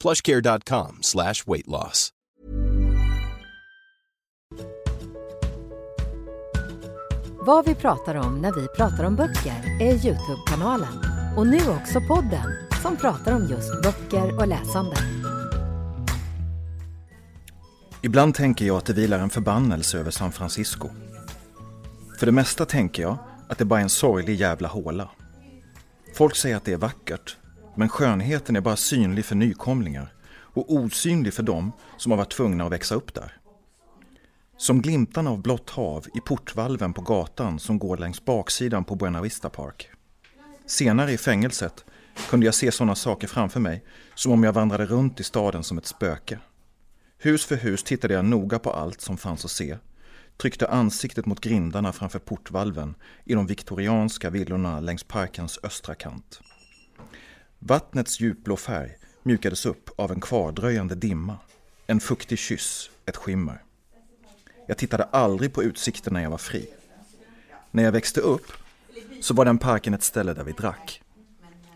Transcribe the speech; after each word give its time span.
plushcare.com 0.00 0.98
slash 1.00 1.44
weight 1.46 1.66
loss. 1.66 2.12
Vad 7.40 7.66
vi 7.66 7.74
pratar 7.74 8.14
om 8.14 8.40
när 8.40 8.52
vi 8.52 8.66
pratar 8.76 9.04
om 9.04 9.16
böcker 9.16 9.80
är 9.80 10.06
Youtube-kanalen. 10.06 11.04
Och 11.36 11.46
nu 11.46 11.58
också 11.68 12.00
podden 12.08 12.68
som 12.82 12.96
pratar 12.96 13.32
om 13.32 13.46
just 13.46 13.82
böcker 13.82 14.38
och 14.38 14.48
läsande. 14.48 14.96
Ibland 18.02 18.34
tänker 18.34 18.66
jag 18.66 18.76
att 18.76 18.86
det 18.86 18.92
vilar 18.92 19.18
en 19.18 19.30
förbannelse 19.30 19.98
över 19.98 20.10
San 20.10 20.32
Francisco. 20.32 20.88
För 22.18 22.26
det 22.26 22.32
mesta 22.32 22.64
tänker 22.64 23.02
jag 23.02 23.16
att 23.48 23.58
det 23.58 23.64
bara 23.64 23.80
är 23.80 23.82
en 23.82 23.88
sorglig 23.88 24.40
jävla 24.40 24.68
håla. 24.68 25.08
Folk 26.14 26.36
säger 26.36 26.56
att 26.56 26.64
det 26.64 26.72
är 26.72 26.76
vackert, 26.76 27.36
men 27.78 27.88
skönheten 27.88 28.56
är 28.56 28.60
bara 28.60 28.76
synlig 28.76 29.24
för 29.24 29.34
nykomlingar 29.34 30.14
och 30.30 30.72
osynlig 30.72 31.34
för 31.34 31.42
dem 31.42 31.72
som 31.96 32.12
har 32.12 32.16
varit 32.16 32.30
tvungna 32.32 32.64
att 32.64 32.72
växa 32.72 32.94
upp 32.94 33.14
där. 33.14 33.36
Som 34.56 34.82
glimtarna 34.82 35.30
av 35.30 35.42
blått 35.42 35.70
hav 35.70 36.06
i 36.14 36.20
portvalven 36.20 36.92
på 36.92 37.02
gatan 37.02 37.58
som 37.58 37.78
går 37.78 37.96
längs 37.96 38.24
baksidan 38.24 38.84
på 38.84 38.94
Buena 38.94 39.22
Vista 39.22 39.50
Park. 39.50 39.90
Senare 40.66 41.12
i 41.12 41.18
fängelset 41.18 41.84
kunde 42.30 42.46
jag 42.46 42.54
se 42.54 42.72
sådana 42.72 42.94
saker 42.94 43.28
framför 43.28 43.60
mig 43.60 43.84
som 44.14 44.32
om 44.32 44.44
jag 44.44 44.52
vandrade 44.52 44.86
runt 44.86 45.20
i 45.20 45.24
staden 45.24 45.64
som 45.64 45.78
ett 45.78 45.86
spöke. 45.86 46.38
Hus 47.18 47.44
för 47.44 47.56
hus 47.56 47.82
tittade 47.82 48.14
jag 48.14 48.24
noga 48.24 48.58
på 48.58 48.70
allt 48.70 49.00
som 49.00 49.16
fanns 49.16 49.44
att 49.44 49.50
se, 49.50 49.78
tryckte 50.36 50.68
ansiktet 50.68 51.26
mot 51.26 51.40
grindarna 51.40 51.92
framför 51.92 52.18
portvalven 52.18 52.94
i 53.24 53.34
de 53.34 53.46
viktorianska 53.46 54.30
villorna 54.30 54.80
längs 54.80 55.04
parkens 55.04 55.58
östra 55.62 55.94
kant. 55.94 56.40
Vattnets 57.58 58.20
djupblå 58.20 58.56
färg 58.56 58.96
mjukades 59.22 59.66
upp 59.66 59.90
av 59.96 60.12
en 60.12 60.20
kvardröjande 60.20 60.94
dimma, 60.94 61.36
en 61.86 62.00
fuktig 62.00 62.38
kyss, 62.38 62.90
ett 63.06 63.16
skimmer. 63.16 63.62
Jag 64.66 64.78
tittade 64.78 65.04
aldrig 65.04 65.52
på 65.52 65.62
utsikten 65.62 66.12
när 66.12 66.22
jag 66.22 66.30
var 66.30 66.38
fri. 66.38 66.66
När 67.70 67.82
jag 67.82 67.92
växte 67.92 68.20
upp 68.20 68.52
så 69.20 69.34
var 69.34 69.44
den 69.44 69.58
parken 69.58 69.94
ett 69.94 70.02
ställe 70.02 70.34
där 70.34 70.44
vi 70.44 70.52
drack. 70.52 71.02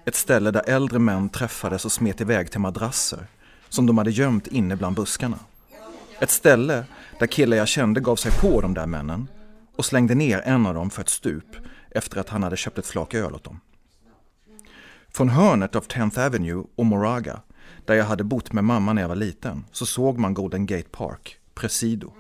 Ett 0.05 0.15
ställe 0.15 0.51
där 0.51 0.63
äldre 0.67 0.99
män 0.99 1.29
träffades 1.29 1.85
och 1.85 1.93
smet 1.93 2.21
iväg 2.21 2.51
till 2.51 2.61
madrasser 2.61 3.27
som 3.69 3.87
de 3.87 3.99
hade 3.99 4.11
gömt 4.11 4.47
inne 4.47 4.77
bland 4.77 4.97
buskarna. 4.97 5.39
Ett 6.21 6.31
ställe 6.31 6.85
där 7.19 7.27
killar 7.27 7.57
jag 7.57 7.69
kände 7.69 8.01
gav 8.01 8.17
sig 8.17 8.33
på 8.41 8.61
de 8.61 8.75
där 8.75 8.87
männen 8.87 9.29
och 9.77 9.85
slängde 9.85 10.15
ner 10.15 10.39
en 10.39 10.67
av 10.67 10.75
dem 10.75 10.91
för 10.91 11.03
ett 11.03 11.09
stup 11.09 11.57
efter 11.91 12.21
att 12.21 12.29
han 12.29 12.43
hade 12.43 12.57
köpt 12.57 12.79
ett 12.79 12.87
flak 12.87 13.15
öl 13.15 13.35
åt 13.35 13.45
dem. 13.45 13.61
Från 15.15 15.29
hörnet 15.29 15.77
av 15.77 15.87
10th 15.87 16.27
Avenue 16.27 16.65
och 16.77 16.87
Moraga, 16.87 17.41
där 17.85 17.95
jag 17.95 18.05
hade 18.05 18.25
bott 18.25 18.53
med 18.53 18.65
mamma 18.65 18.93
när 18.93 19.03
jag 19.03 19.09
var 19.09 19.17
liten, 19.17 19.65
så 19.73 19.87
såg 19.87 20.19
man 20.19 20.35
Golden 20.35 20.67
Gate 20.67 20.89
Park, 20.91 21.37
Presido. 21.55 22.13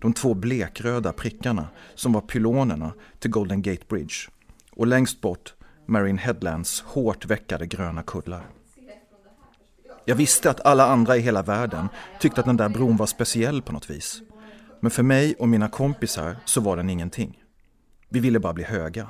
De 0.00 0.12
två 0.12 0.34
blekröda 0.34 1.12
prickarna 1.12 1.68
som 1.94 2.12
var 2.12 2.20
pylonerna 2.20 2.92
till 3.18 3.30
Golden 3.30 3.62
Gate 3.62 3.82
Bridge. 3.88 4.14
Och 4.72 4.86
längst 4.86 5.20
bort 5.20 5.54
Marine 5.86 6.18
Headlands 6.18 6.80
hårt 6.80 7.26
veckade 7.26 7.66
gröna 7.66 8.02
kullar. 8.02 8.46
Jag 10.04 10.16
visste 10.16 10.50
att 10.50 10.66
alla 10.66 10.86
andra 10.86 11.16
i 11.16 11.20
hela 11.20 11.42
världen 11.42 11.88
tyckte 12.20 12.40
att 12.40 12.46
den 12.46 12.56
där 12.56 12.68
bron 12.68 12.96
var 12.96 13.06
speciell 13.06 13.62
på 13.62 13.72
något 13.72 13.90
vis. 13.90 14.20
Men 14.80 14.90
för 14.90 15.02
mig 15.02 15.34
och 15.38 15.48
mina 15.48 15.68
kompisar 15.68 16.36
så 16.44 16.60
var 16.60 16.76
den 16.76 16.90
ingenting. 16.90 17.42
Vi 18.08 18.20
ville 18.20 18.40
bara 18.40 18.52
bli 18.52 18.64
höga. 18.64 19.08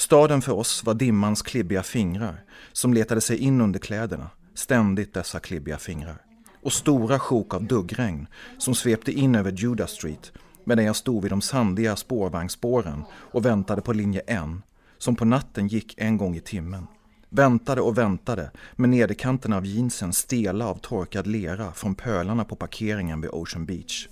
Staden 0.00 0.42
för 0.42 0.52
oss 0.52 0.84
var 0.84 0.94
dimmans 0.94 1.42
klibbiga 1.42 1.82
fingrar 1.82 2.44
som 2.72 2.94
letade 2.94 3.20
sig 3.20 3.36
in 3.36 3.60
under 3.60 3.78
kläderna, 3.78 4.30
ständigt 4.54 5.14
dessa 5.14 5.40
klibbiga 5.40 5.78
fingrar. 5.78 6.22
Och 6.62 6.72
stora 6.72 7.18
sjok 7.18 7.54
av 7.54 7.64
duggregn 7.64 8.26
som 8.58 8.74
svepte 8.74 9.12
in 9.12 9.34
över 9.34 9.52
Judah 9.52 9.86
Street 9.86 10.32
medan 10.64 10.84
jag 10.84 10.96
stod 10.96 11.22
vid 11.22 11.32
de 11.32 11.40
sandiga 11.40 11.96
spårvagnsspåren 11.96 13.04
och 13.12 13.46
väntade 13.46 13.82
på 13.82 13.92
linje 13.92 14.20
N 14.26 14.62
som 14.98 15.16
på 15.16 15.24
natten 15.24 15.68
gick 15.68 15.94
en 15.98 16.16
gång 16.16 16.36
i 16.36 16.40
timmen. 16.40 16.86
Väntade 17.28 17.80
och 17.80 17.98
väntade 17.98 18.50
med 18.76 18.88
nederkanten 18.88 19.52
av 19.52 19.66
jeansen 19.66 20.12
stela 20.12 20.66
av 20.66 20.78
torkad 20.78 21.26
lera 21.26 21.72
från 21.72 21.94
pölarna 21.94 22.44
på 22.44 22.56
parkeringen 22.56 23.20
vid 23.20 23.30
Ocean 23.30 23.66
Beach. 23.66 24.08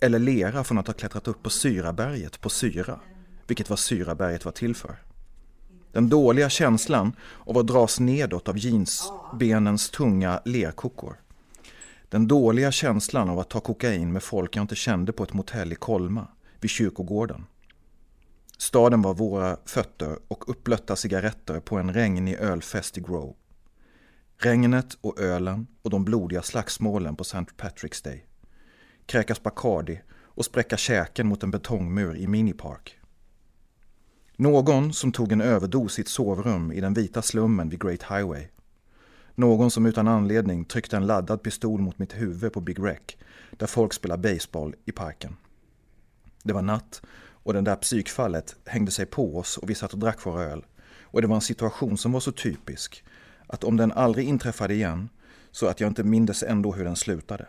Eller 0.00 0.18
lera 0.18 0.64
från 0.64 0.78
att 0.78 0.86
ha 0.86 0.94
klättrat 0.94 1.28
upp 1.28 1.42
på 1.42 1.50
Syraberget 1.50 2.40
på 2.40 2.48
Syra, 2.48 3.00
vilket 3.48 3.70
var 3.70 3.76
Syraberget 3.76 4.44
var 4.44 4.52
till 4.52 4.74
för. 4.74 4.96
Den 5.92 6.08
dåliga 6.08 6.50
känslan 6.50 7.12
av 7.38 7.58
att 7.58 7.66
dras 7.66 8.00
nedåt 8.00 8.48
av 8.48 8.58
jeansbenens 8.58 9.90
tunga 9.90 10.40
lerkokor. 10.44 11.16
Den 12.08 12.28
dåliga 12.28 12.72
känslan 12.72 13.30
av 13.30 13.38
att 13.38 13.50
ta 13.50 13.60
kokain 13.60 14.12
med 14.12 14.22
folk 14.22 14.56
jag 14.56 14.62
inte 14.62 14.76
kände 14.76 15.12
på 15.12 15.22
ett 15.22 15.32
motell 15.32 15.72
i 15.72 15.74
Kolma, 15.74 16.26
vid 16.60 16.70
kyrkogården. 16.70 17.46
Staden 18.58 19.02
var 19.02 19.14
våra 19.14 19.56
fötter 19.64 20.18
och 20.28 20.50
upplötta 20.50 20.96
cigaretter 20.96 21.60
på 21.60 21.76
en 21.76 21.94
regnig 21.94 22.34
ölfest 22.34 22.98
i 22.98 23.00
Grove. 23.00 23.34
Regnet 24.36 24.98
och 25.00 25.20
ölen 25.20 25.66
och 25.82 25.90
de 25.90 26.04
blodiga 26.04 26.42
slagsmålen 26.42 27.16
på 27.16 27.22
St. 27.22 27.38
Patrick's 27.56 28.04
Day. 28.04 28.26
Kräkas 29.06 29.42
Bacardi 29.42 30.00
och 30.38 30.44
spräcka 30.44 30.76
käken 30.76 31.26
mot 31.26 31.42
en 31.42 31.50
betongmur 31.50 32.16
i 32.16 32.26
Minipark. 32.26 32.97
Någon 34.40 34.92
som 34.92 35.12
tog 35.12 35.32
en 35.32 35.40
överdos 35.40 35.98
i 35.98 36.02
ett 36.02 36.08
sovrum 36.08 36.72
i 36.72 36.80
den 36.80 36.94
vita 36.94 37.22
slummen 37.22 37.68
vid 37.68 37.82
Great 37.82 38.02
Highway. 38.02 38.46
Någon 39.34 39.70
som 39.70 39.86
utan 39.86 40.08
anledning 40.08 40.64
tryckte 40.64 40.96
en 40.96 41.06
laddad 41.06 41.42
pistol 41.42 41.80
mot 41.80 41.98
mitt 41.98 42.14
huvud 42.14 42.52
på 42.52 42.60
Big 42.60 42.78
Rec 42.78 43.00
där 43.50 43.66
folk 43.66 43.92
spelar 43.92 44.16
baseball 44.16 44.74
i 44.84 44.92
parken. 44.92 45.36
Det 46.42 46.52
var 46.52 46.62
natt 46.62 47.02
och 47.18 47.52
det 47.52 47.60
där 47.60 47.76
psykfallet 47.76 48.56
hängde 48.64 48.90
sig 48.90 49.06
på 49.06 49.38
oss 49.38 49.56
och 49.56 49.70
vi 49.70 49.74
satt 49.74 49.92
och 49.92 49.98
drack 49.98 50.18
vår 50.26 50.40
öl. 50.40 50.64
Och 51.02 51.22
det 51.22 51.28
var 51.28 51.36
en 51.36 51.40
situation 51.40 51.98
som 51.98 52.12
var 52.12 52.20
så 52.20 52.32
typisk 52.32 53.04
att 53.46 53.64
om 53.64 53.76
den 53.76 53.92
aldrig 53.92 54.28
inträffade 54.28 54.74
igen 54.74 55.08
så 55.50 55.66
att 55.66 55.80
jag 55.80 55.90
inte 55.90 56.04
mindes 56.04 56.42
ändå 56.42 56.72
hur 56.72 56.84
den 56.84 56.96
slutade. 56.96 57.46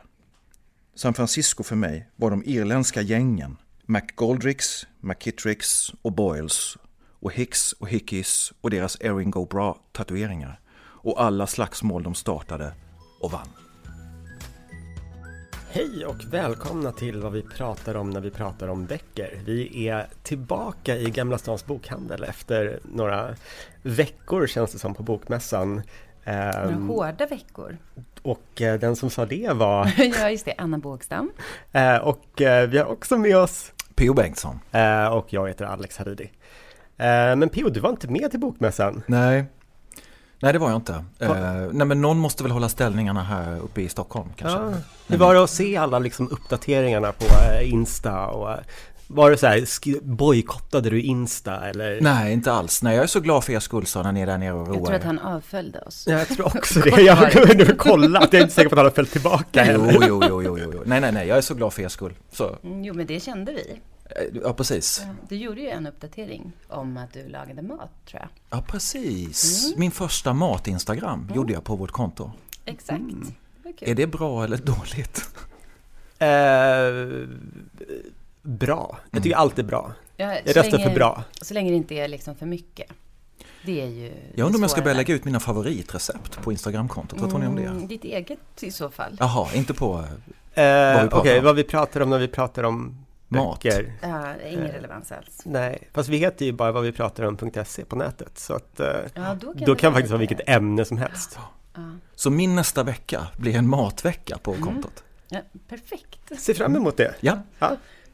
San 0.95 1.13
Francisco 1.13 1.63
för 1.63 1.75
mig 1.75 2.09
var 2.15 2.29
de 2.29 2.43
irländska 2.45 3.01
gängen 3.01 3.57
McGoldricks, 3.93 4.87
McKittricks 4.99 5.93
och 6.01 6.11
Boyles 6.11 6.77
och 7.19 7.33
Hicks 7.33 7.71
och 7.71 7.89
Hickeys 7.89 8.53
och 8.61 8.69
deras 8.69 8.97
Erin 9.01 9.31
Go 9.31 9.45
Bra-tatueringar 9.45 10.59
och 10.79 11.21
alla 11.23 11.47
slagsmål 11.47 12.03
de 12.03 12.15
startade 12.15 12.73
och 13.21 13.31
vann. 13.31 13.47
Hej 15.71 16.05
och 16.05 16.23
välkomna 16.31 16.91
till 16.91 17.21
vad 17.21 17.31
vi 17.31 17.41
pratar 17.41 17.95
om 17.95 18.09
när 18.09 18.21
vi 18.21 18.31
pratar 18.31 18.67
om 18.67 18.85
böcker. 18.85 19.41
Vi 19.45 19.87
är 19.87 20.07
tillbaka 20.23 20.97
i 20.97 21.09
Gamla 21.09 21.37
Stans 21.37 21.65
bokhandel 21.65 22.23
efter 22.23 22.79
några 22.83 23.35
veckor 23.81 24.47
känns 24.47 24.71
det 24.71 24.79
som 24.79 24.95
på 24.95 25.03
Bokmässan. 25.03 25.69
Några 26.25 26.51
Ehm, 26.63 26.87
hårda 26.89 27.25
veckor. 27.25 27.77
och 28.21 28.61
eh, 28.61 28.79
den 28.79 28.95
som 28.95 29.09
sa 29.09 29.25
det 29.25 29.49
var, 29.53 29.91
ja, 30.19 30.29
just 30.29 30.45
det, 30.45 30.53
Anna 30.57 30.77
Bågstam. 30.77 31.31
eh, 31.71 31.95
och 31.97 32.41
eh, 32.41 32.69
vi 32.69 32.77
har 32.77 32.85
också 32.85 33.17
med 33.17 33.37
oss, 33.37 33.71
P.O. 33.99 34.13
Bengtsson. 34.13 34.59
eh, 34.71 35.05
och 35.07 35.33
jag 35.33 35.47
heter 35.47 35.65
Alex 35.65 35.97
Haridi. 35.97 36.31
Eh, 36.97 37.35
Men 37.35 37.49
Pio, 37.49 37.69
du 37.69 37.79
var 37.79 37.89
inte 37.89 38.07
med 38.07 38.31
till 38.31 38.39
Bokmässan. 38.39 39.03
Nej. 39.07 39.45
Nej, 40.41 40.53
det 40.53 40.59
var 40.59 40.69
jag 40.69 40.77
inte. 40.77 41.03
Eh, 41.19 41.35
nej, 41.71 41.87
men 41.87 42.01
någon 42.01 42.17
måste 42.17 42.43
väl 42.43 42.51
hålla 42.51 42.69
ställningarna 42.69 43.23
här 43.23 43.59
uppe 43.59 43.81
i 43.81 43.89
Stockholm 43.89 44.29
kanske. 44.35 44.59
Ja. 44.59 44.71
Hur 45.07 45.17
var 45.17 45.33
det 45.33 45.43
att 45.43 45.49
se 45.49 45.77
alla 45.77 45.99
liksom 45.99 46.27
uppdateringarna 46.31 47.11
på 47.11 47.25
eh, 47.25 47.71
Insta 47.73 48.27
och 48.27 48.51
eh, 48.51 48.57
var 49.11 49.31
det 49.31 49.37
så 49.37 49.47
här, 49.47 49.65
bojkottade 50.01 50.89
du 50.89 51.01
Insta 51.01 51.69
eller? 51.69 52.01
Nej, 52.01 52.33
inte 52.33 52.51
alls. 52.51 52.83
Nej, 52.83 52.95
jag 52.95 53.03
är 53.03 53.07
så 53.07 53.19
glad 53.19 53.43
för 53.43 53.53
er 53.53 53.59
skull 53.59 53.85
så 53.85 54.03
när 54.03 54.11
ni 54.11 54.21
är 54.21 54.25
där 54.25 54.37
nere 54.37 54.53
och 54.53 54.67
roar 54.67 54.75
Jag 54.75 54.85
tror 54.85 54.95
att 54.95 55.03
han 55.03 55.19
avföljde 55.19 55.81
oss. 55.81 56.07
Jag 56.07 56.27
tror 56.27 56.45
också 56.57 56.79
det. 56.79 57.01
Jag 57.01 57.15
har 57.15 57.55
nu 57.55 57.65
kollat, 57.65 58.21
jag 58.33 58.39
är 58.39 58.41
inte 58.43 58.53
säker 58.53 58.69
på 58.69 58.75
att 58.75 58.77
han 58.77 58.85
har 58.85 58.91
följt 58.91 59.11
tillbaka 59.11 59.45
Jo, 59.73 59.81
heller. 59.81 60.07
jo, 60.07 60.21
jo, 60.27 60.41
jo, 60.43 60.57
jo, 60.59 60.71
jo. 60.73 60.83
Nej, 60.85 61.01
nej, 61.01 61.11
nej, 61.11 61.27
jag 61.27 61.37
är 61.37 61.41
så 61.41 61.53
glad 61.53 61.73
för 61.73 61.81
er 61.81 61.87
skull. 61.87 62.13
Så, 62.31 62.55
Mm, 62.63 62.83
Jo, 62.83 62.93
men 62.93 63.05
det 63.05 63.19
kände 63.19 63.51
vi. 63.51 63.71
eh, 64.05 64.39
ja, 64.43 64.53
precis. 64.53 65.01
Du 65.29 65.35
gjorde 65.35 65.61
ju 65.61 65.69
en 65.69 65.87
uppdatering 65.87 66.51
om 66.67 66.97
att 66.97 67.13
du 67.13 67.27
lagade 67.27 67.61
mat, 67.61 67.89
tror 68.09 68.21
jag. 68.21 68.29
Ja, 68.59 68.63
precis. 68.67 69.73
Min 69.77 69.91
första 69.91 70.33
mat-instagram 70.33 71.31
gjorde 71.35 71.53
jag 71.53 71.63
på 71.63 71.75
vårt 71.75 71.91
konto. 71.91 72.31
Exakt. 72.65 72.99
Mm. 72.99 73.25
Det 73.63 73.73
kul. 73.73 73.89
Är 73.89 73.95
det 73.95 74.07
bra 74.07 74.43
eller 74.43 74.57
dåligt? 74.57 75.29
Eh, 76.19 77.29
bra. 78.49 78.97
Jag 79.11 79.23
tycker 79.23 79.35
allt 79.37 79.59
är 79.59 79.63
bra. 79.63 79.91
Ja, 80.17 80.25
Jag 80.25 80.37
så 80.53 80.59
röstar 80.59 80.77
länge- 80.77 80.89
för 80.89 80.95
bra. 80.95 81.23
Så 81.41 81.53
länge 81.53 81.69
det 81.71 81.75
inte 81.77 81.95
är 81.95 82.07
liksom 82.07 82.35
för 82.35 82.45
mycket. 82.45 82.91
Det 83.65 83.81
är 83.81 83.85
ju 83.87 84.11
Jag 84.35 84.45
undrar 84.45 84.57
om 84.57 84.61
jag 84.61 84.71
ska 84.71 84.81
börja 84.81 84.97
lägga 84.97 85.13
ut 85.13 85.25
mina 85.25 85.39
favoritrecept 85.39 86.41
på 86.41 86.51
Instagramkontot. 86.51 87.19
Vad 87.21 87.29
tror 87.29 87.39
ni 87.39 87.47
om 87.47 87.57
Mm, 87.57 87.81
det? 87.81 87.87
Ditt 87.87 88.03
eget 88.03 88.39
i 88.63 88.71
så 88.71 88.89
fall. 88.89 89.17
Jaha, 89.19 89.47
inte 89.53 89.73
på... 89.73 90.05
Eh, 90.53 90.63
Vad 90.63 91.03
vi 91.03 91.09
pratar 91.09 91.17
Okej, 91.19 91.39
om. 91.39 91.45
vad 91.45 91.55
vi 91.55 91.63
pratar 91.63 92.01
om 92.01 92.09
när 92.09 92.19
vi 92.19 92.27
pratar 92.27 92.63
om 92.63 93.05
Mat. 93.27 93.63
böcker. 93.63 93.93
Ja, 94.01 94.33
ingen 94.49 94.65
Eh, 94.65 94.71
relevans 94.73 95.11
alls. 95.11 95.41
Nej, 95.45 95.87
fast 95.93 96.09
vi 96.09 96.17
heter 96.17 96.45
ju 96.45 96.51
bara 96.51 96.71
vad 96.71 96.83
vi 96.83 96.91
pratar 96.91 97.23
om.se 97.23 97.85
på 97.85 97.95
nätet. 97.95 98.39
Så 98.39 98.53
att 98.53 98.79
eh, 98.79 98.87
Ja, 99.13 99.37
då 99.41 99.53
kan, 99.53 99.63
då 99.65 99.75
kan 99.75 99.93
faktiskt 99.93 100.11
vara 100.11 100.19
vilket 100.19 100.49
ämne 100.49 100.85
som 100.85 100.97
helst. 100.97 101.39
Ja. 101.75 101.81
Så 102.15 102.29
min 102.29 102.55
nästa 102.55 102.83
vecka 102.83 103.27
blir 103.37 103.55
en 103.55 103.69
matvecka 103.69 104.37
på 104.37 104.51
Mm. 104.53 104.63
kontot. 104.65 105.03
Ja, 105.29 105.39
perfekt. 105.69 106.19
Se 106.39 106.53
fram 106.53 106.75
emot 106.75 106.97
det. 106.97 107.13
Ja. 107.19 107.37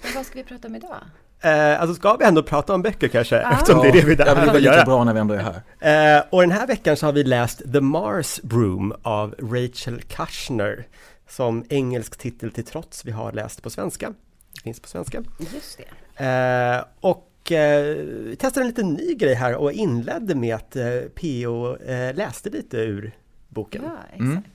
Men 0.05 0.13
vad 0.15 0.25
ska 0.25 0.35
vi 0.39 0.43
prata 0.43 0.67
om 0.67 0.75
idag? 0.75 0.95
Eh, 1.41 1.81
alltså 1.81 1.95
ska 1.95 2.15
vi 2.15 2.25
ändå 2.25 2.43
prata 2.43 2.73
om 2.73 2.81
böcker 2.81 3.07
kanske? 3.07 3.35
Ja. 3.35 3.51
Eftersom 3.53 3.81
det 3.81 3.87
är 3.89 3.93
det 3.93 4.01
vi 4.05 4.13
är 4.13 4.19
ja, 4.19 4.25
där 4.25 4.35
men 4.35 4.53
det 4.53 4.59
lika 4.59 4.73
göra. 4.73 4.85
bra 4.85 5.03
när 5.03 5.13
vi 5.13 5.19
ändå 5.19 5.33
är 5.33 5.61
här. 5.79 6.17
Eh, 6.17 6.23
och 6.29 6.41
den 6.41 6.51
här 6.51 6.67
veckan 6.67 6.97
så 6.97 7.05
har 7.05 7.13
vi 7.13 7.23
läst 7.23 7.73
The 7.73 7.81
Mars 7.81 8.39
Broom 8.43 8.93
av 9.01 9.35
Rachel 9.39 10.01
Kushner. 10.01 10.87
Som 11.29 11.65
engelsk 11.69 12.17
titel 12.17 12.51
till 12.51 12.65
trots 12.65 13.05
vi 13.05 13.11
har 13.11 13.31
läst 13.31 13.63
på 13.63 13.69
svenska. 13.69 14.13
Det 14.53 14.61
finns 14.61 14.79
på 14.79 14.87
svenska. 14.87 15.23
Just 15.53 15.79
det. 16.17 16.23
Eh, 16.25 16.83
och 16.99 17.51
eh, 17.51 17.95
vi 18.05 18.35
testade 18.39 18.63
en 18.63 18.67
liten 18.67 18.93
ny 18.93 19.13
grej 19.15 19.33
här 19.33 19.55
och 19.55 19.71
inledde 19.71 20.35
med 20.35 20.55
att 20.55 20.75
eh, 20.75 20.85
PO 21.15 21.75
eh, 21.75 22.15
läste 22.15 22.49
lite 22.49 22.77
ur 22.77 23.11
boken. 23.49 23.81
Ja, 23.85 23.97
exakt. 24.13 24.47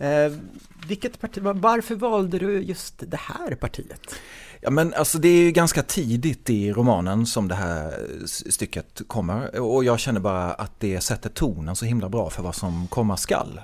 Mm. 0.00 0.48
Vilket 0.88 1.20
parti, 1.20 1.38
var- 1.42 1.54
varför 1.54 1.94
valde 1.94 2.38
du 2.38 2.60
just 2.62 2.94
det 3.10 3.16
här 3.20 3.54
partiet? 3.54 4.14
Ja, 4.60 4.70
men 4.70 4.94
alltså 4.94 5.18
det 5.18 5.28
är 5.28 5.42
ju 5.42 5.50
ganska 5.50 5.82
tidigt 5.82 6.50
i 6.50 6.72
romanen 6.72 7.26
som 7.26 7.48
det 7.48 7.54
här 7.54 7.94
s- 8.24 8.52
stycket 8.54 9.00
kommer 9.06 9.60
och 9.60 9.84
jag 9.84 9.98
känner 9.98 10.20
bara 10.20 10.52
att 10.54 10.72
det 10.80 11.00
sätter 11.00 11.28
tonen 11.30 11.76
så 11.76 11.84
himla 11.84 12.08
bra 12.08 12.30
för 12.30 12.42
vad 12.42 12.54
som 12.54 12.86
komma 12.88 13.16
skall. 13.16 13.60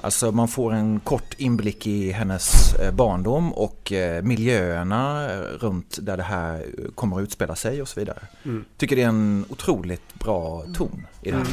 Alltså 0.00 0.32
man 0.32 0.48
får 0.48 0.72
en 0.72 1.00
kort 1.00 1.34
inblick 1.38 1.86
i 1.86 2.10
hennes 2.10 2.74
eh, 2.74 2.94
barndom 2.94 3.52
och 3.52 3.92
eh, 3.92 4.22
miljöerna 4.22 5.30
eh, 5.32 5.38
runt 5.40 5.98
där 6.02 6.16
det 6.16 6.22
här 6.22 6.54
eh, 6.54 6.90
kommer 6.94 7.16
att 7.16 7.22
utspela 7.22 7.54
sig 7.56 7.82
och 7.82 7.88
så 7.88 8.00
vidare. 8.00 8.22
Mm. 8.44 8.64
Tycker 8.76 8.96
det 8.96 9.02
är 9.02 9.08
en 9.08 9.44
otroligt 9.48 10.14
bra 10.14 10.64
ton 10.74 11.06
i 11.22 11.30
det 11.30 11.36
här, 11.36 11.46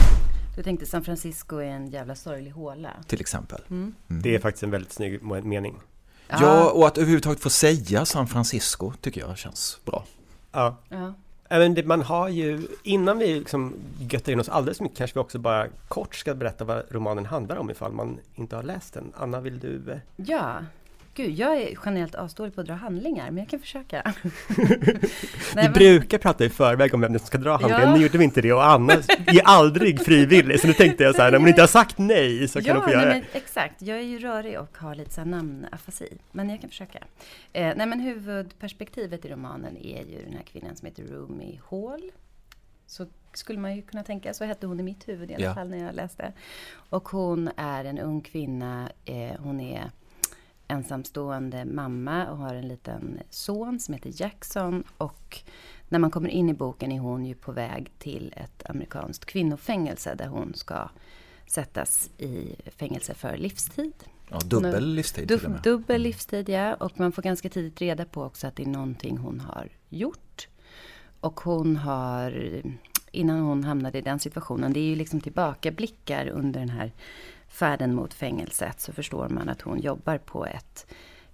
Du 0.57 0.63
tänkte 0.63 0.85
San 0.85 1.03
Francisco 1.03 1.57
är 1.57 1.65
en 1.65 1.87
jävla 1.87 2.15
sorglig 2.15 2.51
håla. 2.51 2.89
till 3.07 3.21
exempel. 3.21 3.61
Mm. 3.69 3.93
Det 4.07 4.35
är 4.35 4.39
faktiskt 4.39 4.63
en 4.63 4.71
väldigt 4.71 4.91
snygg 4.93 5.23
mening. 5.23 5.75
Ja, 6.41 6.71
och 6.71 6.87
att 6.87 6.97
överhuvudtaget 6.97 7.39
få 7.39 7.49
säga 7.49 8.05
San 8.05 8.27
Francisco 8.27 8.93
tycker 9.01 9.21
jag 9.21 9.37
känns 9.37 9.79
bra. 9.85 10.03
Ja. 10.51 10.77
ja. 10.89 11.13
Även 11.49 11.73
det, 11.73 11.83
man 11.85 12.01
har 12.01 12.29
ju, 12.29 12.67
innan 12.83 13.17
vi 13.17 13.39
liksom 13.39 13.73
göttar 13.99 14.31
in 14.31 14.39
oss 14.39 14.49
alldeles 14.49 14.81
mycket 14.81 14.97
kanske 14.97 15.13
vi 15.13 15.19
också 15.23 15.39
bara 15.39 15.67
kort 15.87 16.15
ska 16.15 16.33
berätta 16.33 16.65
vad 16.65 16.83
romanen 16.89 17.25
handlar 17.25 17.55
om 17.55 17.69
ifall 17.69 17.91
man 17.91 18.19
inte 18.35 18.55
har 18.55 18.63
läst 18.63 18.93
den. 18.93 19.13
Anna, 19.17 19.39
vill 19.39 19.59
du? 19.59 19.91
eh, 19.91 19.97
Ja. 20.15 20.55
Gud, 21.15 21.31
jag 21.31 21.61
är 21.61 21.77
generellt 21.85 22.15
avståelig 22.15 22.55
på 22.55 22.61
att 22.61 22.67
dra 22.67 22.73
handlingar, 22.73 23.25
men 23.31 23.37
jag 23.37 23.49
kan 23.49 23.59
försöka. 23.59 24.13
vi 24.47 24.55
Nej, 25.55 25.63
men- 25.63 25.73
brukar 25.73 26.17
prata 26.17 26.45
i 26.45 26.49
förväg 26.49 26.93
om 26.93 27.01
vem 27.01 27.19
som 27.19 27.27
ska 27.27 27.37
dra 27.37 27.51
handlingen, 27.51 27.81
Ja. 27.81 27.95
nu 27.95 28.01
gjorde 28.01 28.17
vi 28.17 28.23
inte 28.23 28.41
det 28.41 28.53
och 28.53 28.65
Anna 28.65 28.93
är 28.93 29.41
aldrig 29.43 29.99
frivillig, 30.05 30.59
så 30.59 30.67
nu 30.67 30.73
tänkte 30.73 31.03
jag 31.03 31.15
så 31.15 31.21
här, 31.21 31.35
om 31.35 31.41
hon 31.41 31.49
inte 31.49 31.61
har 31.61 31.67
sagt 31.67 31.97
nej 31.97 32.47
så 32.47 32.59
kan 32.61 32.67
ja, 32.67 32.73
hon 32.73 32.83
få 32.83 32.89
göra 32.89 33.05
det. 33.13 33.23
exakt. 33.33 33.81
Jag 33.81 33.97
är 33.97 34.01
ju 34.03 34.19
rörig 34.19 34.59
och 34.59 34.77
har 34.77 34.95
lite 34.95 35.13
så 35.13 35.21
här 35.21 35.25
namnafasi. 35.27 36.07
Men 36.31 36.49
jag 36.49 36.61
kan 36.61 36.69
försöka. 36.69 36.99
Eh, 37.53 37.73
nej, 37.75 37.87
men 37.87 37.99
huvudperspektivet 37.99 39.25
i 39.25 39.29
romanen 39.29 39.77
är 39.77 40.03
ju 40.03 40.23
den 40.25 40.33
här 40.33 40.43
kvinnan 40.43 40.75
som 40.75 40.85
heter 40.85 41.03
Rumi 41.03 41.59
Hall. 41.71 42.11
Så 42.87 43.05
skulle 43.33 43.59
man 43.59 43.75
ju 43.75 43.81
kunna 43.81 44.03
tänka, 44.03 44.33
så 44.33 44.45
hette 44.45 44.67
hon 44.67 44.79
i 44.79 44.83
mitt 44.83 45.07
huvud 45.07 45.31
i 45.31 45.35
alla 45.35 45.43
Ja. 45.45 45.53
fall 45.53 45.69
när 45.69 45.85
jag 45.85 45.95
läste. 45.95 46.33
Och 46.89 47.09
hon 47.09 47.49
är 47.57 47.85
en 47.85 47.99
ung 47.99 48.21
kvinna. 48.21 48.89
Eh, 49.05 49.31
hon 49.39 49.59
är 49.59 49.91
ensamstående 50.73 51.65
mamma 51.65 52.27
och 52.29 52.37
har 52.37 52.53
en 52.53 52.67
liten 52.67 53.19
son 53.29 53.79
som 53.79 53.93
heter 53.93 54.11
Jackson. 54.21 54.83
Och 54.97 55.39
när 55.89 55.99
man 55.99 56.11
kommer 56.11 56.29
in 56.29 56.49
i 56.49 56.53
boken 56.53 56.91
är 56.91 56.99
hon 56.99 57.25
ju 57.25 57.35
på 57.35 57.51
väg 57.51 57.91
till 57.99 58.33
ett 58.37 58.69
amerikanskt 58.69 59.25
kvinnofängelse 59.25 60.15
där 60.15 60.27
hon 60.27 60.53
ska 60.55 60.89
sättas 61.47 62.09
i 62.17 62.55
fängelse 62.77 63.13
för 63.13 63.37
livstid. 63.37 63.93
Ja, 64.29 64.39
dubbel 64.45 64.93
livstid 64.93 65.27
Du, 65.27 65.39
dubbel 65.63 66.01
livstid, 66.01 66.49
ja. 66.49 66.73
Och 66.73 66.99
man 66.99 67.11
får 67.11 67.21
ganska 67.21 67.49
tidigt 67.49 67.81
reda 67.81 68.05
på 68.05 68.23
också 68.23 68.47
att 68.47 68.55
det 68.55 68.63
är 68.63 68.67
någonting 68.67 69.17
hon 69.17 69.39
har 69.39 69.69
gjort. 69.89 70.47
Och 71.19 71.39
hon 71.39 71.77
har, 71.77 72.61
innan 73.11 73.39
hon 73.39 73.63
hamnade 73.63 73.97
i 73.97 74.01
den 74.01 74.19
situationen, 74.19 74.73
det 74.73 74.79
är 74.79 74.89
ju 74.89 74.95
liksom 74.95 75.21
tillbakablickar 75.21 76.27
under 76.27 76.59
den 76.59 76.69
här 76.69 76.91
färden 77.53 77.95
mot 77.95 78.13
fängelset, 78.13 78.79
så 78.81 78.93
förstår 78.93 79.29
man 79.29 79.49
att 79.49 79.61
hon 79.61 79.79
jobbar 79.79 80.17
på 80.17 80.45
ett, 80.45 80.85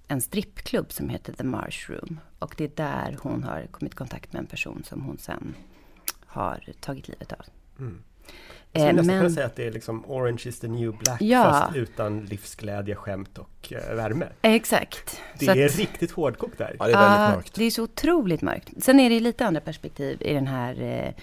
en 0.07 0.21
strippklubb 0.21 0.91
som 0.91 1.09
heter 1.09 1.33
The 1.33 1.43
Marsh 1.43 1.91
Room. 1.91 2.19
Och 2.39 2.53
det 2.57 2.63
är 2.63 2.71
där 2.75 3.17
hon 3.21 3.43
har 3.43 3.67
kommit 3.71 3.93
i 3.93 3.97
kontakt 3.97 4.33
med 4.33 4.39
en 4.39 4.45
person 4.45 4.83
som 4.85 5.01
hon 5.01 5.17
sen 5.17 5.55
har 6.25 6.63
tagit 6.79 7.07
livet 7.07 7.31
av. 7.33 7.45
Mm. 7.79 8.03
Eh, 8.73 8.81
Så 8.81 8.87
vi 8.87 8.93
nästan 8.93 9.05
men- 9.07 9.19
kunna 9.23 9.35
säga 9.35 9.45
att 9.45 9.55
det 9.55 9.67
är 9.67 9.71
liksom 9.71 10.05
Orange 10.07 10.41
is 10.45 10.59
the 10.59 10.67
new 10.67 10.97
black 10.97 11.21
Ja. 11.21 11.43
fast 11.43 11.75
utan 11.75 12.25
livsglädje, 12.25 12.95
skämt 12.95 13.37
och 13.37 13.73
eh, 13.73 13.95
värme. 13.95 14.25
Exakt. 14.41 15.21
Det 15.39 15.45
Så 15.45 15.51
är 15.51 15.65
att- 15.65 15.75
riktigt 15.77 16.11
hårdkokt 16.11 16.57
där. 16.57 16.75
Ja, 16.79 16.85
det 16.87 16.93
är 16.93 16.97
väldigt 16.99 17.35
mörkt. 17.35 17.55
Det 17.55 17.63
är 17.63 17.71
så 17.71 17.83
otroligt 17.83 18.41
mörkt. 18.41 18.69
Sen 18.83 18.99
är 18.99 19.09
det 19.09 19.19
lite 19.19 19.45
andra 19.45 19.61
perspektiv 19.61 20.21
i 20.21 20.33
den 20.33 20.47
här 20.47 20.81
eh, 20.81 21.07
eh, 21.07 21.13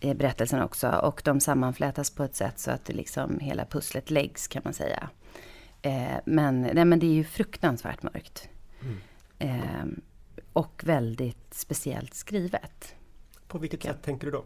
berättelsen 0.00 0.62
också. 0.62 0.88
Och 0.88 1.22
de 1.24 1.40
sammanflätas 1.40 2.10
på 2.10 2.24
ett 2.24 2.34
sätt 2.34 2.58
så 2.58 2.70
att 2.70 2.84
det 2.84 2.92
liksom 2.92 3.38
hela 3.38 3.64
pusslet 3.64 4.10
läggs 4.10 4.48
kan 4.48 4.62
man 4.64 4.74
säga. 4.74 5.10
Eh, 5.82 6.16
men, 6.24 6.62
nej, 6.62 6.84
men 6.84 6.98
det 6.98 7.06
är 7.06 7.14
ju 7.14 7.24
fruktansvärt 7.24 8.02
mörkt. 8.02 8.48
Eh, 9.38 9.84
och 10.52 10.82
väldigt 10.84 11.54
speciellt 11.54 12.14
skrivet. 12.14 12.94
På 13.48 13.58
vilket 13.58 13.82
sätt 13.82 14.02
tänker 14.02 14.26
du 14.26 14.30
då? 14.30 14.44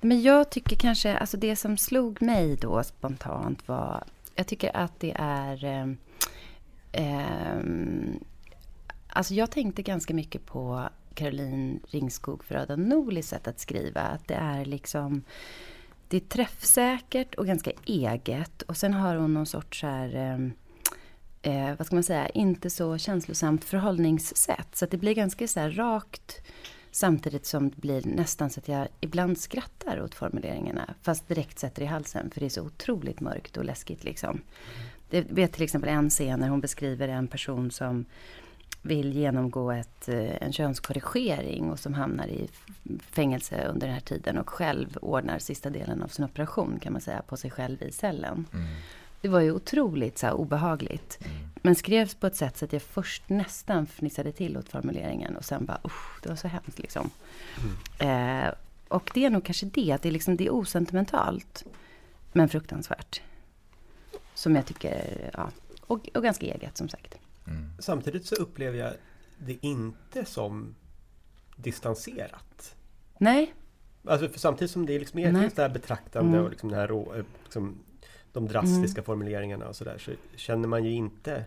Men 0.00 0.22
jag 0.22 0.50
tycker 0.50 0.76
kanske, 0.76 1.16
alltså 1.16 1.36
det 1.36 1.56
som 1.56 1.76
slog 1.76 2.22
mig 2.22 2.56
då 2.56 2.82
spontant 2.82 3.68
var, 3.68 4.04
jag 4.34 4.46
tycker 4.46 4.76
att 4.76 5.00
det 5.00 5.16
är... 5.18 5.64
Eh, 6.92 7.58
alltså 9.08 9.34
jag 9.34 9.50
tänkte 9.50 9.82
ganska 9.82 10.14
mycket 10.14 10.46
på 10.46 10.88
Caroline 11.14 11.80
Ringskog 11.88 12.44
Fröda 12.44 12.76
Norlis 12.76 13.28
sätt 13.28 13.48
att 13.48 13.60
skriva. 13.60 14.00
Att 14.00 14.28
det 14.28 14.34
är 14.34 14.64
liksom... 14.64 15.22
Det 16.08 16.16
är 16.16 16.20
träffsäkert 16.20 17.34
och 17.34 17.46
ganska 17.46 17.72
eget. 17.84 18.62
Och 18.62 18.76
sen 18.76 18.94
har 18.94 19.16
hon 19.16 19.34
någon 19.34 19.46
sorts 19.46 19.80
så 19.80 19.86
här... 19.86 20.14
Ehm, 20.14 20.52
eh, 21.42 21.76
vad 21.78 21.86
ska 21.86 21.96
man 21.96 22.02
säga, 22.02 22.28
inte 22.28 22.70
så 22.70 22.98
känslosamt 22.98 23.64
förhållningssätt. 23.64 24.76
Så 24.76 24.84
att 24.84 24.90
det 24.90 24.96
blir 24.96 25.14
ganska 25.14 25.48
så 25.48 25.60
här 25.60 25.70
rakt 25.70 26.42
samtidigt 26.90 27.46
som 27.46 27.70
det 27.70 27.76
blir 27.76 28.02
nästan 28.04 28.50
så 28.50 28.60
att 28.60 28.68
jag 28.68 28.88
ibland 29.00 29.38
skrattar 29.38 30.02
åt 30.02 30.14
formuleringarna. 30.14 30.94
Fast 31.02 31.28
direkt 31.28 31.58
sätter 31.58 31.82
i 31.82 31.86
halsen 31.86 32.30
för 32.30 32.40
det 32.40 32.46
är 32.46 32.50
så 32.50 32.62
otroligt 32.62 33.20
mörkt 33.20 33.56
och 33.56 33.64
läskigt 33.64 34.04
liksom. 34.04 34.40
Det 35.10 35.20
vet 35.30 35.52
till 35.52 35.62
exempel 35.62 35.90
en 35.90 36.10
scen 36.10 36.40
när 36.40 36.48
hon 36.48 36.60
beskriver 36.60 37.08
en 37.08 37.28
person 37.28 37.70
som 37.70 38.04
vill 38.82 39.12
genomgå 39.12 39.72
ett, 39.72 40.08
eh, 40.08 40.42
en 40.42 40.52
könskorrigering 40.52 41.70
och 41.70 41.78
som 41.78 41.94
hamnar 41.94 42.26
i 42.26 42.48
fängelse 43.00 43.64
under 43.64 43.86
den 43.86 43.94
här 43.94 44.00
tiden 44.00 44.38
och 44.38 44.50
själv 44.50 44.98
ordnar 45.02 45.38
sista 45.38 45.70
delen 45.70 46.02
av 46.02 46.08
sin 46.08 46.24
operation 46.24 46.78
kan 46.80 46.92
man 46.92 47.02
säga 47.02 47.22
på 47.22 47.36
sig 47.36 47.50
själv 47.50 47.82
i 47.82 47.92
cellen. 47.92 48.46
Det 49.20 49.28
var 49.28 49.40
ju 49.40 49.52
otroligt 49.52 50.18
så 50.18 50.26
här, 50.26 50.34
obehagligt. 50.34 51.18
Men 51.54 51.74
skrevs 51.74 52.14
på 52.14 52.26
ett 52.26 52.36
sätt 52.36 52.56
så 52.56 52.64
att 52.64 52.72
jag 52.72 52.82
först 52.82 53.28
nästan 53.28 53.86
fnissade 53.86 54.32
till 54.32 54.56
åt 54.56 54.68
formuleringen 54.68 55.36
och 55.36 55.44
sen 55.44 55.64
bara 55.64 55.80
usch, 55.84 56.22
det 56.22 56.28
var 56.28 56.36
så 56.36 56.48
hemskt 56.48 56.78
liksom. 56.78 57.10
Eh, 57.98 58.48
och 58.88 59.10
det 59.14 59.24
är 59.24 59.30
nog 59.30 59.44
kanske 59.44 59.66
det, 59.66 59.92
att 59.92 60.02
det 60.02 60.08
är, 60.08 60.12
liksom, 60.12 60.36
det 60.36 60.46
är 60.46 60.54
osentimentalt. 60.54 61.64
Men 62.32 62.48
fruktansvärt. 62.48 63.22
Som 64.34 64.56
jag 64.56 64.66
tycker, 64.66 65.30
ja. 65.34 65.50
Och, 65.80 66.08
och 66.14 66.22
ganska 66.22 66.46
eget 66.46 66.76
som 66.76 66.88
sagt. 66.88 67.18
Samtidigt 67.78 68.26
så 68.26 68.34
upplever 68.34 68.78
jag 68.78 68.92
det 69.38 69.58
inte 69.60 70.24
som 70.24 70.74
distanserat. 71.56 72.74
Nej, 73.18 73.54
Alltså 74.06 74.28
för 74.28 74.38
samtidigt 74.38 74.70
som 74.70 74.86
det 74.86 74.94
är 74.94 74.98
liksom 74.98 75.20
Nej. 75.20 75.32
finns 75.42 75.54
det 75.54 75.62
här 75.62 75.68
betraktande 75.68 76.30
Mm. 76.32 76.44
och 76.44 76.50
liksom 76.50 76.68
det 76.70 76.76
här 76.76 76.88
rå, 76.88 77.14
eh, 77.14 77.24
liksom, 77.44 77.78
de 78.32 78.48
drastiska 78.48 79.02
formuleringarna 79.02 79.68
och 79.68 79.76
sådär 79.76 79.98
så 79.98 80.10
känner 80.36 80.68
man 80.68 80.84
ju 80.84 80.90
inte 80.90 81.44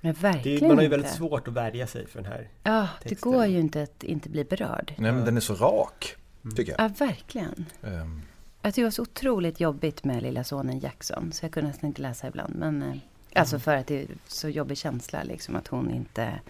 men 0.00 0.14
det 0.14 0.20
verkligen 0.20 0.64
är, 0.64 0.68
Man 0.68 0.76
har 0.76 0.82
ju 0.82 0.86
inte. 0.86 0.96
väldigt 0.96 1.12
svårt 1.12 1.48
att 1.48 1.54
värja 1.54 1.86
sig 1.86 2.06
för 2.06 2.22
den 2.22 2.32
här 2.32 2.48
Ja, 2.62 2.88
det 3.02 3.08
texten. 3.08 3.32
går 3.32 3.46
ju 3.46 3.58
inte 3.60 3.82
att 3.82 4.02
inte 4.04 4.28
bli 4.28 4.44
berörd. 4.44 4.94
Nej, 4.98 5.12
men 5.12 5.24
den 5.24 5.36
är 5.36 5.40
så 5.40 5.54
rak, 5.54 6.16
tycker 6.56 6.72
jag. 6.72 6.80
Ja, 6.80 6.94
verkligen. 7.06 7.66
Ehm, 7.82 8.22
Jag 8.62 8.74
tycker 8.74 8.82
det 8.82 8.86
var 8.86 8.90
så 8.90 9.02
otroligt 9.02 9.60
jobbigt 9.60 10.04
med 10.04 10.22
lilla 10.22 10.44
sonen 10.44 10.78
Jackson, 10.80 11.32
så 11.32 11.44
jag 11.44 11.52
kunde 11.52 11.68
nästan 11.68 11.88
inte 11.88 12.02
läsa 12.02 12.28
ibland. 12.28 12.54
Men 12.56 12.82
eh, 12.82 12.96
Alltså 13.36 13.58
för 13.58 13.76
att 13.76 13.86
det 13.86 14.02
är 14.02 14.06
så 14.26 14.48
jobbig 14.48 14.78
känsla 14.78 15.22
liksom 15.22 15.56
att 15.56 15.68
hon 15.68 15.90
inte 15.90 16.40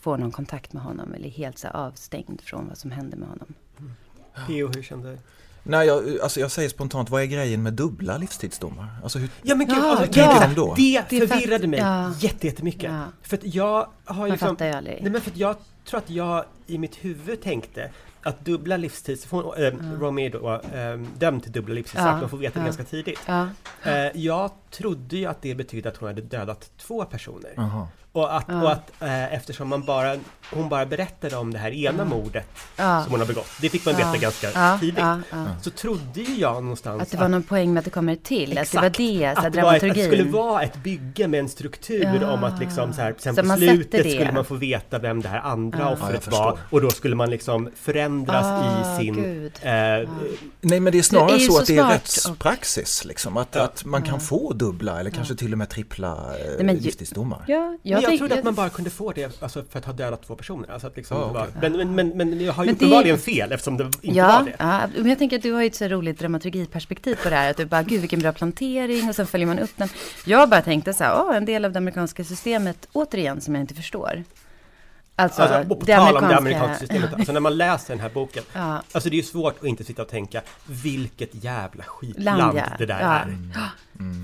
får 0.00 0.18
någon 0.18 0.32
kontakt 0.32 0.72
med 0.72 0.82
honom 0.82 1.14
eller 1.14 1.26
är 1.26 1.30
helt 1.30 1.58
så 1.58 1.68
avstängd 1.68 2.40
från 2.40 2.68
vad 2.68 2.78
som 2.78 2.90
händer 2.90 3.16
med 3.16 3.28
honom. 3.28 3.54
P.O. 4.46 4.70
hur 4.74 4.82
kände 4.82 5.10
du? 5.12 5.18
Nej, 5.62 5.86
jag, 5.86 6.20
alltså 6.20 6.40
jag 6.40 6.50
säger 6.50 6.68
spontant, 6.68 7.10
vad 7.10 7.22
är 7.22 7.26
grejen 7.26 7.62
med 7.62 7.72
dubbla 7.72 8.18
livstidsdomar? 8.18 8.86
Alltså 9.02 9.18
hur, 9.18 9.30
Ja 9.42 9.54
men 9.54 9.66
gud, 9.66 9.76
Ja, 9.78 9.96
alltså, 9.96 10.20
ja. 10.20 10.38
det, 10.40 10.46
de 10.46 10.54
då? 10.54 10.74
det 10.74 11.04
Det 11.08 11.16
är 11.16 11.26
förvirrade 11.26 11.66
mig 11.66 11.78
ja. 11.78 12.12
jätte, 12.20 12.46
jättemycket. 12.46 12.90
Ja. 12.92 13.04
För 13.22 13.36
att 13.36 13.54
jag 13.54 13.88
har 14.04 14.16
Man 14.18 14.30
liksom... 14.30 14.48
fattar 14.48 14.66
ju 14.66 14.72
aldrig. 14.72 15.02
Nej 15.02 15.12
men 15.12 15.20
för 15.20 15.30
att 15.30 15.36
jag 15.36 15.56
tror 15.84 15.98
att 15.98 16.10
jag 16.10 16.44
i 16.66 16.78
mitt 16.78 16.96
huvud 17.04 17.42
tänkte 17.42 17.90
att 18.22 18.44
dubbla 18.44 18.76
livstids... 18.76 19.24
För 19.26 19.36
hon, 19.36 19.54
äh, 19.56 20.00
Romy 20.00 20.26
är 20.26 20.30
då 20.30 20.52
äh, 20.54 20.96
dömd 21.18 21.42
till 21.42 21.52
dubbla 21.52 21.74
livstidsstraff, 21.74 22.14
Ja. 22.14 22.20
man 22.20 22.28
får 22.30 22.38
veta 22.38 22.54
det 22.54 22.60
Ja. 22.60 22.64
ganska 22.64 22.84
tidigt. 22.84 23.20
Ja, 23.26 23.48
Eh, 23.82 23.92
jag 24.14 24.50
trodde 24.70 25.16
ju 25.16 25.26
att 25.26 25.42
det 25.42 25.54
betydde 25.54 25.88
att 25.88 25.96
hon 25.96 26.06
hade 26.08 26.22
dödat 26.22 26.70
två 26.78 27.04
personer. 27.04 27.50
Aha. 27.58 27.88
Och 28.12 28.36
att, 28.36 28.44
Ja. 28.48 28.62
och 28.62 28.72
att 28.72 28.92
eh, 29.02 29.34
eftersom 29.34 29.68
man 29.68 29.84
bara, 29.84 30.16
hon 30.52 30.68
bara 30.68 30.86
berättade 30.86 31.36
om 31.36 31.52
det 31.52 31.58
här 31.58 31.70
ena 31.70 32.04
mordet 32.04 32.46
ja, 32.76 33.02
som 33.02 33.10
hon 33.10 33.20
har 33.20 33.26
begått, 33.26 33.46
det 33.60 33.68
fick 33.68 33.86
man 33.86 33.94
veta 33.96 34.10
Ja. 34.14 34.20
ganska 34.20 34.50
ja, 34.50 34.78
tidigt. 34.80 34.98
ja, 34.98 35.18
ja. 35.30 35.46
Så 35.62 35.70
trodde 35.70 36.20
ju 36.20 36.34
jag 36.40 36.62
någonstans 36.62 37.02
Att 37.02 37.10
det 37.10 37.16
var 37.16 37.28
någon 37.28 37.42
poäng 37.42 37.72
med 37.72 37.78
att 37.78 37.84
det 37.84 37.90
kommer 37.90 38.16
till, 38.16 38.58
att 38.58 38.70
det 38.70 38.76
var 38.78 38.84
Exakt. 38.84 38.96
det, 38.98 39.34
så 39.40 39.46
att 39.46 39.52
det, 39.52 39.62
var 39.62 39.74
ett, 39.76 39.82
att 39.82 39.94
det 39.94 40.04
skulle 40.04 40.24
vara 40.24 40.62
ett 40.62 40.76
bygge 40.76 41.28
med 41.28 41.40
en 41.40 41.48
struktur 41.48 42.18
Ja. 42.22 42.30
om 42.32 42.44
att 42.44 42.58
liksom 42.60 42.92
så 42.92 43.00
här, 43.00 43.14
sen 43.18 43.34
Så 43.34 43.42
på 43.42 43.56
slutet 43.56 44.00
skulle 44.12 44.32
man 44.32 44.44
få 44.44 44.54
veta 44.54 44.98
vem 44.98 45.22
det 45.22 45.28
här 45.28 45.40
andra 45.40 45.90
offret 45.90 46.26
var 46.30 46.58
och 46.70 46.80
då 46.80 46.90
skulle 46.90 47.14
man 47.16 47.30
liksom 47.30 47.70
förändras 47.76 48.44
Ah, 48.46 48.94
i 48.94 48.96
sin 49.04 49.14
gud. 49.14 49.52
eh, 49.62 49.72
Nej 50.60 50.80
men 50.80 50.84
det 50.92 50.98
är 50.98 51.02
snarare 51.02 51.26
Det 51.28 51.34
är 51.34 51.38
ju 51.38 51.46
så, 51.46 51.52
så 51.52 51.60
att 51.60 51.66
det 51.66 51.76
är 51.78 51.88
rättspraxis 51.88 53.04
liksom. 53.04 53.36
Att, 53.36 53.48
Ja. 53.54 53.62
att 53.62 53.84
man 53.84 54.02
kan 54.02 54.20
få 54.20 54.52
dubbla 54.58 55.00
eller 55.00 55.10
kanske 55.10 55.34
till 55.34 55.52
och 55.52 55.58
med 55.58 55.68
trippla 55.68 56.12
eh, 56.38 56.46
Nej, 56.56 56.64
men 56.64 56.76
livstidsdomar. 56.76 57.44
Ja, 57.48 57.76
Jag, 57.82 58.02
jag 58.02 58.08
tänk- 58.08 58.20
trodde 58.20 58.34
att 58.38 58.44
man 58.44 58.54
bara 58.54 58.68
kunde 58.68 58.90
få 58.90 59.12
det 59.12 59.42
alltså, 59.42 59.64
för 59.70 59.78
att 59.78 59.84
ha 59.84 59.92
dödat 59.92 60.22
två 60.26 60.36
personer. 60.36 60.70
Alltså 60.70 60.86
att 60.86 60.96
liksom 60.96 61.16
var, 61.18 61.28
okej. 61.30 61.70
men, 61.70 61.76
men, 61.76 61.94
men, 61.94 62.08
men 62.30 62.40
jag 62.40 62.52
har 62.52 62.64
ju 62.64 62.70
uppenbarligen 62.72 63.18
fel 63.18 63.52
eftersom 63.52 63.76
det 63.76 63.84
inte 63.84 63.98
var 64.06 64.14
Ja, 64.14 64.42
det. 64.46 64.52
ja, 64.58 64.80
men 64.96 65.08
jag 65.08 65.18
tänker 65.18 65.36
att 65.36 65.42
du 65.42 65.52
har 65.52 65.60
ju 65.60 65.66
ett 65.66 65.74
så 65.74 65.88
roligt 65.88 66.18
dramaturgiperspektiv 66.18 67.16
på 67.22 67.30
det 67.30 67.36
här. 67.36 67.50
Att 67.50 67.56
du 67.56 67.64
bara, 67.64 67.82
gud 67.82 68.00
vilken 68.00 68.20
bra 68.20 68.32
plantering 68.32 69.08
och 69.08 69.14
sen 69.14 69.26
följer 69.26 69.46
man 69.46 69.58
upp 69.58 69.70
den. 69.76 69.88
Jag 70.26 70.48
bara 70.50 70.62
tänkte 70.62 70.92
så 70.94 71.04
här, 71.04 71.22
åh, 71.22 71.36
en 71.36 71.44
del 71.44 71.64
av 71.64 71.72
det 71.72 71.78
amerikanska 71.78 72.24
systemet, 72.24 72.88
återigen, 72.92 73.40
som 73.40 73.54
jag 73.54 73.62
inte 73.62 73.74
förstår. 73.74 74.24
Alltså, 75.18 75.42
Alltså, 75.42 75.74
på 75.74 75.86
tal 75.86 76.16
om 76.16 76.28
det 76.28 76.36
amerikanska 76.36 76.78
systemet, 76.78 77.14
alltså 77.14 77.32
när 77.32 77.40
man 77.40 77.56
läser 77.56 77.94
den 77.94 78.00
här 78.00 78.10
boken, 78.10 78.42
Ja, 78.52 78.82
alltså 78.92 79.10
det 79.10 79.14
är 79.14 79.18
ju 79.18 79.22
svårt 79.22 79.58
att 79.58 79.64
inte 79.64 79.84
sitta 79.84 80.02
och 80.02 80.08
tänka 80.08 80.42
vilket 80.66 81.44
jävla 81.44 81.84
skitland 81.84 82.38
Land, 82.38 82.58
ja. 82.58 82.64
det 82.78 82.86
där 82.86 83.00
Ja. 83.00 83.12
är. 83.14 83.26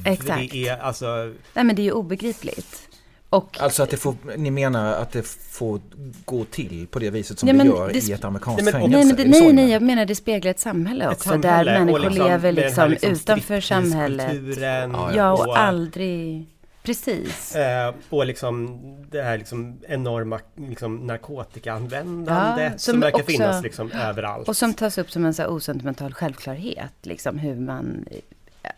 För 0.05 0.11
exakt. 0.11 0.53
det 0.53 0.69
är 0.69 0.79
alltså, 0.79 1.07
Nej, 1.55 1.65
men 1.65 1.77
det 1.77 1.83
är 1.83 1.85
ju 1.85 1.93
obegripligt. 1.93 2.89
Och 3.29 3.57
Alltså 3.61 3.83
att 3.83 3.91
det 3.91 3.97
får, 3.97 4.15
ni 4.37 4.51
menar 4.51 4.93
att 4.93 5.13
det 5.13 5.23
får 5.51 5.81
gå 6.25 6.45
till 6.45 6.87
på 6.91 6.99
det 6.99 7.11
viset 7.11 7.39
som 7.39 7.47
Nej, 7.49 7.59
det 7.59 7.65
gör 7.65 7.89
det- 7.93 8.09
i 8.09 8.13
ett 8.13 8.25
amerikanskt 8.25 8.63
Nej, 8.65 8.73
fängelse? 8.73 8.97
Nej, 8.97 9.07
men 9.07 9.17
det, 9.17 9.23
det 9.25 9.29
nej, 9.31 9.53
nej, 9.53 9.71
jag 9.71 9.83
menar 9.83 10.05
det 10.07 10.15
speglar 10.15 10.51
ett 10.51 10.61
samhälle 10.61 11.05
ett 11.05 11.13
också. 11.13 11.29
samhälle 11.29 11.71
där 11.71 11.79
människor 11.79 11.99
liksom 12.01 12.27
lever 12.27 12.53
här 12.73 12.89
liksom, 12.89 13.11
utanför 13.13 13.61
samhället. 13.61 14.33
Ja, 14.61 15.13
Ja, 15.15 15.33
och 15.33 15.49
och, 15.49 15.59
aldrig... 15.59 16.47
Precis. 16.83 17.57
eh, 17.57 17.95
och 18.11 18.27
liksom 18.27 18.81
det 19.11 19.23
här 19.23 19.39
liksom 19.39 19.79
enorma 19.89 20.41
liksom 20.57 20.97
narkotikaanvändandet 20.97 22.73
Ja, 22.73 22.79
som, 22.79 22.93
som 22.93 23.01
verkar 23.01 23.19
också- 23.19 23.31
finnas 23.33 23.63
liksom 23.63 23.93
överallt. 23.93 24.49
Och 24.49 24.57
som 24.57 24.75
tas 24.75 24.99
upp 24.99 25.11
som 25.11 25.25
en 25.25 25.35
så 25.35 25.47
osentimental 25.47 26.15
självklarhet. 26.15 26.93
Liksom 27.03 27.39
hur 27.39 27.55
man... 27.57 28.05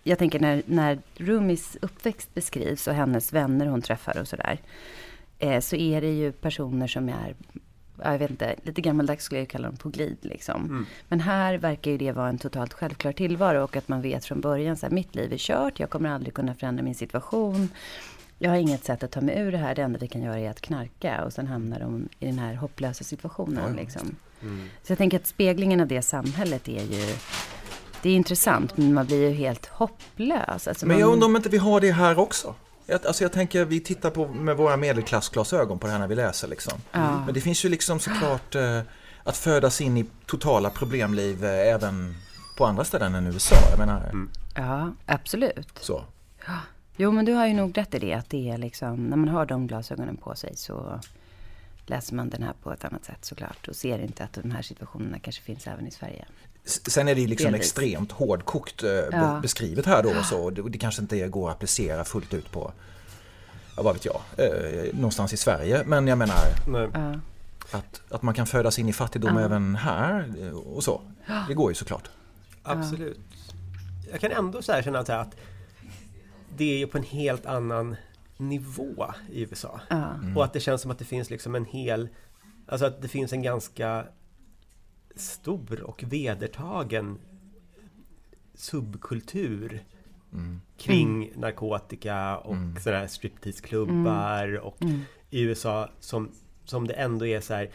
Jag 0.03 0.19
tänker 0.19 0.41
när, 0.41 0.63
när 0.67 0.99
Rumis 1.17 1.77
uppväxt 1.83 2.35
beskrivs 2.35 2.87
och 2.89 2.95
hennes 2.95 3.33
vänner 3.33 3.67
hon 3.67 3.83
träffar 3.83 4.19
och 4.21 4.29
sådär. 4.29 4.59
Eh, 5.39 5.61
så 5.61 5.77
är 5.77 6.01
det 6.01 6.13
ju 6.13 6.33
personer 6.33 6.87
som 6.87 7.09
är, 7.09 7.35
jag 8.03 8.19
vet 8.19 8.31
inte, 8.31 8.55
lite 8.63 8.81
gammaldags 8.81 9.25
skulle 9.25 9.41
jag 9.41 9.49
kalla 9.49 9.69
dem 9.69 9.77
på 9.77 9.89
glid 9.89 10.17
liksom. 10.21 10.65
Mm. 10.65 10.87
Men 11.09 11.21
här 11.21 11.59
verkar 11.59 11.91
ju 11.91 11.99
det 11.99 12.13
vara 12.13 12.29
en 12.29 12.39
totalt 12.39 12.73
självklar 12.73 13.13
tillvaro 13.13 13.65
och 13.65 13.77
att 13.77 13.89
man 13.89 14.03
vet 14.03 14.25
från 14.25 14.41
början 14.41 14.77
så 14.77 14.87
här, 14.87 14.95
mitt 14.95 15.15
liv 15.15 15.33
är 15.33 15.39
kört, 15.39 15.81
jag 15.81 15.91
kommer 15.91 16.11
aldrig 16.11 16.35
kunna 16.35 16.55
förändra 16.55 16.83
min 16.83 16.95
situation. 16.95 17.69
Jag 18.39 18.51
har 18.51 18.57
inget 18.57 18.85
sätt 18.85 19.03
att 19.03 19.11
ta 19.11 19.21
mig 19.21 19.39
ur 19.39 19.53
det 19.53 19.59
här, 19.59 19.75
det 19.75 19.83
enda 19.83 19.99
vi 19.99 20.09
kan 20.09 20.23
göra 20.23 20.39
är 20.39 20.51
att 20.51 20.61
knarka 20.61 21.25
och 21.25 21.33
sen 21.33 21.47
hamnar 21.47 21.81
de 21.81 22.09
i 22.21 22.27
den 22.27 22.39
här 22.39 22.55
hopplösa 22.55 23.05
situationen. 23.05 23.65
Ja, 23.69 23.83
liksom. 23.83 24.17
Mm. 24.43 24.69
Så 24.83 24.93
jag 24.93 24.99
tänker 24.99 25.17
att 25.17 25.27
speglingen 25.27 25.81
av 25.81 25.87
det 25.87 26.03
samhället 26.03 26.69
är 26.69 26.83
ju 26.83 27.15
det 28.03 28.11
är 28.11 28.17
intressant, 28.17 28.77
men 28.77 28.95
man 28.95 29.07
blir 29.07 29.29
ju 29.29 29.31
helt 29.31 29.67
hopplös. 29.67 30.69
Alltså 30.69 30.87
Men 30.87 30.99
jag 30.99 31.13
undrar 31.13 31.27
om 31.27 31.37
inte 31.37 31.49
vi 31.49 31.59
har 31.59 31.81
det 31.81 31.93
här 31.93 32.19
också? 32.19 32.55
Jag, 32.87 33.07
alltså 33.07 33.25
jag 33.25 33.33
tänker, 33.33 33.65
vi 33.65 33.81
tittar 33.81 34.11
på 34.11 34.29
med 34.29 34.57
våra 34.57 34.77
medelklassglasögon 34.77 35.79
på 35.79 35.87
det 35.87 35.93
här 35.93 36.01
när 36.01 36.09
vi 36.09 36.15
läser 36.15 36.49
liksom. 36.49 36.79
Ja. 36.93 37.25
Men 37.25 37.35
det 37.35 37.41
finns 37.41 37.65
ju 37.65 37.69
liksom 37.69 38.01
såklart 38.01 38.55
eh, 38.55 38.81
att 39.23 39.37
födas 39.37 39.81
in 39.81 39.97
i 39.97 40.05
totala 40.27 40.71
problemliv 40.71 41.45
eh, 41.45 41.75
även 41.75 42.15
på 42.57 42.67
andra 42.67 42.85
ställen 42.85 43.15
än 43.15 43.27
USA. 43.27 43.57
Jag 43.71 43.79
menar, 43.79 44.13
Ja, 44.55 44.93
absolut. 45.07 45.79
så. 45.81 46.05
Jo, 46.97 47.11
men 47.11 47.25
du 47.25 47.33
har 47.33 47.47
ju 47.47 47.55
nog 47.55 47.79
rätt 47.79 47.95
i 47.95 47.99
det. 47.99 48.15
Att 48.15 48.31
det 48.31 48.51
är 48.51 48.59
liksom, 48.59 49.07
när 49.07 49.17
man 49.17 49.29
har 49.29 49.47
de 49.47 49.67
glasögonen 49.67 50.17
på 50.17 50.35
sig 50.35 50.57
så 50.57 51.01
läser 51.87 52.15
man 52.15 52.29
den 52.31 52.43
här 52.43 52.53
på 52.63 52.73
ett 52.73 52.85
annat 52.85 53.05
sätt 53.05 53.25
såklart. 53.25 53.69
Och 53.69 53.77
ser 53.77 53.99
inte 53.99 54.25
att 54.25 54.33
de 54.33 54.51
här 54.51 54.63
situationerna 54.63 55.19
kanske 55.19 55.43
finns 55.43 55.67
även 55.67 55.87
i 55.87 55.91
Sverige. 55.91 56.25
Sen 56.65 57.09
är 57.09 57.15
det 57.15 57.21
ju 57.21 57.27
liksom 57.27 57.45
Delvis. 57.53 57.61
extremt 57.67 58.13
hårdkokt 58.13 58.83
eh, 58.83 58.91
Ja. 58.91 59.39
beskrivet 59.43 59.87
här 59.87 60.03
då 60.03 60.09
och 60.19 60.25
så. 60.25 60.43
Och 60.45 60.53
Det, 60.53 60.63
det 60.71 60.79
kanske 60.79 61.03
inte 61.03 61.29
går 61.29 61.49
att 61.51 61.57
applicera 61.57 62.05
fullt 62.05 62.35
ut 62.35 62.51
på, 62.53 62.73
ja, 63.77 63.83
vad 63.83 63.95
vet 63.95 64.05
jag, 64.05 64.21
eh, 64.39 64.95
någonstans 64.95 65.33
i 65.33 65.37
Sverige. 65.37 65.83
Men 65.87 66.07
jag 66.07 66.19
menar. 66.19 66.35
Ja, 66.67 67.19
att, 67.79 68.03
att 68.11 68.23
man 68.23 68.35
kan 68.35 68.47
födas 68.47 68.79
in 68.79 68.89
i 68.89 68.93
fattigdom 68.93 69.37
Ja. 69.37 69.45
även 69.45 69.77
här 69.77 70.33
eh, 70.41 70.49
och 70.51 70.85
så. 70.85 71.01
Det 71.49 71.55
går 71.55 71.71
ju 71.71 71.75
såklart. 71.75 72.11
Absolut. 72.63 73.21
Jag 74.11 74.21
kan 74.21 74.31
ändå 74.31 74.63
så 74.63 74.73
här 74.73 74.83
känna 74.83 75.05
så 75.05 75.13
att 75.13 75.35
det 76.57 76.65
är 76.75 76.79
ju 76.79 76.87
på 76.87 76.99
en 76.99 77.05
helt 77.05 77.47
annan 77.47 77.97
nivå 78.37 79.13
i 79.33 79.41
USA. 79.43 79.81
ja, 79.91 80.11
Och 80.37 80.45
att 80.45 80.53
det 80.53 80.61
känns 80.61 80.83
som 80.83 80.91
att 80.91 80.99
det 80.99 81.05
finns 81.05 81.31
liksom 81.31 81.55
en 81.55 81.65
hel... 81.65 82.09
Alltså 82.67 82.87
att 82.87 83.03
det 83.03 83.09
finns 83.09 83.33
en 83.33 83.43
ganska 83.43 84.05
stor 85.17 85.81
och 85.83 86.05
vedertagen 86.07 87.19
subkultur 88.55 89.83
kring 90.79 91.33
narkotika 91.37 92.37
och 92.39 92.55
Mm. 92.55 92.77
sådana 92.81 93.01
här 93.01 93.07
striptease-klubbar 93.07 94.59
och 94.59 94.83
mm, 94.83 95.01
i 95.31 95.41
USA 95.43 95.89
som, 96.01 96.31
som 96.65 96.87
det 96.87 96.95
ändå 96.95 97.27
är 97.27 97.41
så 97.41 97.55
här 97.55 97.71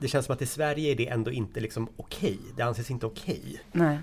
Det 0.00 0.08
känns 0.08 0.26
som 0.26 0.32
att 0.32 0.42
i 0.42 0.46
Sverige 0.46 0.92
är 0.92 0.96
det 0.96 1.08
ändå 1.08 1.30
inte 1.30 1.60
liksom 1.60 1.88
okej. 1.96 2.38
Det 2.56 2.62
anses 2.62 2.90
inte 2.90 3.06
okej. 3.06 3.60
nej. 3.72 3.98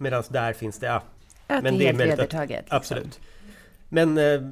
Medan 0.00 0.22
där 0.30 0.52
finns 0.52 0.78
det, 0.78 0.86
ja, 0.86 1.02
Att 1.46 1.62
Men 1.64 1.78
det 1.78 1.84
är 1.88 1.94
helt 1.94 2.00
vedertaget. 2.00 2.60
liksom. 2.60 2.76
absolut. 2.76 3.20
Men 3.88 4.18
eh, 4.18 4.24
jag, 4.24 4.42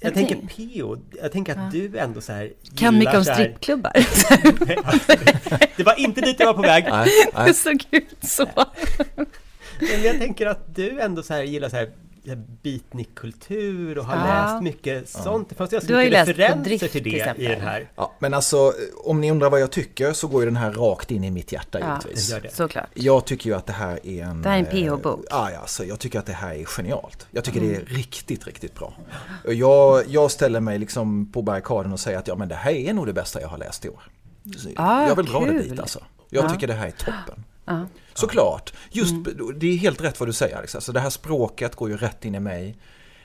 Jag 0.00 0.14
tänker 0.14 0.34
tänk- 0.34 0.56
Pio, 0.56 0.98
jag 1.22 1.32
tänker 1.32 1.52
att 1.52 1.58
Ja. 1.74 1.80
du 1.80 1.98
ändå 1.98 2.20
så 2.20 2.32
här 2.32 2.52
Kan 2.76 2.94
gillar 2.94 2.98
mycket 2.98 3.14
om 3.18 3.24
så 3.24 3.30
här- 3.32 3.44
strippklubbar. 3.44 3.92
Det 5.76 5.82
var 5.84 6.00
inte 6.00 6.20
dit 6.20 6.36
jag 6.40 6.46
var 6.46 6.54
på 6.54 6.62
väg. 6.62 6.84
Nej, 6.90 7.08
nej. 7.34 7.46
det 7.48 7.54
såg 7.54 7.84
ut 7.90 8.16
så. 8.20 8.46
Men 9.80 10.02
jag 10.02 10.18
tänker 10.18 10.46
att 10.46 10.74
du 10.76 11.00
ändå 11.00 11.22
så 11.22 11.34
här 11.34 11.42
gillar 11.42 11.68
så 11.68 11.76
här 11.76 11.90
beatnikkultur 12.34 13.98
och 13.98 14.04
har 14.04 14.16
Ja. 14.16 14.24
läst 14.52 14.62
mycket 14.62 15.08
sånt. 15.08 15.48
Det 15.48 15.54
fanns 15.54 15.70
ganska 15.70 15.88
Du 15.88 15.94
har 15.94 16.00
ju 16.02 16.06
mycket 16.10 16.26
läst 16.26 16.36
på 16.36 16.42
referenser 16.42 16.64
Drift, 16.64 16.80
till 16.80 16.90
till 16.90 17.02
det 17.02 17.10
i 17.16 17.20
exempel. 17.20 17.44
den 17.44 17.60
här. 17.60 17.90
Ja, 17.96 18.12
men 18.18 18.34
alltså 18.34 18.72
om 19.04 19.20
ni 19.20 19.30
undrar 19.30 19.50
vad 19.50 19.60
jag 19.60 19.70
tycker 19.72 20.12
så 20.12 20.28
går 20.28 20.42
ju 20.42 20.46
den 20.46 20.56
här 20.56 20.72
rakt 20.72 21.10
in 21.10 21.24
i 21.24 21.30
mitt 21.30 21.52
hjärta 21.52 21.80
Ja, 21.80 21.86
givetvis. 22.04 22.28
det 22.28 22.34
gör 22.34 22.40
det. 22.40 22.50
Såklart. 22.54 22.88
Jag 22.94 23.24
tycker 23.24 23.50
ju 23.50 23.56
att 23.56 23.66
det 23.66 23.72
här 23.72 24.06
är 24.06 24.22
en... 24.24 24.42
Det 24.42 24.48
här 24.48 24.56
är 24.56 24.60
en 24.60 24.66
eh, 24.88 24.94
PH-bok. 24.96 25.24
Ja, 25.30 25.50
ja, 25.52 25.58
alltså, 25.58 25.84
jag 25.84 25.98
tycker 25.98 26.18
att 26.18 26.26
det 26.26 26.32
här 26.32 26.54
är 26.54 26.64
genialt. 26.64 27.26
Jag 27.30 27.44
tycker 27.44 27.60
Mm. 27.60 27.72
det 27.72 27.76
är 27.80 27.84
riktigt, 27.96 28.46
riktigt 28.46 28.74
bra. 28.74 28.94
Och 29.44 29.54
Jag, 29.54 30.02
jag 30.08 30.30
ställer 30.30 30.60
mig 30.60 30.78
liksom 30.78 31.32
på 31.32 31.42
barrikaden 31.42 31.92
och 31.92 32.00
säger 32.00 32.18
att 32.18 32.28
ja, 32.28 32.34
men 32.36 32.48
det 32.48 32.54
här 32.54 32.72
är 32.72 32.92
nog 32.92 33.06
det 33.06 33.12
bästa 33.12 33.40
jag 33.40 33.48
har 33.48 33.58
läst 33.58 33.84
i 33.84 33.88
år. 33.88 34.02
Ah, 34.76 35.06
jag 35.08 35.16
vill 35.16 35.26
dra 35.26 35.40
det 35.40 35.46
kul. 35.46 35.68
dit 35.68 35.80
alltså. 35.80 36.00
Jag 36.30 36.44
Ja. 36.44 36.48
tycker 36.50 36.66
det 36.66 36.72
här 36.74 36.86
är 36.86 36.90
toppen. 36.90 37.44
Ja. 37.66 37.86
Såklart. 38.14 38.72
Just, 38.90 39.12
Mm. 39.12 39.58
Det 39.58 39.66
är 39.66 39.76
helt 39.76 40.00
rätt 40.00 40.20
vad 40.20 40.28
du 40.28 40.32
säger 40.32 40.56
Alex. 40.56 40.74
Alltså, 40.74 40.92
det 40.92 41.00
här 41.00 41.10
språket 41.10 41.76
går 41.76 41.90
ju 41.90 41.96
rätt 41.96 42.24
in 42.24 42.34
i 42.34 42.40
mig. 42.40 42.76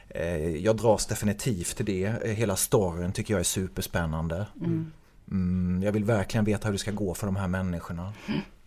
Eh, 0.09 0.55
Jag 0.55 0.77
dras 0.77 1.05
definitivt 1.05 1.75
till 1.77 1.85
det. 1.85 2.03
Eh, 2.05 2.31
Hela 2.31 2.55
storyn 2.55 3.11
tycker 3.11 3.33
jag 3.33 3.39
är 3.39 3.43
superspännande. 3.43 4.45
Mm, 5.31 5.83
jag 5.83 5.91
vill 5.91 6.03
verkligen 6.03 6.45
veta 6.45 6.67
hur 6.67 6.73
det 6.73 6.79
ska 6.79 6.91
gå 6.91 7.13
för 7.13 7.25
de 7.27 7.35
här 7.35 7.47
människorna. 7.47 8.13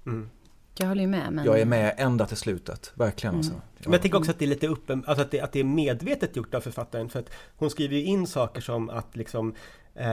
Mm. 0.06 0.30
Jag 0.78 0.86
håller 0.86 1.00
ju 1.02 1.08
med. 1.08 1.32
Men... 1.32 1.44
Jag 1.44 1.60
är 1.60 1.64
med 1.64 1.94
ända 1.98 2.26
till 2.26 2.36
slutet. 2.36 2.92
Verkligen 2.94 3.36
alltså. 3.36 3.52
Men 3.78 3.92
jag 3.92 4.02
tänker 4.02 4.18
också 4.18 4.30
att 4.30 4.38
det 4.38 4.44
är 4.44 4.48
lite 4.48 4.66
uppen, 4.68 5.04
alltså 5.06 5.22
att 5.22 5.30
det, 5.30 5.40
att 5.40 5.52
det 5.52 5.60
är 5.60 5.64
medvetet 5.64 6.36
gjort 6.36 6.54
av 6.54 6.60
författaren 6.60 7.08
för 7.08 7.18
att 7.20 7.30
hon 7.56 7.70
skriver 7.70 7.96
ju 7.96 8.02
in 8.04 8.26
saker 8.26 8.60
som 8.60 8.90
att 8.90 9.16
liksom 9.16 9.54
eh, 9.94 10.04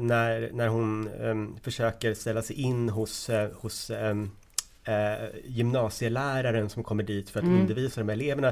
när, 0.00 0.50
när 0.52 0.68
hon 0.68 1.08
em, 1.08 1.56
försöker 1.62 2.14
ställa 2.14 2.42
sig 2.42 2.56
in 2.60 2.88
hos, 2.88 3.30
eh, 3.30 3.50
hos 3.60 3.90
em, 3.90 4.30
eh, 4.88 5.28
gymnasieläraren 5.44 6.68
som 6.68 6.84
kommer 6.84 7.02
dit 7.02 7.30
för 7.30 7.40
att 7.40 7.44
Mm. 7.46 7.60
undervisa 7.60 8.00
de 8.00 8.08
här 8.08 8.16
eleverna. 8.16 8.48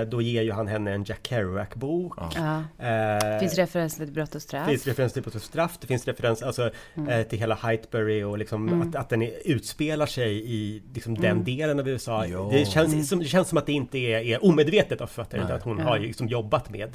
Eh, 0.00 0.08
då 0.08 0.22
ger 0.22 0.42
ju 0.42 0.52
han 0.52 0.66
henne 0.66 0.92
en 0.92 1.04
Jack 1.04 1.26
Kerouac-bok. 1.28 2.14
Ja. 2.18 2.62
Eh, 2.86 3.38
Finns 3.40 3.54
referenser 3.54 4.04
till 4.04 4.14
brott 4.14 4.34
och 4.34 4.42
straff. 4.42 4.66
det 4.66 4.70
finns 4.70 4.86
referens 4.86 5.12
till 5.12 5.22
Brott 5.22 5.34
och 5.34 5.42
straff, 5.42 5.78
det 5.80 5.86
finns 5.86 6.06
referens 6.06 6.42
alltså, 6.42 6.70
eh, 7.08 7.22
till 7.22 7.38
hela 7.38 7.54
Hydebury 7.54 8.22
och 8.22 8.38
liksom 8.38 8.82
att, 8.82 8.94
att 8.96 9.08
den 9.08 9.22
är, 9.22 9.32
utspelar 9.44 10.06
sig 10.06 10.50
i 10.54 10.82
liksom, 10.94 11.14
den 11.14 11.44
delen 11.44 11.80
av 11.80 11.88
USA. 11.88 12.26
Ja. 12.26 12.48
Det, 12.52 12.64
känns, 12.68 13.08
som, 13.08 13.18
det 13.18 13.24
känns 13.24 13.48
som 13.48 13.58
att 13.58 13.66
det 13.66 13.72
inte 13.72 13.98
är, 13.98 14.20
är 14.20 14.44
omedvetet 14.44 15.00
av 15.00 15.06
författaren, 15.06 15.44
utan 15.44 15.56
att 15.56 15.62
hon 15.62 15.78
Ja. 15.78 15.84
har 15.84 15.98
liksom 15.98 16.28
jobbat 16.28 16.70
med 16.70 16.92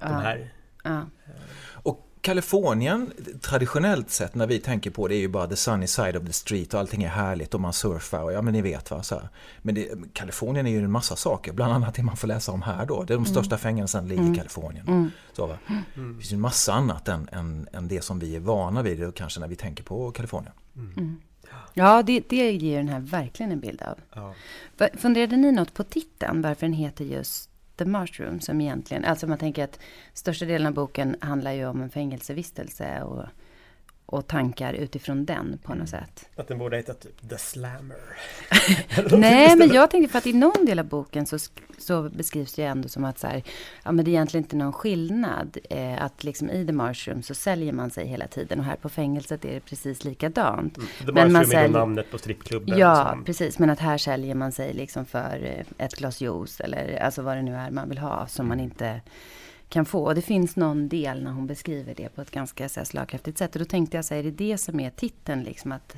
de 0.00 0.06
här. 0.12 0.52
Ja. 0.84 1.02
Kalifornien, 2.20 3.12
traditionellt 3.40 4.10
sett 4.10 4.34
när 4.34 4.46
vi 4.46 4.58
tänker 4.58 4.90
på 4.90 5.08
det 5.08 5.14
är 5.14 5.18
ju 5.18 5.28
bara 5.28 5.46
the 5.46 5.56
sunny 5.56 5.86
side 5.86 6.16
of 6.16 6.26
the 6.26 6.32
street 6.32 6.74
och 6.74 6.80
allting 6.80 7.02
är 7.02 7.08
härligt 7.08 7.54
och 7.54 7.60
man 7.60 7.72
surfar 7.72 8.22
och 8.22 8.32
ja 8.32 8.42
men 8.42 8.52
ni 8.52 8.62
vet 8.62 8.90
va. 8.90 9.02
Så 9.02 9.14
här. 9.14 9.28
Men 9.62 9.74
det, 9.74 9.88
Kalifornien 10.12 10.66
är 10.66 10.70
ju 10.70 10.78
en 10.78 10.90
massa 10.90 11.16
saker, 11.16 11.52
bland 11.52 11.72
annat 11.72 11.94
det 11.94 12.02
man 12.02 12.16
får 12.16 12.28
läsa 12.28 12.52
om 12.52 12.62
här 12.62 12.86
då. 12.86 13.04
Det 13.04 13.12
är 13.14 13.16
de 13.16 13.26
största 13.26 13.58
fängelserna 13.58 14.08
ligger 14.08 14.32
i 14.32 14.36
Kalifornien. 14.36 15.12
Så, 15.32 15.46
va? 15.46 15.58
Det 15.94 16.14
finns 16.14 16.32
ju 16.32 16.34
en 16.34 16.40
massa 16.40 16.72
annat 16.72 17.08
än, 17.08 17.28
än, 17.32 17.68
än 17.72 17.88
det 17.88 18.04
som 18.04 18.18
vi 18.18 18.36
är 18.36 18.40
vana 18.40 18.82
vid 18.82 19.04
och 19.04 19.14
kanske 19.14 19.40
när 19.40 19.48
vi 19.48 19.56
tänker 19.56 19.84
på 19.84 20.10
Kalifornien. 20.10 20.52
Ja, 21.74 22.02
det, 22.02 22.24
det 22.28 22.52
ger 22.52 22.76
den 22.76 22.88
här 22.88 23.00
verkligen 23.00 23.52
en 23.52 23.60
bild 23.60 23.82
av. 23.82 23.98
Ja. 24.14 24.34
Funderade 24.98 25.36
ni 25.36 25.52
något 25.52 25.74
på 25.74 25.84
titeln, 25.84 26.42
varför 26.42 26.66
den 26.66 26.72
heter 26.72 27.04
just 27.04 27.50
The 27.80 27.86
Mushroom, 27.86 28.40
som 28.40 28.60
egentligen, 28.60 29.04
alltså 29.04 29.26
man 29.26 29.38
tänker 29.38 29.64
att 29.64 29.80
största 30.12 30.44
delen 30.44 30.66
av 30.66 30.74
boken 30.74 31.16
handlar 31.20 31.52
ju 31.52 31.66
om 31.66 31.82
en 31.82 31.90
fängelsevistelse 31.90 33.02
och, 33.02 33.24
och 34.10 34.26
tankar 34.26 34.72
utifrån 34.72 35.24
den 35.24 35.58
på 35.62 35.74
något 35.74 35.88
sätt. 35.88 36.28
Att 36.36 36.48
den 36.48 36.58
borde 36.58 36.76
heta 36.76 36.94
typ 36.94 37.28
The 37.30 37.38
Slammer. 37.38 37.96
Nej, 39.18 39.56
men 39.56 39.68
jag 39.72 39.90
tänkte 39.90 40.12
för 40.12 40.18
att 40.18 40.26
i 40.26 40.32
någon 40.32 40.66
del 40.66 40.78
av 40.78 40.84
boken 40.84 41.26
så, 41.26 41.38
så 41.78 42.02
beskrivs 42.02 42.54
det 42.54 42.62
ju 42.62 42.68
ändå 42.68 42.88
som 42.88 43.04
att 43.04 43.18
så 43.18 43.26
här, 43.26 43.42
ja 43.82 43.92
men 43.92 44.04
det 44.04 44.10
är 44.10 44.12
egentligen 44.12 44.44
inte 44.44 44.56
någon 44.56 44.72
skillnad. 44.72 45.58
Eh, 45.70 46.02
att 46.04 46.24
liksom 46.24 46.50
i 46.50 46.66
The 46.66 46.72
Mushroom 46.72 47.22
så 47.22 47.34
säljer 47.34 47.72
man 47.72 47.90
sig 47.90 48.06
hela 48.06 48.26
tiden 48.26 48.58
och 48.58 48.64
här 48.64 48.76
på 48.76 48.88
fängelset 48.88 49.44
är 49.44 49.52
det 49.54 49.60
precis 49.60 50.04
likadant. 50.04 50.74
The 50.74 51.12
Men 51.12 51.32
Mushroom 51.32 51.58
är 51.64 51.68
då 51.68 51.78
namnet 51.78 52.10
på 52.10 52.18
strippklubben. 52.18 52.78
Ja, 52.78 53.10
som- 53.12 53.24
precis. 53.24 53.58
Men 53.58 53.70
att 53.70 53.78
här 53.78 53.98
säljer 53.98 54.34
man 54.34 54.52
sig 54.52 54.72
liksom 54.72 55.04
för 55.06 55.64
eh, 55.78 55.84
ett 55.86 55.94
glas 55.96 56.20
juice 56.20 56.60
eller 56.60 56.98
alltså 57.02 57.22
vad 57.22 57.36
det 57.36 57.42
nu 57.42 57.54
är 57.54 57.70
man 57.70 57.88
vill 57.88 57.98
ha 57.98 58.26
som 58.26 58.48
man 58.48 58.60
inte 58.60 59.00
kan 59.70 59.84
få. 59.84 60.04
Och 60.04 60.14
det 60.14 60.22
finns 60.22 60.56
någon 60.56 60.88
del 60.88 61.22
när 61.22 61.30
hon 61.30 61.46
beskriver 61.46 61.94
det 61.94 62.08
på 62.08 62.22
ett 62.22 62.30
ganska 62.30 62.68
så 62.68 62.80
här, 62.80 62.84
slagkraftigt 62.84 63.38
sätt. 63.38 63.54
Och 63.54 63.58
då 63.58 63.64
tänkte 63.64 63.96
jag 63.96 64.04
så 64.04 64.14
här, 64.14 64.18
är 64.18 64.24
det 64.24 64.30
det 64.30 64.58
som 64.58 64.80
är 64.80 64.90
titeln 64.90 65.42
liksom 65.42 65.72
att, 65.72 65.96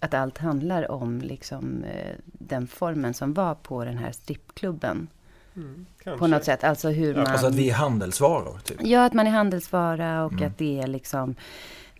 att 0.00 0.14
allt 0.14 0.38
handlar 0.38 0.90
om 0.90 1.20
liksom 1.20 1.84
eh, 1.84 2.16
den 2.24 2.66
formen 2.66 3.14
som 3.14 3.34
var 3.34 3.54
på 3.54 3.84
den 3.84 3.98
här 3.98 4.12
strippklubben 4.12 5.08
kanske. 6.02 6.18
på 6.18 6.26
något 6.26 6.44
sätt. 6.44 6.64
Alltså 6.64 6.88
hur 6.88 7.14
man... 7.14 7.26
Alltså 7.26 7.46
att 7.46 7.54
vi 7.54 7.70
är 7.70 7.74
handelsvaror 7.74 8.58
typ. 8.64 8.76
Ja, 8.82 9.04
att 9.04 9.12
man 9.12 9.26
är 9.26 9.30
handelsvara 9.30 10.24
och 10.24 10.42
att 10.42 10.58
det 10.58 10.80
är 10.80 10.86
liksom 10.86 11.34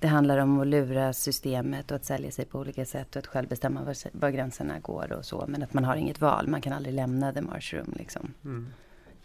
det 0.00 0.09
handlar 0.09 0.38
om 0.38 0.61
att 0.61 0.66
lura 0.66 1.12
systemet 1.12 1.90
och 1.90 1.97
att 1.97 2.04
sälja 2.04 2.30
sig 2.30 2.44
på 2.44 2.59
olika 2.59 2.85
sätt 2.85 3.16
och 3.16 3.21
att 3.21 3.26
själv 3.26 3.49
bestämma 3.49 3.82
var, 3.82 3.97
var 4.12 4.30
gränserna 4.30 4.78
går 4.78 5.12
och 5.12 5.25
så. 5.25 5.44
Men 5.49 5.62
att 5.62 5.75
man 5.75 5.85
har 5.85 5.97
inget 5.97 6.21
val, 6.21 6.49
man 6.49 6.61
kan 6.61 6.73
aldrig 6.73 6.94
lämna 6.94 7.32
the 7.32 7.40
mushroom 7.40 7.94
liksom. 7.97 8.35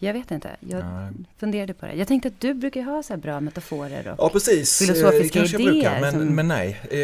Jag 0.00 0.12
vet 0.12 0.30
inte, 0.30 0.56
jag 0.60 0.84
Nej. 0.84 1.12
funderade 1.36 1.74
på 1.74 1.86
det. 1.86 1.92
Jag 1.94 2.08
tänkte 2.08 2.28
att 2.28 2.40
du 2.40 2.54
brukar 2.54 2.82
ha 2.82 3.02
så 3.02 3.12
här 3.12 3.20
bra 3.20 3.40
metaforer 3.40 4.08
och... 4.08 4.14
Ja 4.18 4.28
precis, 4.28 4.78
Filosofiska 4.78 5.38
Eh, 5.38 5.42
kanske 5.42 5.56
jag 5.56 5.60
idéer 5.62 5.72
brukar, 5.72 6.00
men, 6.00 6.12
som- 6.12 6.34
men 6.34 6.48
nej. 6.48 6.80
Eh, 6.90 6.98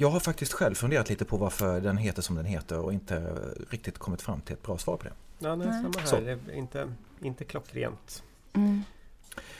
Jag 0.00 0.10
har 0.10 0.20
faktiskt 0.20 0.52
själv 0.52 0.74
funderat 0.74 1.08
lite 1.10 1.24
på 1.24 1.36
varför 1.36 1.80
den 1.80 1.96
heter 1.96 2.22
som 2.22 2.36
den 2.36 2.44
heter 2.44 2.78
och 2.78 2.92
inte 2.92 3.32
riktigt 3.70 3.98
kommit 3.98 4.22
fram 4.22 4.40
till 4.40 4.52
ett 4.52 4.62
bra 4.62 4.78
svar 4.78 4.96
på 4.96 5.04
det. 5.04 5.12
Ja, 5.38 5.56
nej, 5.56 5.66
samma 5.66 5.92
här. 5.98 6.06
Så. 6.06 6.20
Det 6.20 6.30
är 6.30 6.38
inte, 6.54 6.88
inte 7.22 7.44
klockrent. 7.44 8.22
Mm. 8.54 8.82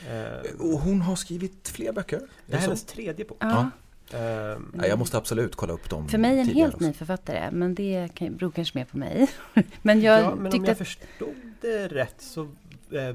Eh, 0.09 0.51
Och 0.59 0.79
hon 0.79 1.01
har 1.01 1.15
skrivit 1.15 1.67
fler 1.67 1.91
böcker. 1.91 2.19
det 2.45 2.51
här 2.55 2.57
är 2.57 2.61
hennes 2.67 2.83
tredje 2.83 3.25
bok. 3.25 3.37
Ja, 3.39 3.69
Ehm, 4.13 4.71
Nej, 4.73 4.89
jag 4.89 4.99
måste 4.99 5.17
absolut 5.17 5.55
kolla 5.55 5.73
upp 5.73 5.89
dem 5.89 6.07
för 6.09 6.17
mig 6.17 6.39
en 6.39 6.47
helt 6.47 6.79
ny 6.79 6.93
författare, 6.93 7.51
men 7.51 7.75
det 7.75 8.09
kan, 8.13 8.35
beror 8.35 8.51
kanske 8.51 8.77
mer 8.77 8.85
på 8.85 8.97
mig. 8.97 9.27
men 9.81 10.01
jag 10.01 10.19
ja, 10.21 10.35
men 10.35 10.53
om 10.53 10.63
jag 10.65 10.71
att... 10.71 10.77
förstod 10.77 11.35
det 11.61 11.87
rätt 11.87 12.15
så 12.17 12.49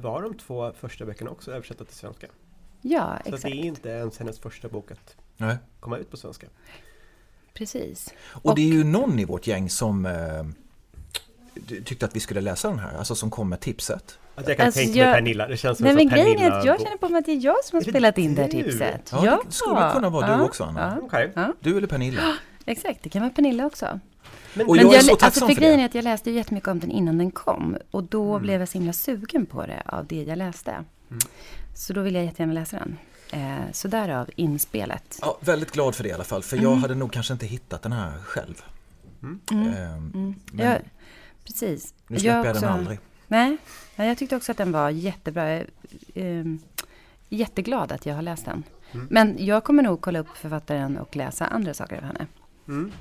var 0.00 0.22
de 0.22 0.34
två 0.34 0.72
första 0.80 1.04
böckerna 1.04 1.30
också 1.30 1.52
översatta 1.52 1.84
till 1.84 1.96
svenska. 1.96 2.26
Ja, 2.82 3.18
Så 3.24 3.28
exakt. 3.28 3.42
det 3.42 3.50
är 3.60 3.64
inte 3.64 3.88
ens 3.88 4.18
hennes 4.18 4.38
första 4.40 4.68
bok 4.68 4.90
att 4.90 5.16
Nej. 5.36 5.56
komma 5.80 5.98
ut 5.98 6.10
på 6.10 6.16
svenska. 6.16 6.46
Precis. 7.54 8.14
Och 8.42 8.54
det 8.54 8.60
är 8.62 8.72
ju 8.72 8.84
någon 8.84 9.18
i 9.18 9.24
vårt 9.24 9.46
gäng 9.46 9.70
som 9.70 10.06
eh, 10.06 10.44
tyckte 11.84 12.06
att 12.06 12.16
vi 12.16 12.20
skulle 12.20 12.40
läsa 12.40 12.68
den 12.68 12.78
här, 12.78 12.98
alltså 12.98 13.14
som 13.14 13.30
kom 13.30 13.48
med 13.48 13.60
tipset. 13.60 14.18
Att 14.34 14.48
jag 14.48 14.56
kan 14.56 14.66
Alltså, 14.66 14.80
tänka 14.80 14.92
mig 14.98 15.06
jag- 15.06 15.14
Pernilla, 15.14 15.48
det 15.48 15.56
känns 15.56 15.78
som 15.78 15.84
Nej 15.84 15.90
en 15.90 15.96
men 15.96 16.08
grejen 16.08 16.38
är 16.52 16.58
att 16.58 16.64
jag 16.64 16.80
känner 16.80 16.96
på 16.96 17.08
mig 17.08 17.18
att 17.18 17.24
det 17.26 17.32
är 17.32 17.44
jag 17.44 17.64
som 17.64 17.76
har 17.76 17.82
spelat 17.82 18.18
in 18.18 18.34
det 18.34 18.42
här 18.42 18.48
tipset. 18.48 19.10
Ja, 19.12 19.42
det 19.46 19.52
skulle 19.52 19.90
kunna 19.94 20.10
vara 20.10 20.36
du 20.36 20.42
också, 20.42 20.64
Anna. 20.64 20.98
Ja, 21.12 21.20
ja, 21.34 21.52
Du 21.60 21.76
eller 21.76 21.86
Pernilla? 21.86 22.36
exakt, 22.66 23.02
det 23.02 23.08
kan 23.08 23.22
vara 23.22 23.32
Pernilla 23.32 23.66
också. 23.66 24.00
Men, 24.54 24.66
Och 24.66 24.76
Men 24.76 24.84
jag 24.84 24.94
är 24.94 25.00
så 25.00 25.10
alltså 25.10 25.16
tacksam 25.16 25.48
för 25.48 25.54
för 25.54 25.60
grejen 25.60 25.78
det. 25.78 25.82
är 25.82 25.86
att 25.86 25.94
jag 25.94 26.04
läste 26.04 26.30
ju 26.30 26.36
jättemycket 26.36 26.68
om 26.68 26.80
den 26.80 26.90
innan 26.90 27.18
den 27.18 27.30
kom. 27.30 27.76
Och 27.90 28.04
då 28.04 28.30
Mm. 28.30 28.42
blev 28.42 28.60
jag 28.60 28.68
så 28.68 28.78
himla 28.78 28.92
sugen 28.92 29.46
på 29.46 29.66
det 29.66 29.82
av 29.86 30.06
det 30.06 30.22
jag 30.22 30.38
läste. 30.38 30.70
Mm. 30.70 31.18
Så 31.74 31.92
då 31.92 32.00
vill 32.02 32.14
jag 32.14 32.24
jättegärna 32.24 32.52
läsa 32.52 32.78
den. 32.78 32.98
Eh, 33.32 33.72
så 33.72 33.88
därav 33.88 34.30
inspelet. 34.36 35.18
Ja, 35.22 35.38
väldigt 35.40 35.70
glad 35.72 35.94
för 35.94 36.02
det 36.02 36.08
i 36.08 36.12
alla 36.12 36.24
fall, 36.24 36.42
för 36.42 36.56
Mm. 36.56 36.70
jag 36.70 36.76
hade 36.76 36.94
nog 36.94 37.12
kanske 37.12 37.32
inte 37.32 37.46
hittat 37.46 37.82
den 37.82 37.92
här 37.92 38.18
själv. 38.24 38.62
Mm. 39.22 39.40
Ehm, 39.52 40.34
Men 40.52 40.66
Ja, 40.66 40.76
precis. 41.44 41.94
nu 42.08 42.18
släpper 42.18 42.36
jag, 42.38 42.46
också- 42.56 42.60
den 42.66 42.74
aldrig. 42.74 42.98
Nej, 43.26 43.56
ja, 43.96 44.04
jag 44.04 44.18
tyckte 44.18 44.36
också 44.36 44.52
att 44.52 44.58
den 44.58 44.72
var 44.72 44.90
jättebra. 44.90 45.50
Jag 45.50 45.66
är, 46.14 46.40
eh, 46.40 46.44
jätteglad 47.28 47.92
att 47.92 48.06
jag 48.06 48.14
har 48.14 48.22
läst 48.22 48.44
den. 48.44 48.62
Mm. 48.92 49.06
Men 49.10 49.36
jag 49.46 49.64
kommer 49.64 49.82
nog 49.82 50.00
kolla 50.00 50.18
upp 50.18 50.36
författaren 50.36 50.98
och 50.98 51.16
läsa 51.16 51.46
andra 51.46 51.74
saker 51.74 51.96
av 51.96 52.02
henne. 52.02 52.26
Mm. 52.68 52.92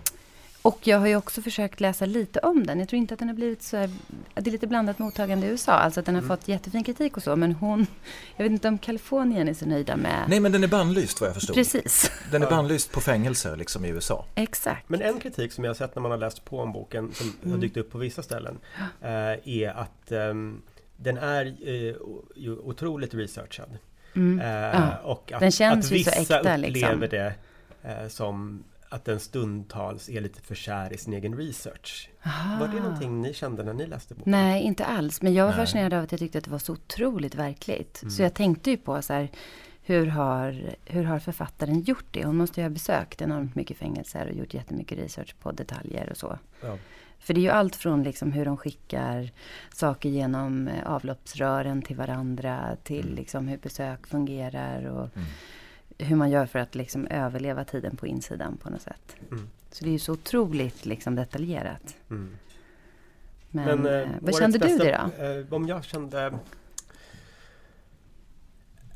Och 0.62 0.80
jag 0.88 1.00
har 1.00 1.08
ju 1.08 1.16
också 1.16 1.42
försökt 1.42 1.80
läsa 1.80 2.06
lite 2.06 2.40
om 2.40 2.68
den. 2.68 2.80
Jag 2.80 2.90
tror 2.90 2.98
inte 2.98 3.14
att 3.14 3.20
den 3.20 3.28
har 3.28 3.36
blivit 3.36 3.62
så 3.64 3.78
här, 3.78 3.90
Det 4.36 4.48
är 4.48 4.52
lite 4.52 4.68
blandat 4.68 5.00
mottagande 5.00 5.48
i 5.48 5.50
USA. 5.50 5.72
Alltså 5.72 6.00
att 6.00 6.06
den 6.06 6.16
har 6.16 6.22
Mm. 6.22 6.38
fått 6.38 6.48
jättefin 6.48 6.84
kritik 6.84 7.18
och 7.18 7.24
så. 7.24 7.36
Men 7.36 7.52
hon... 7.52 7.88
Jag 8.36 8.44
vet 8.44 8.52
inte 8.52 8.68
om 8.68 8.78
Kalifornien 8.78 9.48
är 9.48 9.54
så 9.54 9.66
nöjda 9.66 9.98
med... 9.98 10.26
Nej, 10.28 10.40
men 10.40 10.52
den 10.52 10.64
är 10.64 10.68
bannlyst 10.68 11.22
vad 11.22 11.28
jag 11.30 11.36
förstod. 11.36 11.56
Precis. 11.56 12.12
Den 12.32 12.44
är 12.44 12.50
bannlyst 12.50 12.92
på 12.92 13.02
fängelser 13.02 13.56
liksom 13.56 13.86
i 13.86 13.90
USA. 13.90 14.26
Exakt. 14.36 14.90
Men 14.90 15.02
en 15.02 15.20
kritik 15.20 15.54
som 15.54 15.64
jag 15.64 15.70
har 15.70 15.76
sett 15.76 15.96
när 15.96 16.02
man 16.02 16.12
har 16.12 16.18
läst 16.18 16.46
på 16.46 16.60
om 16.60 16.74
boken, 16.74 17.12
som 17.14 17.34
Mm. 17.42 17.52
har 17.52 17.58
dykt 17.62 17.78
upp 17.78 17.92
på 17.92 17.98
vissa 17.98 18.24
ställen, 18.24 18.58
eh, 19.02 19.10
är 19.10 19.70
att 19.78 20.12
ehm, 20.12 20.62
den 20.98 21.18
är 21.18 21.46
eh, 21.46 21.96
ju 22.36 22.58
otroligt 22.64 23.14
researchad. 23.14 23.70
Mm. 24.16 24.40
Eh, 24.40 24.48
Ja. 24.48 24.98
Och 25.04 25.32
att, 25.32 25.40
Den 25.40 25.52
känns 25.52 25.86
att 25.86 25.92
ju 25.92 26.04
så 26.04 26.10
vissa 26.10 26.12
äkta, 26.22 26.40
upplever 26.40 26.58
liksom. 26.58 27.00
det 27.10 27.34
som 28.10 28.64
att 28.90 29.06
den 29.06 29.20
stundtals 29.20 30.10
är 30.10 30.22
lite 30.22 30.42
för 30.42 30.56
kär 30.56 30.94
i 30.94 30.98
sin 30.98 31.14
egen 31.14 31.38
research. 31.38 32.10
Var 32.60 32.68
det 32.68 32.80
någonting 32.80 33.22
ni 33.22 33.34
kände 33.34 33.64
när 33.64 33.74
ni 33.74 33.88
läste 33.88 34.14
boken? 34.14 34.32
Nej, 34.32 34.64
inte 34.64 34.86
alls. 34.86 35.22
Men 35.22 35.34
jag 35.34 35.46
var 35.46 35.52
Nej. 35.52 35.66
fascinerad 35.66 35.94
av 35.94 36.04
att 36.04 36.12
jag 36.12 36.20
tyckte 36.20 36.38
att 36.38 36.44
det 36.44 36.52
var 36.52 36.60
så 36.60 36.74
otroligt 36.74 37.36
verkligt. 37.36 38.02
Mm. 38.02 38.12
Så 38.12 38.22
jag 38.22 38.34
tänkte 38.34 38.72
ju 38.72 38.78
på 38.78 39.02
så 39.02 39.14
här, 39.14 39.30
hur 39.82 40.06
har, 40.06 40.76
hur 40.86 41.04
har 41.04 41.20
författaren 41.20 41.82
gjort 41.82 42.06
det? 42.12 42.26
Hon 42.26 42.38
måste 42.38 42.62
ju 42.62 42.66
ha 42.66 42.70
besökt 42.70 43.22
enormt 43.22 43.56
mycket 43.56 43.78
fängelser 43.78 44.28
och 44.28 44.36
gjort 44.36 44.54
jättemycket 44.54 44.98
research 45.00 45.36
på 45.40 45.52
detaljer 45.52 46.10
och 46.10 46.18
så. 46.18 46.38
Ja. 46.62 46.78
För 47.20 47.34
det 47.34 47.40
är 47.40 47.44
ju 47.44 47.50
allt 47.50 47.76
från 47.76 48.04
liksom 48.04 48.32
hur 48.32 48.46
de 48.46 48.58
skickar 48.58 49.32
saker 49.74 50.10
genom 50.10 50.68
eh, 50.68 50.92
avloppsrören 50.92 51.82
till 51.82 51.96
varandra 51.96 52.78
till 52.84 53.06
Mm. 53.06 53.16
liksom 53.16 53.48
hur 53.48 53.58
besök 53.58 54.08
fungerar 54.08 54.86
och 54.86 55.10
hur 56.00 56.16
man 56.16 56.30
gör 56.32 56.46
för 56.46 56.60
att 56.60 56.76
liksom 56.76 57.08
överleva 57.08 57.64
tiden 57.64 57.96
på 57.96 58.08
insidan 58.08 58.58
på 58.58 58.70
något 58.70 58.82
sätt. 58.82 59.16
Mm. 59.32 59.50
Så 59.72 59.84
det 59.84 59.90
är 59.90 59.92
ju 59.92 60.00
så 60.00 60.14
otroligt 60.14 60.86
liksom 60.86 61.16
detaljerat. 61.16 61.96
Mm. 62.10 62.38
Men, 63.52 63.86
eh, 63.86 63.94
eh, 63.94 64.08
vad 64.22 64.36
kände 64.38 64.58
du 64.58 64.66
bästa- 64.68 64.84
det 64.84 65.10
då? 65.18 65.24
eh, 65.26 65.54
om 65.54 65.68
jag 65.68 65.84
kände... 65.86 66.34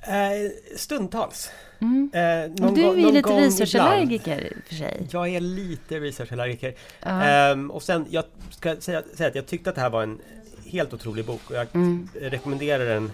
Eh, 0.01 0.51
stundtals. 0.77 1.51
Mm. 1.79 2.09
Eh, 2.13 2.19
Men 2.21 2.73
du 2.73 2.83
är 2.85 2.95
ju 2.95 3.11
lite 3.11 3.29
researchallergiker 3.29 4.39
i 4.41 4.53
och 4.59 4.67
för 4.67 4.75
sig. 4.75 5.07
Jag 5.11 5.29
är 5.29 5.39
lite 5.39 5.99
researchallergiker. 5.99 6.75
Ehm, 7.01 7.71
och 7.71 7.83
sen, 7.83 8.05
jag 8.09 8.23
ska 8.49 8.75
säga, 8.75 9.03
säga 9.13 9.29
att 9.29 9.35
jag 9.35 9.45
tyckte 9.45 9.69
att 9.69 9.75
det 9.75 9.81
här 9.81 9.89
var 9.89 10.03
en 10.03 10.19
helt 10.65 10.93
otrolig 10.93 11.25
bok 11.25 11.41
och 11.49 11.55
jag 11.55 11.67
Mm. 11.73 12.09
rekommenderar 12.21 12.85
den. 12.85 13.11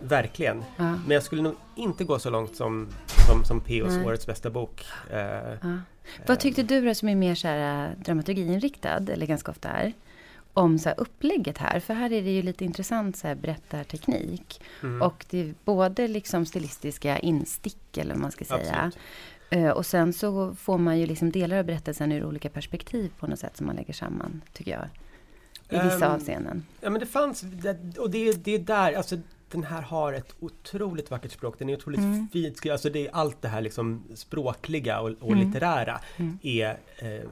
Verkligen. 0.00 0.64
Ja. 0.76 0.84
Men 1.06 1.10
jag 1.10 1.22
skulle 1.22 1.42
nog 1.42 1.54
inte 1.76 2.04
gå 2.04 2.18
så 2.18 2.30
långt 2.30 2.56
som, 2.56 2.88
som, 3.26 3.44
som 3.44 3.60
P.O.s 3.60 3.92
Nej. 3.96 4.06
årets 4.06 4.26
bästa 4.26 4.50
bok. 4.50 4.84
Eh, 5.10 5.18
Ja. 5.62 5.78
Vad 6.26 6.40
tyckte 6.40 6.62
du 6.62 6.80
då 6.86 6.94
som 6.94 7.08
är 7.08 7.14
mer 7.14 7.34
så 7.34 7.48
här, 7.48 7.86
äh, 7.90 7.98
dramaturgiinriktad, 8.04 9.08
eller 9.12 9.26
ganska 9.26 9.50
ofta 9.50 9.68
är, 9.68 9.92
om 10.52 10.78
så 10.78 10.88
här, 10.88 11.00
upplägget 11.00 11.58
här? 11.58 11.80
För 11.80 11.94
här 11.94 12.12
är 12.12 12.22
det 12.22 12.30
ju 12.30 12.42
lite 12.42 12.64
intressant 12.64 13.16
så 13.16 13.28
här, 13.28 13.34
berättarteknik. 13.34 14.60
mm, 14.82 15.02
Och 15.02 15.24
det 15.30 15.38
är 15.40 15.54
både 15.64 16.08
liksom 16.08 16.46
stilistiska 16.46 17.18
instick, 17.18 17.96
eller 17.98 18.14
vad 18.14 18.20
man 18.22 18.30
ska 18.32 18.44
säga. 18.44 18.74
absolut. 18.74 18.98
Eh, 19.50 19.68
och 19.70 19.86
sen 19.86 20.12
så 20.12 20.54
får 20.54 20.78
man 20.78 20.98
ju 20.98 21.06
liksom 21.06 21.30
delar 21.32 21.58
av 21.58 21.64
berättelsen 21.64 22.12
ur 22.12 22.24
olika 22.24 22.48
perspektiv 22.50 23.12
på 23.18 23.26
något 23.26 23.38
sätt 23.38 23.56
som 23.56 23.66
man 23.66 23.76
lägger 23.76 23.92
samman, 23.94 24.40
tycker 24.52 24.70
jag. 24.70 24.88
I 25.80 25.84
vissa 25.84 26.06
Ehm, 26.06 26.12
avseenden. 26.12 26.66
Ja 26.80 26.90
men 26.90 27.00
det 27.00 27.06
fanns, 27.06 27.44
och 27.98 28.10
det, 28.10 28.44
det 28.44 28.54
är 28.54 28.58
där, 28.58 28.92
alltså 28.92 29.16
den 29.50 29.64
här 29.64 29.82
har 29.82 30.12
ett 30.12 30.34
otroligt 30.40 31.10
vackert 31.10 31.32
språk, 31.32 31.58
den 31.58 31.68
är 31.68 31.74
otroligt 31.76 32.00
Mm. 32.00 32.28
fint 32.32 32.66
alltså 32.70 32.90
det 32.90 33.06
är 33.06 33.10
allt 33.14 33.42
det 33.42 33.48
här 33.48 33.60
liksom 33.60 34.04
språkliga 34.14 35.00
och, 35.00 35.10
och 35.20 35.32
Mm. 35.32 35.46
litterära 35.46 36.00
Mm. 36.16 36.38
är 36.42 36.78
eh, 36.98 37.28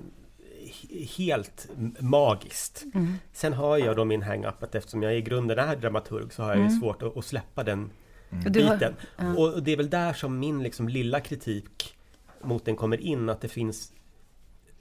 he- 0.67 1.07
helt 1.17 1.69
magiskt. 2.01 2.85
Mm. 2.95 3.15
Sen 3.33 3.53
har 3.53 3.79
jag 3.79 3.97
då 3.97 4.05
min 4.05 4.23
hang-up 4.23 4.63
att 4.63 4.75
eftersom 4.75 5.03
jag 5.03 5.17
i 5.17 5.21
grunden 5.21 5.59
är 5.59 5.77
dramaturg 5.77 6.33
så 6.33 6.43
har 6.43 6.51
jag 6.51 6.59
Mm. 6.61 6.81
svårt 6.81 7.03
att, 7.03 7.17
att 7.17 7.25
släppa 7.25 7.65
den 7.65 7.91
Och 8.47 8.51
du 8.53 8.65
har- 8.65 8.75
biten. 8.75 8.95
ja. 9.17 9.35
Och 9.37 9.63
det 9.63 9.73
är 9.73 9.77
väl 9.77 9.91
där 9.91 10.13
som 10.13 10.39
min 10.39 10.63
liksom 10.63 10.89
lilla 10.89 11.21
kritik 11.21 11.97
mot 12.43 12.65
den 12.65 12.77
kommer 12.77 13.01
in, 13.01 13.29
att 13.29 13.41
det 13.41 13.49
finns 13.49 13.93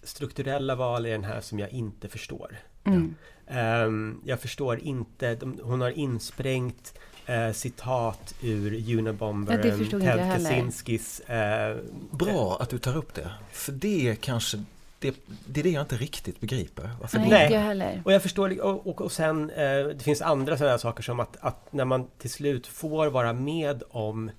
strukturella 0.04 0.76
val 0.76 1.06
i 1.06 1.10
den 1.10 1.24
här 1.24 1.42
som 1.42 1.60
jag 1.60 1.70
inte 1.70 2.08
förstår. 2.10 2.58
Mm. 2.84 3.16
Ehm, 3.48 4.22
jag 4.26 4.40
förstår 4.40 4.80
inte, 4.80 5.36
de, 5.36 5.60
hon 5.64 5.82
har 5.82 5.90
insprängt 5.90 7.00
eh, 7.26 7.52
citat 7.52 8.36
ur 8.42 8.98
Unabombaren, 8.98 9.90
Ja, 9.92 10.00
Ted. 10.00 10.32
Kaczynskis 10.34 11.20
eh, 11.20 11.78
Bra 12.12 12.58
att 12.62 12.70
du 12.70 12.78
tar 12.80 12.98
upp 12.98 13.14
det. 13.14 13.32
För 13.52 13.72
det 13.72 14.10
är 14.10 14.16
kanske 14.16 14.64
det, 15.00 15.16
det 15.46 15.60
är 15.60 15.64
det 15.64 15.70
jag 15.70 15.84
inte 15.84 15.96
riktigt 15.98 16.40
begriper. 16.40 16.90
Varför 17.02 17.20
Nej, 17.20 17.30
det? 17.30 17.42
inte 17.44 17.54
jag 17.54 17.62
heller. 17.62 18.02
Och 18.06 18.14
jag 18.14 18.22
förstår, 18.22 18.62
och, 18.62 18.88
och, 18.88 19.02
och 19.02 19.12
sen 19.12 19.50
eh, 19.50 19.58
det 19.88 20.04
finns 20.04 20.22
andra 20.22 20.58
sådana 20.58 20.78
saker 20.78 21.04
som 21.04 21.20
att, 21.20 21.38
att 21.40 21.74
när 21.74 21.86
man 21.86 22.08
till 22.18 22.30
slut 22.30 22.68
får 22.68 23.08
vara 23.08 23.34
med 23.34 23.84
om 23.90 24.32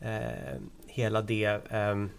eh, 0.00 0.20
hela 0.86 1.22
det 1.22 1.60
ehm, 1.70 2.10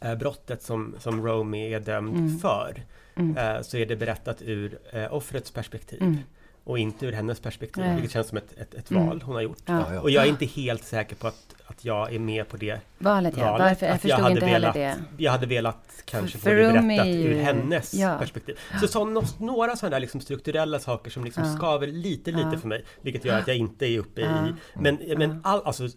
eh, 0.00 0.14
brottet 0.14 0.62
som, 0.62 0.94
som 0.98 1.26
Romy 1.26 1.72
är 1.72 1.80
dömd 1.80 2.16
Mm. 2.16 2.38
för 2.38 2.82
Mm. 3.16 3.36
eh, 3.56 3.62
så 3.62 3.76
är 3.76 3.86
det 3.86 3.96
berättat 3.96 4.42
ur 4.42 4.78
eh, 4.92 5.14
offrets 5.14 5.50
perspektiv 5.50 6.02
Mm. 6.02 6.18
Och 6.64 6.78
inte 6.78 7.06
ur 7.06 7.12
hennes 7.12 7.40
perspektiv, 7.40 7.84
Nej. 7.84 7.94
vilket 7.94 8.12
känns 8.12 8.28
som 8.28 8.38
ett, 8.38 8.52
ett, 8.58 8.74
ett 8.74 8.90
Mm. 8.90 9.06
val 9.06 9.22
hon 9.24 9.34
har 9.34 9.42
gjort. 9.42 9.58
Ja. 9.66 10.00
Och 10.00 10.10
jag 10.10 10.24
är 10.24 10.28
inte 10.28 10.46
helt 10.46 10.84
säker 10.84 11.16
på 11.16 11.26
att, 11.26 11.54
att 11.66 11.84
jag 11.84 12.14
är 12.14 12.18
med 12.18 12.48
på 12.48 12.56
det 12.56 12.80
Valet 12.98 13.34
ja, 13.36 13.44
valet. 13.52 13.66
varför? 13.66 13.86
Jag 13.86 13.94
Att 13.94 14.00
förstod 14.02 14.20
hade 14.20 14.34
inte 14.34 14.46
heller 14.46 14.72
velat, 14.72 14.98
det. 15.16 15.22
Jag 15.24 15.32
hade 15.32 15.46
velat 15.46 16.02
kanske 16.04 16.38
för 16.38 16.50
få 16.50 16.72
det 16.72 16.82
berättat 16.82 17.06
ur 17.06 17.34
hennes 17.42 17.94
ja. 17.94 18.16
perspektiv. 18.18 18.58
Så, 18.80 18.88
så 18.88 19.04
nå- 19.04 19.22
några 19.38 19.76
sådana 19.76 19.90
där 19.96 20.00
liksom 20.00 20.20
strukturella 20.20 20.78
saker 20.78 21.10
som 21.10 21.24
liksom 21.24 21.44
Ja. 21.44 21.56
skaver 21.56 21.86
lite, 21.86 22.30
lite 22.30 22.48
Ja. 22.52 22.58
för 22.58 22.68
mig. 22.68 22.84
Vilket 23.00 23.24
gör 23.24 23.38
att 23.38 23.48
jag 23.48 23.56
inte 23.56 23.86
är 23.86 23.98
uppe 23.98 24.20
Ja. 24.20 24.48
i... 24.48 24.52
Men, 24.74 24.98
men 25.18 25.40
all, 25.44 25.62
alltså, 25.64 25.84
eh, 25.84 25.90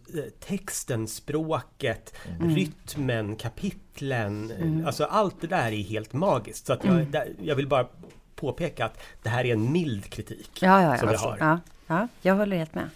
texten, 0.48 1.08
språket, 1.08 2.14
Mm. 2.40 2.56
rytmen, 2.56 3.36
kapitlen. 3.36 4.52
eh, 4.52 4.62
Mm. 4.62 4.86
Alltså 4.86 5.04
allt 5.04 5.42
det 5.42 5.48
där 5.48 5.72
är 5.72 5.84
helt 5.84 6.14
magiskt. 6.14 6.66
Så 6.68 6.74
att 6.74 6.84
jag, 6.86 6.94
Mm. 6.96 7.12
där, 7.12 7.34
jag 7.42 7.56
vill 7.56 7.68
bara 7.68 7.88
påpeka 8.36 8.86
att 8.86 9.02
det 9.24 9.30
här 9.30 9.46
är 9.46 9.54
en 9.54 9.72
mild 9.72 10.10
kritik. 10.10 10.50
Ja, 10.62 10.82
ja, 10.82 10.98
som 10.98 11.08
ja. 11.08 11.14
jag 11.14 11.20
har. 11.20 11.38
ja, 11.40 11.60
ja. 11.88 12.08
Jag 12.22 12.36
håller 12.36 12.58
helt 12.58 12.76
med. 12.76 12.90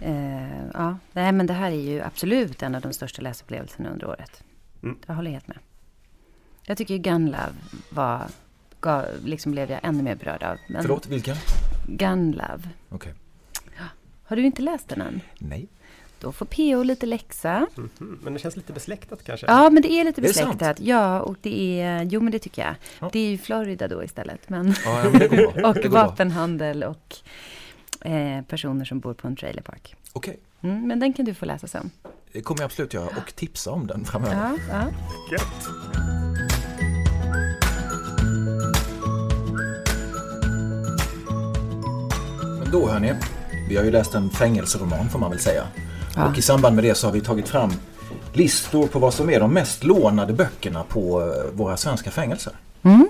Eh, 0.00 0.66
ja, 0.74 0.98
nej 1.12 1.32
men 1.32 1.46
det 1.46 1.52
här 1.52 1.70
är 1.70 1.80
ju 1.80 2.00
absolut 2.00 2.62
en 2.62 2.74
av 2.74 2.80
de 2.80 2.92
största 2.92 3.22
läsupplevelserna 3.22 3.90
under 3.90 4.06
året. 4.06 4.42
Mm. 4.82 4.98
Jag 5.06 5.14
håller 5.14 5.30
helt 5.30 5.48
med. 5.48 5.58
Jag 6.62 6.78
tycker 6.78 6.94
ju 6.94 7.00
Gun 7.00 7.26
Love 7.26 7.54
var, 7.90 8.26
gav, 8.80 9.06
liksom 9.24 9.52
blev 9.52 9.70
jag 9.70 9.80
ännu 9.82 10.02
mer 10.02 10.14
berörd 10.14 10.42
av. 10.42 10.56
Men 10.68 10.82
Förlåt, 10.82 11.06
vilken? 11.06 11.36
Gun 11.86 12.32
Love. 12.32 12.68
Okej. 12.88 13.14
Har 14.28 14.36
du 14.36 14.42
inte 14.42 14.62
läst 14.62 14.88
den 14.88 15.00
än? 15.00 15.20
Nej. 15.38 15.68
Då 16.20 16.32
får 16.32 16.46
PO 16.46 16.82
lite 16.82 17.06
läxa. 17.06 17.66
Mhm. 17.76 18.18
Men 18.22 18.32
det 18.32 18.38
känns 18.38 18.56
lite 18.56 18.72
besläktat 18.72 19.24
kanske. 19.24 19.46
Ja, 19.46 19.70
men 19.70 19.82
det 19.82 19.92
är 19.92 20.04
lite 20.04 20.20
Det 20.20 20.26
är 20.26 20.28
besläktat. 20.28 20.80
Ja, 20.80 21.20
och 21.20 21.36
det 21.42 21.80
är, 21.80 22.02
jo 22.02 22.20
men 22.20 22.32
det 22.32 22.38
tycker 22.38 22.62
jag. 22.62 22.74
Ja. 23.00 23.10
Det 23.12 23.18
är 23.18 23.30
ju 23.30 23.38
Florida 23.38 23.88
då 23.88 24.04
istället. 24.04 24.48
Men 24.48 24.74
Ja, 24.84 24.98
ja, 25.04 25.10
men 25.10 25.18
det 25.18 25.28
går 25.28 25.36
bra. 25.36 25.46
och 25.68 25.74
det 25.74 25.82
går 25.82 25.90
bra. 25.90 26.06
vapenhandel 26.06 26.84
och 26.84 27.14
eh, 28.08 28.42
personer 28.42 28.84
som 28.84 29.00
bor 29.00 29.14
på 29.14 29.26
en 29.28 29.36
trailerpark. 29.36 29.94
Okej, 30.12 30.38
Mm, 30.60 30.88
men 30.88 31.00
den 31.00 31.12
kan 31.12 31.24
du 31.24 31.34
få 31.34 31.44
läsa 31.44 31.66
sen. 31.66 31.90
det 32.32 32.40
kommer 32.40 32.60
jag 32.60 32.64
absolut 32.66 32.94
göra 32.94 33.06
och 33.06 33.34
tipsa 33.36 33.70
om 33.70 33.86
den 33.86 34.04
framöver. 34.04 34.34
Ja, 34.36 34.56
ja. 34.70 34.82
Gött. 35.32 35.68
Men 42.60 42.70
då 42.72 42.88
hörni, 42.88 43.12
vi 43.68 43.76
har 43.76 43.84
ju 43.84 43.90
läst 43.90 44.14
en 44.14 44.30
fängelseroman 44.30 45.08
får 45.08 45.18
man 45.18 45.30
väl 45.30 45.40
säga. 45.40 45.66
Ja. 46.16 46.28
Och 46.28 46.38
i 46.38 46.42
samband 46.42 46.74
med 46.74 46.84
det 46.84 46.94
så 46.94 47.06
har 47.06 47.12
vi 47.12 47.20
tagit 47.20 47.48
fram 47.48 47.72
listor 48.32 48.86
på 48.86 48.98
vad 48.98 49.14
som 49.14 49.30
är 49.30 49.40
de 49.40 49.52
mest 49.54 49.84
lånade 49.84 50.32
böckerna 50.32 50.84
på 50.88 51.20
eh, 51.22 51.50
våra 51.52 51.76
svenska 51.76 52.10
fängelser. 52.10 52.52
Mm. 52.82 53.08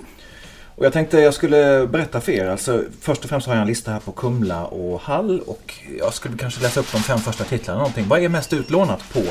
Och 0.75 0.85
jag 0.85 0.93
tänkte 0.93 1.19
jag 1.19 1.33
skulle 1.33 1.87
berätta 1.87 2.21
för 2.21 2.31
er. 2.31 2.47
Alltså, 2.49 2.83
först 3.01 3.23
och 3.23 3.29
främst 3.29 3.47
har 3.47 3.53
jag 3.53 3.61
en 3.61 3.67
lista 3.67 3.91
här 3.91 3.99
på 3.99 4.11
Kumla 4.11 4.65
och 4.65 5.01
Hall 5.01 5.39
och 5.47 5.73
jag 5.99 6.13
skulle 6.13 6.37
kanske 6.37 6.61
läsa 6.61 6.79
upp 6.79 6.91
de 6.91 6.97
fem 6.97 7.19
första 7.19 7.43
titlarna. 7.43 7.77
Någonting. 7.79 8.07
Vad 8.07 8.19
är 8.23 8.29
mest 8.29 8.53
utlånat 8.53 9.03
på 9.13 9.21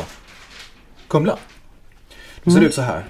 Kumla? 1.08 1.36
Det 2.44 2.50
ser 2.50 2.56
Mm. 2.58 2.68
ut 2.68 2.74
så 2.74 2.82
här. 2.82 3.04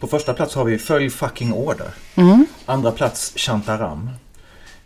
På 0.00 0.06
första 0.06 0.34
plats 0.34 0.54
har 0.54 0.64
vi 0.64 0.78
Följ 0.78 1.10
fucking 1.10 1.52
order. 1.52 1.88
Mm. 2.14 2.46
Andra 2.66 2.92
plats 2.92 3.32
Chantaram. 3.36 4.10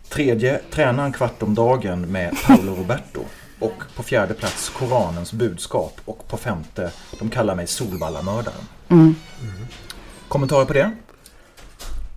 Tredje 0.09 0.59
Träna 0.71 1.05
en 1.05 1.13
kvart 1.13 1.43
om 1.43 1.55
dagen 1.55 2.01
med 2.01 2.35
Paolo 2.45 2.75
Roberto. 2.79 3.19
Och 3.63 3.95
på 3.95 4.03
fjärde 4.03 4.33
plats 4.33 4.69
Koranens 4.69 5.33
budskap. 5.33 6.01
Och 6.05 6.27
på 6.27 6.37
femte 6.37 6.91
De 7.19 7.29
kallar 7.29 7.55
mig 7.55 7.67
Solvallamördaren. 7.67 8.61
Mm. 8.89 9.15
Kommentarer 10.27 10.65
på 10.65 10.73
det? 10.73 10.91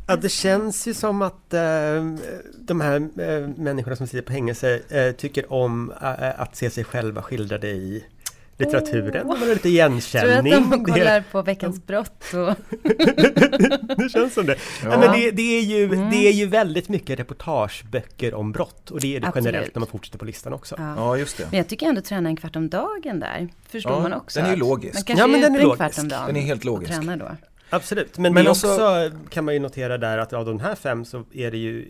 Ja, 0.07 0.17
det 0.17 0.29
känns 0.29 0.89
ju 0.89 0.95
som 0.95 1.23
att 1.23 1.55
eh, 1.55 1.61
de 2.59 2.81
här 2.81 2.97
eh, 2.97 3.49
människorna 3.57 3.97
som 3.97 4.07
sitter 4.07 4.23
på 4.23 4.33
fängelse 4.33 4.81
eh, 4.89 5.13
tycker 5.13 5.53
om 5.53 5.93
eh, 6.03 6.41
att 6.41 6.57
se 6.57 6.71
sig 6.71 6.85
själva 6.85 7.23
skildrade 7.23 7.69
i 7.69 8.05
litteraturen. 8.59 9.27
Har 9.29 9.37
lite 9.47 9.59
Tror 9.61 9.73
igenkänning. 9.73 10.53
att 10.53 10.71
de 10.71 10.85
Det- 10.85 10.93
kollar 10.93 11.25
på 11.33 11.43
Veckans 11.43 11.87
brott? 11.87 12.25
Och... 12.35 12.55
det 13.97 14.09
känns 14.13 14.35
som 14.35 14.47
det. 14.47 14.57
Ja. 14.85 14.89
Men 14.99 15.13
det, 15.13 15.31
det, 15.31 15.43
är 15.59 15.63
ju, 15.63 15.85
Mm. 15.85 16.11
det 16.11 16.17
är 16.29 16.33
ju 16.33 16.47
väldigt 16.47 16.89
mycket 16.89 17.19
reportageböcker 17.21 18.35
om 18.35 18.53
brott 18.53 18.91
och 18.91 19.01
det 19.01 19.17
är 19.17 19.21
det 19.21 19.27
Absolut. 19.27 19.47
generellt 19.47 19.75
när 19.75 19.81
man 19.81 19.89
fortsätter 19.89 20.19
på 20.19 20.25
listan 20.25 20.53
också. 20.53 20.75
Ja. 20.79 20.95
Ja, 20.97 21.17
just 21.17 21.37
det. 21.37 21.47
Men 21.51 21.59
jag 21.59 21.69
tycker 21.69 21.87
ändå 21.87 22.01
träna 22.01 22.29
en 22.29 22.37
kvart 22.37 22.57
om 22.57 22.69
dagen 22.69 23.21
där. 23.21 23.49
Förstår 23.69 23.93
Ja, 23.93 24.01
man 24.01 24.13
också. 24.13 24.41
den 24.41 24.49
är 24.49 24.53
ju 24.55 24.59
logisk. 24.59 25.09
Man 25.09 25.19
Ja, 25.19 25.27
men 25.27 25.41
är 25.41 25.43
den 25.45 25.55
är 25.55 25.59
en 25.61 25.65
kvart 25.67 25.79
logisk. 25.79 25.99
om 26.03 26.09
dagen. 26.09 26.27
Den 26.27 26.37
är 26.37 26.41
helt 26.41 26.61
och 26.61 26.65
logisk. 26.67 26.93
tränar 26.93 27.17
då. 27.17 27.31
Absolut, 27.71 28.19
men, 28.19 28.35
Men 28.35 28.47
alltså- 28.47 28.67
också 28.69 29.11
kan 29.31 29.45
man 29.45 29.55
ju 29.55 29.61
notera 29.61 29.99
där 29.99 30.19
att 30.19 30.33
av 30.33 30.45
de 30.47 30.61
här 30.61 30.75
fem 30.75 31.05
så 31.05 31.25
är 31.33 31.51
det 31.51 31.57
ju 31.59 31.87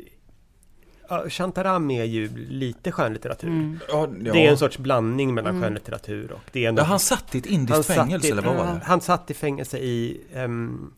ja, 1.08 1.28
Shantaram 1.30 1.90
är 1.90 2.04
ju 2.04 2.36
lite 2.48 2.92
skönlitteratur. 2.92 3.48
Mm. 3.48 3.78
Ja, 3.88 4.08
ja. 4.24 4.32
Det 4.32 4.46
är 4.46 4.50
en 4.50 4.58
sorts 4.58 4.78
blandning 4.78 5.34
mellan 5.34 5.50
Mm. 5.50 5.62
skönlitteratur 5.62 6.32
och 6.32 6.40
det 6.52 6.64
är 6.64 6.72
Ja, 6.76 6.82
han 6.82 6.98
satt 6.98 7.34
i 7.34 7.38
ett 7.38 7.46
indiskt 7.46 7.86
fängelse 7.86 8.28
i- 8.28 8.30
eller 8.30 8.42
vad 8.42 8.56
var 8.56 8.66
ja. 8.66 8.72
det? 8.72 8.80
Han 8.84 9.00
satt 9.00 9.30
i 9.30 9.34
fängelse 9.34 9.78
i 9.78 10.20
ehm, 10.34 10.92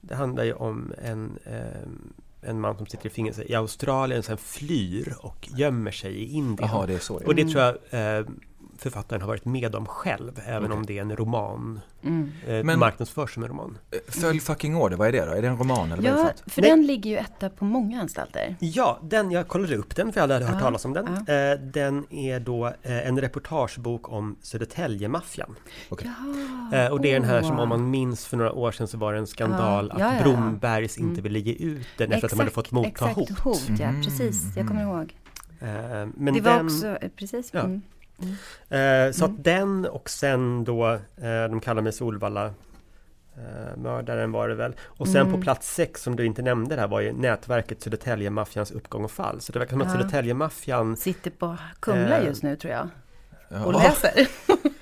Det 0.00 0.14
handlar 0.14 0.44
ju 0.44 0.52
om 0.52 0.92
en 1.04 1.38
ehm, 1.44 2.12
En 2.42 2.60
man 2.60 2.76
som 2.76 2.86
sitter 2.86 3.06
i 3.06 3.10
fängelse 3.10 3.44
i 3.44 3.54
Australien 3.54 4.22
sen 4.22 4.36
flyr 4.36 5.14
och 5.20 5.48
gömmer 5.56 5.90
sig 5.90 6.12
i 6.14 6.24
Indien. 6.32 6.68
Jaha, 6.72 6.86
det 6.86 6.94
är 6.94 6.98
så. 6.98 7.14
Och 7.26 7.34
det 7.34 7.44
tror 7.48 7.62
jag 7.62 8.18
eh, 8.18 8.26
författaren 8.80 9.22
har 9.22 9.28
varit 9.28 9.44
med 9.44 9.74
om 9.74 9.86
själv, 9.86 10.40
även 10.46 10.64
Okej. 10.64 10.76
om 10.76 10.86
det 10.86 10.98
är 10.98 11.02
en 11.02 11.16
roman. 11.16 11.80
Mm. 12.02 12.32
Eh, 12.46 12.64
Men- 12.64 12.78
marknadsförs 12.78 13.34
som 13.34 13.42
en 13.42 13.48
roman. 13.48 13.78
Följ 14.08 14.40
fucking 14.40 14.76
order, 14.76 14.96
vad 14.96 15.08
är 15.08 15.12
det 15.12 15.24
då? 15.26 15.32
Är 15.32 15.42
det 15.42 15.48
en 15.48 15.56
roman 15.56 15.92
eller 15.92 15.96
vad 15.96 16.20
är 16.20 16.24
det 16.24 16.34
för 16.34 16.34
Ja, 16.46 16.50
för 16.52 16.60
Nej. 16.62 16.70
den 16.70 16.86
ligger 16.86 17.10
ju 17.10 17.16
etta 17.16 17.50
på 17.50 17.64
många 17.64 18.00
anstalter. 18.00 18.56
Ja, 18.60 18.98
den, 19.02 19.30
jag 19.30 19.48
kollade 19.48 19.76
upp 19.76 19.96
den 19.96 20.12
för 20.12 20.20
jag 20.20 20.28
hade 20.28 20.44
hört 20.44 20.54
Ja, 20.54 20.60
talas 20.60 20.84
om 20.84 20.92
den. 20.92 21.06
ja. 21.26 21.34
Eh, 21.34 21.60
den 21.60 22.06
är 22.10 22.40
då 22.40 22.66
eh, 22.66 23.08
en 23.08 23.20
reportagebok 23.20 24.12
om 24.12 24.36
Södertälje-maffian. 24.42 25.54
Jaha, 25.90 26.84
Eh, 26.84 26.92
och 26.92 27.00
det 27.00 27.08
är 27.10 27.14
den 27.20 27.24
här 27.28 27.42
som 27.42 27.58
om 27.58 27.68
man 27.68 27.90
minns 27.90 28.26
för 28.26 28.36
några 28.36 28.52
år 28.52 28.72
sedan 28.72 28.88
så 28.88 28.98
var 28.98 29.12
det 29.12 29.18
en 29.18 29.26
skandal 29.26 29.92
Ja, 29.94 30.00
ja, 30.00 30.06
att 30.06 30.16
ja. 30.16 30.22
Brombergs 30.22 30.98
inte 30.98 31.10
Mm. 31.10 31.22
ville 31.22 31.38
ge 31.38 31.52
ut 31.52 31.86
den 31.98 32.12
efter 32.12 32.26
att 32.26 32.30
de 32.32 32.38
hade 32.38 32.50
fått 32.50 32.70
motta 32.70 32.88
exakt, 32.88 33.14
hot. 33.16 33.30
hot. 33.38 33.62
ja, 33.78 33.84
Mm, 33.88 34.02
precis. 34.02 34.56
Jag 34.56 34.66
kommer 34.68 34.82
mm. 34.82 34.96
ihåg. 34.96 35.16
Eh, 35.60 36.08
men 36.16 36.34
det 36.34 36.40
var 36.40 36.56
den, 36.56 36.66
också, 36.66 36.86
eh, 36.86 37.08
precis. 37.16 37.50
Ja. 37.52 37.60
Mm. 37.60 37.82
Eh, 38.68 39.12
så 39.12 39.24
Mm. 39.24 39.36
att 39.36 39.44
den 39.44 39.86
och 39.86 40.10
sen 40.10 40.64
då, 40.64 40.86
eh, 40.92 40.98
de 41.50 41.60
kallar 41.60 41.82
mig 41.82 41.92
Solvalla 41.92 42.44
eh, 43.36 43.76
mördaren 43.76 44.32
var 44.32 44.48
det 44.48 44.54
väl. 44.54 44.72
Och 44.82 45.08
sen 45.08 45.20
Mm. 45.20 45.32
på 45.32 45.40
plats 45.40 45.74
sex 45.74 46.02
som 46.02 46.16
du 46.16 46.26
inte 46.26 46.42
nämnde 46.42 46.76
där 46.76 46.86
var 46.88 47.00
ju 47.00 47.12
nätverket 47.12 47.80
Södertälje-maffians 47.82 48.72
uppgång 48.72 49.04
och 49.04 49.10
fall. 49.10 49.40
Så 49.40 49.52
det 49.52 49.58
verkar 49.58 49.70
som 49.72 49.80
att 49.82 49.88
Ja. 49.88 49.92
Södertälje-maffian 49.94 50.96
Sitter 50.96 51.30
på 51.30 51.56
Kumla 51.80 52.18
Eh, 52.18 52.24
just 52.26 52.42
nu 52.42 52.56
tror 52.56 52.72
jag 52.72 52.88
och 53.66 53.74
Ja. 53.74 53.82
läser. 53.82 54.10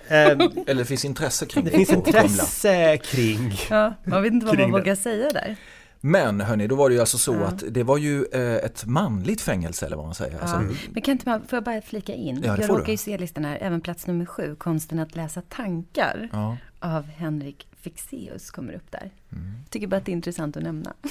eh, 0.08 0.30
Eller 0.66 0.74
det 0.74 0.84
finns 0.84 1.04
intresse 1.04 1.46
kring 1.46 1.64
Det 1.64 1.70
finns 1.70 1.88
på 1.88 2.02
Kumla. 2.02 2.22
intresse 2.22 2.96
kring 2.98 3.52
Ja, 3.70 3.94
man 4.04 4.22
vet 4.22 4.32
inte 4.32 4.46
vad 4.46 4.58
man 4.58 4.66
det. 4.66 4.72
vågar 4.78 4.94
säga 4.94 5.30
där. 5.30 5.56
Men 6.00 6.40
hörni, 6.40 6.66
då 6.66 6.74
var 6.76 6.88
det 6.88 6.94
ju 6.94 7.00
alltså 7.00 7.18
så 7.18 7.34
Ja. 7.34 7.44
att 7.44 7.64
det 7.70 7.82
var 7.82 7.96
ju 7.98 8.24
eh, 8.32 8.54
ett 8.56 8.86
manligt 8.86 9.40
fängelse 9.40 9.86
eller 9.86 9.96
vad 9.96 10.04
man 10.06 10.14
säger. 10.14 10.38
Alltså, 10.40 10.56
Ja. 10.56 10.76
Men 10.92 11.02
kan 11.02 11.12
inte 11.12 11.28
man, 11.28 11.46
får 11.46 11.56
jag 11.56 11.64
bara 11.64 11.80
flika 11.82 12.14
in? 12.14 12.36
Ja, 12.36 12.40
det 12.40 12.46
jag 12.46 12.66
får 12.66 12.74
råkar 12.74 12.86
du. 12.86 12.92
ju 12.92 12.96
se 12.96 13.18
listan 13.18 13.44
här, 13.44 13.58
även 13.60 13.80
plats 13.80 14.06
nummer 14.06 14.26
sju, 14.26 14.54
Konsten 14.58 14.98
att 14.98 15.16
läsa 15.16 15.42
tankar 15.48 16.28
ja. 16.32 16.56
av 16.80 17.02
Henrik 17.04 17.68
Fexeus 17.80 18.50
kommer 18.50 18.72
upp 18.72 18.90
där. 18.90 19.10
Mm. 19.32 19.52
Tycker 19.70 19.86
bara 19.86 19.96
att 19.96 20.04
det 20.04 20.12
är 20.12 20.16
intressant 20.16 20.56
att 20.56 20.62
nämna. 20.62 20.92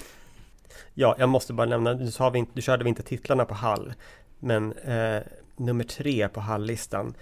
Ja, 0.93 1.15
jag 1.19 1.29
måste 1.29 1.53
bara 1.53 1.67
nämna, 1.67 1.93
nu, 1.93 2.11
sa 2.11 2.29
vi 2.29 2.39
inte, 2.39 2.51
nu 2.55 2.61
körde 2.61 2.83
vi 2.83 2.89
inte 2.89 3.03
titlarna 3.03 3.45
på 3.45 3.53
Hall, 3.53 3.93
men 4.39 4.73
eh, 4.73 5.21
nummer 5.55 5.83
tre 5.83 6.27
på 6.29 6.39
Hall-listan, 6.39 7.13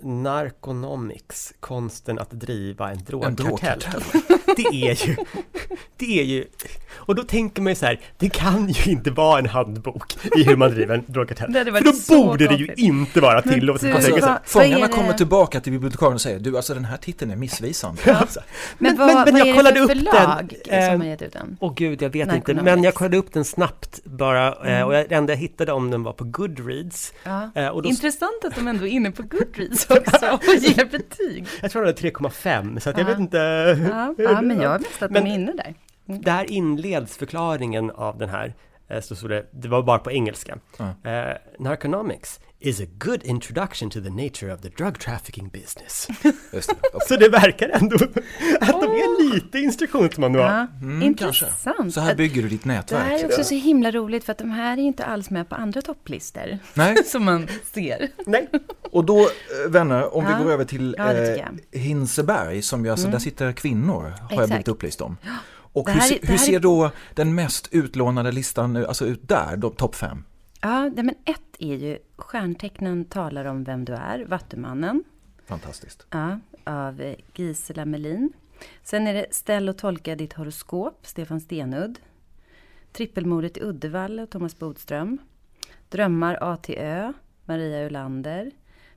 Narconomics, 0.00 1.52
konsten 1.60 2.18
att 2.18 2.30
driva 2.30 2.90
en 2.90 2.98
drogkartell. 3.04 4.02
Det 4.56 4.62
är 4.62 5.06
ju, 5.08 5.16
det 5.96 6.20
är 6.20 6.24
ju, 6.24 6.44
och 6.94 7.14
då 7.14 7.22
tänker 7.22 7.62
man 7.62 7.70
ju 7.72 7.76
så 7.76 7.86
här, 7.86 8.00
det 8.18 8.28
kan 8.30 8.68
ju 8.68 8.90
inte 8.92 9.10
vara 9.10 9.38
en 9.38 9.46
handbok 9.46 10.16
i 10.36 10.42
hur 10.44 10.56
man 10.56 10.70
driver 10.70 10.94
en 10.94 11.04
drogkartell. 11.06 11.52
För 11.52 12.12
då 12.14 12.22
borde 12.24 12.46
det 12.48 12.54
ju 12.54 12.68
inte 12.76 13.20
vara 13.20 13.42
tillåtet 13.42 13.90
på 13.90 13.96
Alltså, 13.96 14.10
fängelse. 14.10 14.28
vad- 14.30 14.38
fångarna 14.64 14.88
kommer 14.88 15.12
tillbaka 15.12 15.60
till 15.60 15.72
bibliotekarien 15.72 16.14
och 16.14 16.20
säger 16.20 16.38
du 16.38 16.56
alltså 16.56 16.74
den 16.74 16.84
här 16.84 16.96
titeln 16.96 17.30
är 17.30 17.36
missvisande. 17.36 18.16
Alltså. 18.16 18.40
Men, 18.78 18.96
Men- 18.96 18.98
vad, 18.98 19.14
men- 19.14 19.24
men 19.24 19.32
vad 19.34 19.40
jag 19.40 19.48
är 19.48 19.54
kollade 19.54 19.80
upp 19.80 19.88
den, 19.88 19.98
förlag 19.98 20.54
eh, 20.66 20.90
som 20.92 21.00
har 21.00 21.08
gett 21.08 21.22
ut 21.22 21.32
den? 21.32 21.56
Åh 21.60 21.72
gud, 21.76 22.02
jag 22.02 22.10
vet 22.10 22.34
inte. 22.34 22.54
Men 22.54 22.82
jag 22.84 22.94
kollade 22.94 23.16
upp 23.16 23.32
den 23.32 23.44
snabbt 23.44 24.00
bara 24.04 24.48
eh, 24.48 24.54
Mm. 24.76 24.86
och 24.86 24.94
jag, 24.94 25.08
det 25.08 25.14
enda 25.14 25.32
jag 25.32 25.38
hittade 25.38 25.72
om 25.72 25.90
den 25.90 26.02
var 26.02 26.12
på 26.12 26.24
Goodreads. 26.24 27.12
Ja. 27.24 27.50
Eh, 27.54 27.68
och 27.68 27.82
då, 27.82 27.88
Intressant 27.88 28.44
att 28.44 28.54
de 28.54 28.68
ändå 28.68 28.86
är 28.86 28.90
inne 28.90 29.10
på 29.10 29.22
Goodreads 29.22 29.85
också 29.98 30.26
och 30.32 30.54
ger 30.54 30.84
betyg. 30.84 31.46
jag 31.62 31.70
tror 31.70 31.82
det 31.82 31.86
var 31.86 32.28
3,5 32.28 32.78
så 32.78 32.88
jag 32.90 32.98
Ja. 33.00 33.04
vet 33.04 33.18
inte. 33.18 33.38
Ja, 33.90 34.14
ja 34.18 34.40
men 34.42 34.60
jag 34.60 34.70
har 34.70 34.78
mest 34.78 35.02
att 35.02 35.10
Men- 35.10 35.24
de 35.24 35.30
är 35.30 35.34
inne 35.34 35.52
där. 35.52 35.74
Där 36.18 36.50
inleds 36.50 37.16
förklaringen 37.16 37.90
av 37.90 38.18
den 38.18 38.28
här. 38.28 38.54
Eh, 38.88 39.00
Så 39.00 39.16
stod 39.16 39.30
det, 39.30 39.46
det 39.52 39.68
var 39.68 39.82
bara 39.82 39.98
på 39.98 40.12
engelska. 40.12 40.58
Ja. 40.76 41.10
Eh, 41.10 41.36
Narconomics 41.58 42.40
is 42.58 42.80
a 42.80 42.84
good 42.98 43.22
introduction 43.24 43.90
to 43.90 44.00
the 44.00 44.10
nature 44.10 44.54
of 44.54 44.60
the 44.60 44.68
drug 44.68 44.98
trafficking 45.00 45.48
business. 45.48 46.08
Just 46.52 46.68
det. 46.68 47.00
Så 47.08 47.16
det 47.16 47.28
verkar 47.28 47.68
ändå 47.68 47.96
att 48.60 48.68
de 48.80 48.84
är 48.90 49.34
lite 49.34 49.58
instruktionsmanual. 49.58 50.50
Ja, 50.52 50.66
Mm, 50.82 51.14
kanske. 51.14 51.44
intressant. 51.46 51.94
Så 51.94 52.00
här 52.00 52.14
bygger 52.14 52.42
du 52.42 52.48
ditt 52.48 52.64
det 52.64 52.70
här 52.70 52.76
nätverk. 52.76 53.20
är 53.22 53.26
också 53.26 53.44
så 53.44 53.54
himla 53.54 53.90
roligt 53.90 54.24
för 54.24 54.32
att 54.32 54.38
de 54.38 54.50
här 54.50 54.72
är 54.78 54.82
inte 54.82 55.04
alls 55.04 55.30
med 55.30 55.48
på 55.48 55.54
andra 55.54 55.82
topplistor 55.82 56.58
Nej, 56.74 56.96
som 57.04 57.24
man 57.24 57.48
ser. 57.72 58.08
Nej, 58.26 58.48
och 58.90 59.04
då 59.04 59.20
eh, 59.20 59.26
vänner, 59.70 60.14
om 60.16 60.24
Ja. 60.24 60.36
vi 60.38 60.44
går 60.44 60.52
över 60.52 60.64
till 60.64 60.94
Ja, 60.98 61.12
eh, 61.12 61.44
Hinseberg, 61.72 62.62
som 62.62 62.84
ju, 62.84 62.90
alltså, 62.90 63.06
Mm. 63.06 63.12
där 63.12 63.18
sitter 63.18 63.52
kvinnor, 63.52 64.02
har 64.02 64.10
jag 64.20 64.32
Exakt. 64.32 64.48
blivit 64.48 64.68
upplyst 64.68 65.00
om. 65.00 65.16
Och 65.76 65.90
hur, 65.90 66.12
är- 66.24 66.26
hur 66.28 66.36
ser 66.38 66.60
då 66.60 66.90
den 67.14 67.34
mest 67.34 67.68
utlånade 67.72 68.32
listan 68.32 68.72
nu, 68.72 68.86
alltså 68.86 69.06
ut 69.06 69.28
där, 69.28 69.70
topp 69.70 69.94
fem? 69.94 70.24
Ja, 70.60 70.90
men 70.94 71.14
ett 71.24 71.40
är 71.58 71.74
ju 71.76 71.98
Stjärntecknen 72.16 73.04
talar 73.04 73.44
om 73.44 73.64
vem 73.64 73.84
du 73.84 73.92
är, 73.92 74.24
Vattumannen. 74.24 75.04
Fantastiskt. 75.46 76.06
Ja, 76.10 76.38
av 76.64 77.14
Gisela 77.34 77.84
Melin. 77.84 78.32
Sen 78.82 79.06
är 79.06 79.14
det 79.14 79.26
Ställ 79.30 79.68
och 79.68 79.78
tolka 79.78 80.14
ditt 80.16 80.32
horoskop, 80.32 80.98
Stefan 81.06 81.40
Stenudd. 81.40 81.98
Trippelmordet 82.92 83.56
i 83.56 83.60
Uddevalla, 83.62 84.26
Thomas 84.26 84.58
Bodström. 84.58 85.18
Drömmar 85.88 86.38
A 86.40 86.56
till 86.56 86.78
Ö, 86.78 87.12
Maria 87.44 87.86
Ulander. 87.86 88.50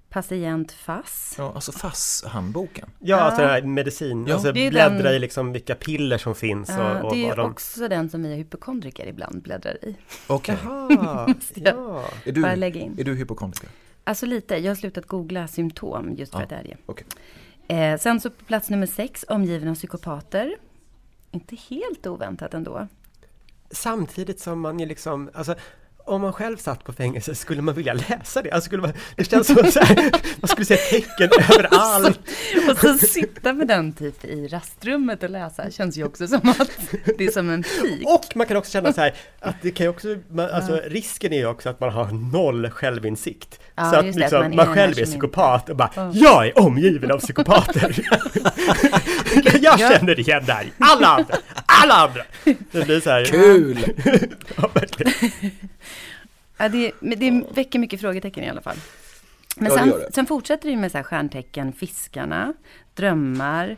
Patient 0.09 0.71
Fass. 0.71 1.35
Ja, 1.37 1.51
alltså 1.55 1.71
FASS-handboken. 1.71 2.89
ja, 2.99 3.17
Ja. 3.17 3.21
alltså 3.23 3.41
den 3.41 3.49
här 3.49 3.61
medicin, 3.61 4.25
Ja. 4.27 4.33
alltså 4.33 4.53
bläddra 4.53 4.89
den- 4.89 5.13
i 5.15 5.19
liksom 5.19 5.51
vilka 5.53 5.75
piller 5.75 6.17
som 6.17 6.35
finns 6.35 6.69
och, 6.69 6.75
Ja, 6.75 7.01
och 7.03 7.13
det 7.15 7.29
är 7.29 7.35
de... 7.35 7.51
också 7.51 7.87
den 7.87 8.09
som 8.09 8.23
vi 8.23 8.35
hypokondriker 8.35 9.07
ibland 9.07 9.41
bläddrar 9.41 9.85
i. 9.85 9.95
Okej, 10.27 10.57
Jaha, 10.63 11.27
ja. 11.55 12.05
är, 12.25 12.31
du, 12.31 12.41
Bara 12.41 12.55
lägga 12.55 12.81
in. 12.81 12.95
är 12.99 13.03
du 13.03 13.15
hypokondriker? 13.15 13.69
Alltså 14.03 14.25
lite, 14.25 14.57
jag 14.57 14.69
har 14.71 14.75
slutat 14.75 15.05
googla 15.05 15.47
symptom 15.47 16.13
just 16.15 16.31
för 16.31 16.39
Ja. 16.39 16.43
att 16.43 16.49
det 16.49 16.55
är 16.55 16.63
det. 16.63 16.77
Okej. 16.85 17.07
Eh, 17.67 17.99
sen 17.99 18.21
så 18.21 18.29
på 18.29 18.45
plats 18.45 18.69
nummer 18.69 18.87
sex, 18.87 19.25
omgiven 19.29 19.69
av 19.69 19.75
psykopater. 19.75 20.55
Inte 21.31 21.55
helt 21.69 22.07
oväntat 22.07 22.53
ändå. 22.53 22.87
Samtidigt 23.71 24.39
som 24.39 24.59
man 24.59 24.79
ju 24.79 24.85
liksom, 24.85 25.29
alltså 25.33 25.55
om 26.09 26.21
man 26.21 26.33
själv 26.33 26.57
satt 26.57 26.83
på 26.83 26.93
fängelse 26.93 27.35
skulle 27.35 27.61
man 27.61 27.75
vilja 27.75 27.93
läsa 27.93 28.41
det. 28.41 28.51
Alltså 28.51 28.67
skulle 28.67 28.81
man, 28.81 28.93
det 29.15 29.29
känns 29.29 29.47
som 29.47 29.55
så 29.55 29.79
här, 29.79 30.11
man 30.41 30.47
skulle 30.47 30.65
se 30.65 30.75
tecken 30.77 31.29
överallt. 31.49 32.19
Och 32.69 32.77
så 32.77 32.97
sitta 32.97 33.53
med 33.53 33.67
den 33.67 33.93
typ 33.93 34.25
i 34.25 34.47
rastrummet 34.47 35.23
och 35.23 35.29
läsa 35.29 35.71
känns 35.71 35.97
ju 35.97 36.03
också 36.03 36.27
som 36.27 36.49
att 36.49 36.69
det 37.17 37.25
är 37.25 37.31
som 37.31 37.49
en 37.49 37.63
pik. 37.63 38.07
Och 38.07 38.35
man 38.35 38.47
kan 38.47 38.57
också 38.57 38.71
känna 38.71 38.93
så 38.93 39.01
här 39.01 39.13
att 39.39 39.55
det 39.61 39.71
kan 39.71 39.87
också, 39.87 40.17
man, 40.29 40.49
alltså 40.49 40.81
risken 40.85 41.33
är 41.33 41.37
ju 41.37 41.45
också 41.45 41.69
att 41.69 41.79
man 41.79 41.89
har 41.89 42.11
noll 42.11 42.69
självinsikt. 42.69 43.59
Ja, 43.79 43.89
så 43.91 43.95
att 43.95 44.03
det, 44.03 44.09
att 44.09 44.15
liksom, 44.15 44.39
man 44.41 44.55
man, 44.55 44.73
själv 44.75 44.99
är 44.99 45.05
psykopat 45.05 45.69
och 45.69 45.75
bara 45.75 45.89
Ja. 45.95 46.11
Jag 46.13 46.47
är 46.47 46.59
omgiven 46.59 47.11
av 47.11 47.19
psykopater! 47.19 47.99
jag 49.61 49.79
Ja. 49.79 49.89
känner 49.89 50.19
igen 50.19 50.43
det 50.45 50.53
här 50.53 50.63
i 50.63 50.71
alla 50.79 51.07
andra! 51.07 51.35
Alla 51.65 51.93
andra! 51.93 52.21
Det 52.71 52.85
blir 52.85 52.99
så 52.99 53.09
här, 53.09 53.25
Kul! 53.25 53.77
ja, 54.57 54.69
verkligen. 54.73 55.13
Ja, 56.57 56.69
det, 56.69 56.91
men 56.99 57.19
det 57.19 57.43
väcker 57.55 57.79
mycket 57.79 58.01
frågetecken 58.01 58.43
i 58.43 58.49
alla 58.49 58.61
fall. 58.61 58.77
Men 59.55 59.65
Ja, 59.71 59.73
det 59.73 59.79
sen, 59.79 59.89
det. 59.89 60.13
sen 60.13 60.25
fortsätter 60.25 60.63
det 60.67 60.71
ju 60.71 60.77
med 60.77 60.91
så 60.91 60.97
här 60.97 61.03
stjärntecken, 61.03 61.73
fiskarna, 61.73 62.53
drömmar, 62.93 63.77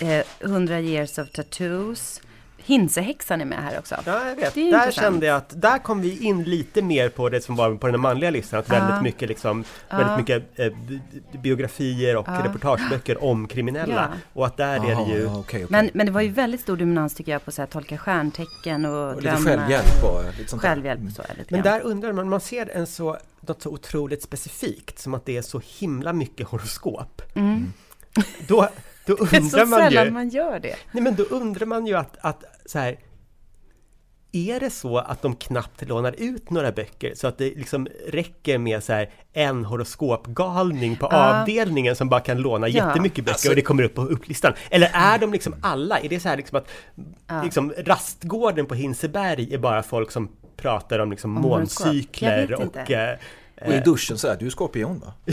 eh, 0.00 0.24
100 0.40 0.80
years 0.80 1.18
of 1.18 1.30
tattoos. 1.30 2.20
Hinsehäxan 2.64 3.40
är 3.40 3.44
med 3.44 3.58
här 3.62 3.78
också. 3.78 3.94
Ja, 4.06 4.28
jag 4.28 4.36
vet. 4.36 4.54
Det 4.54 4.60
är 4.60 4.70
Där 4.72 4.78
intressant. 4.78 4.94
kände 4.94 5.26
jag 5.26 5.36
att 5.36 5.60
där 5.62 5.78
kom 5.78 6.00
vi 6.00 6.18
in 6.24 6.42
lite 6.44 6.82
mer 6.82 7.08
på 7.08 7.28
det 7.28 7.40
som 7.40 7.56
var 7.56 7.74
på 7.74 7.86
den 7.86 8.00
manliga 8.00 8.30
listan. 8.30 8.60
Att 8.60 8.68
Ja. 8.68 8.74
väldigt 8.74 9.02
mycket, 9.02 9.28
liksom, 9.28 9.64
Ja. 9.88 9.96
väldigt 9.96 10.16
mycket 10.18 10.58
eh, 10.58 10.72
bi- 10.88 11.00
biografier 11.38 12.16
och 12.16 12.28
Ja. 12.28 12.44
reportageböcker 12.44 13.24
om 13.24 13.48
kriminella. 13.48 14.08
Ja. 14.12 14.18
Och 14.32 14.46
att 14.46 14.56
där 14.56 14.74
är 14.74 14.80
det 14.96 15.12
ju... 15.12 15.26
Ah, 15.28 15.30
okej, 15.38 15.40
okej. 15.40 15.66
Men, 15.68 15.90
men 15.94 16.06
det 16.06 16.12
var 16.12 16.20
ju 16.20 16.28
väldigt 16.28 16.60
stor 16.60 16.76
dominans 16.76 17.14
tycker 17.14 17.32
jag 17.32 17.44
på 17.44 17.50
här, 17.58 17.66
tolka 17.66 17.98
stjärntecken 17.98 18.84
och, 18.84 19.08
Och 19.08 19.22
lite 19.22 19.30
drömmar. 19.34 19.50
självhjälp 19.50 20.02
bara. 20.02 20.22
Lite 20.38 20.50
sånt 20.50 20.62
där. 20.62 20.68
Självhjälp 20.68 21.00
och 21.06 21.12
så. 21.12 21.22
Lite 21.38 21.54
Men 21.54 21.62
där 21.62 21.80
undrar 21.80 22.12
man, 22.12 22.28
man 22.28 22.40
ser 22.40 22.70
en 22.76 22.86
så, 22.86 23.16
något 23.40 23.62
så 23.62 23.70
otroligt 23.70 24.22
specifikt 24.22 24.98
som 24.98 25.14
att 25.14 25.26
det 25.26 25.36
är 25.36 25.42
så 25.42 25.60
himla 25.78 26.12
mycket 26.12 26.46
horoskop. 26.48 27.22
Mm. 27.34 27.72
Då, 28.46 28.68
då 29.16 29.24
Det 29.30 29.36
är 29.36 29.40
så 29.40 29.46
undrar 29.60 29.66
man 29.66 29.78
sällan 29.80 30.04
ju... 30.04 30.10
man 30.10 30.28
gör 30.28 30.58
det. 30.60 30.76
Nej 30.92 31.02
men 31.02 31.14
då 31.14 31.22
undrar 31.22 31.66
man 31.66 31.86
ju 31.86 31.94
att, 31.94 32.16
att 32.20 32.44
så 32.66 32.78
här, 32.78 32.98
är 34.32 34.60
det 34.60 34.70
så 34.70 34.98
att 34.98 35.22
de 35.22 35.36
knappt 35.36 35.88
lånar 35.88 36.14
ut 36.18 36.50
några 36.50 36.72
böcker 36.72 37.12
så 37.14 37.26
att 37.26 37.38
det 37.38 37.44
liksom 37.44 37.88
räcker 38.08 38.58
med 38.58 38.84
så 38.84 38.92
här 38.92 39.10
en 39.32 39.64
horoskopgalning 39.64 40.96
på 40.96 41.08
Ja. 41.10 41.40
avdelningen 41.42 41.96
som 41.96 42.08
bara 42.08 42.20
kan 42.20 42.38
låna 42.38 42.68
Ja. 42.68 42.86
jättemycket 42.88 43.24
böcker 43.24 43.32
Alltså- 43.34 43.48
och 43.48 43.54
det 43.56 43.62
kommer 43.62 43.82
upp 43.82 43.94
på 43.94 44.02
upplistan? 44.02 44.52
Eller 44.70 44.90
är 44.92 45.18
de 45.18 45.32
liksom 45.32 45.54
alla? 45.62 45.98
Är 46.00 46.08
det 46.08 46.20
så 46.20 46.28
här 46.28 46.36
liksom 46.36 46.58
att 46.58 46.68
Ja. 47.26 47.42
liksom 47.42 47.72
rastgården 47.78 48.66
på 48.66 48.74
Hinseberg 48.74 49.54
är 49.54 49.58
bara 49.58 49.82
folk 49.82 50.10
som 50.10 50.28
pratar 50.56 50.98
om 50.98 51.10
liksom 51.10 51.36
Om 51.36 51.42
måncykler 51.42 52.54
och... 52.54 52.62
inte. 52.62 52.80
eh, 52.94 53.18
Och 53.66 53.72
i 53.72 53.80
duschen 53.80 54.18
så 54.18 54.28
här, 54.28 54.36
du 54.36 54.46
är 54.46 54.50
skorpion 54.50 54.98
va? 54.98 55.12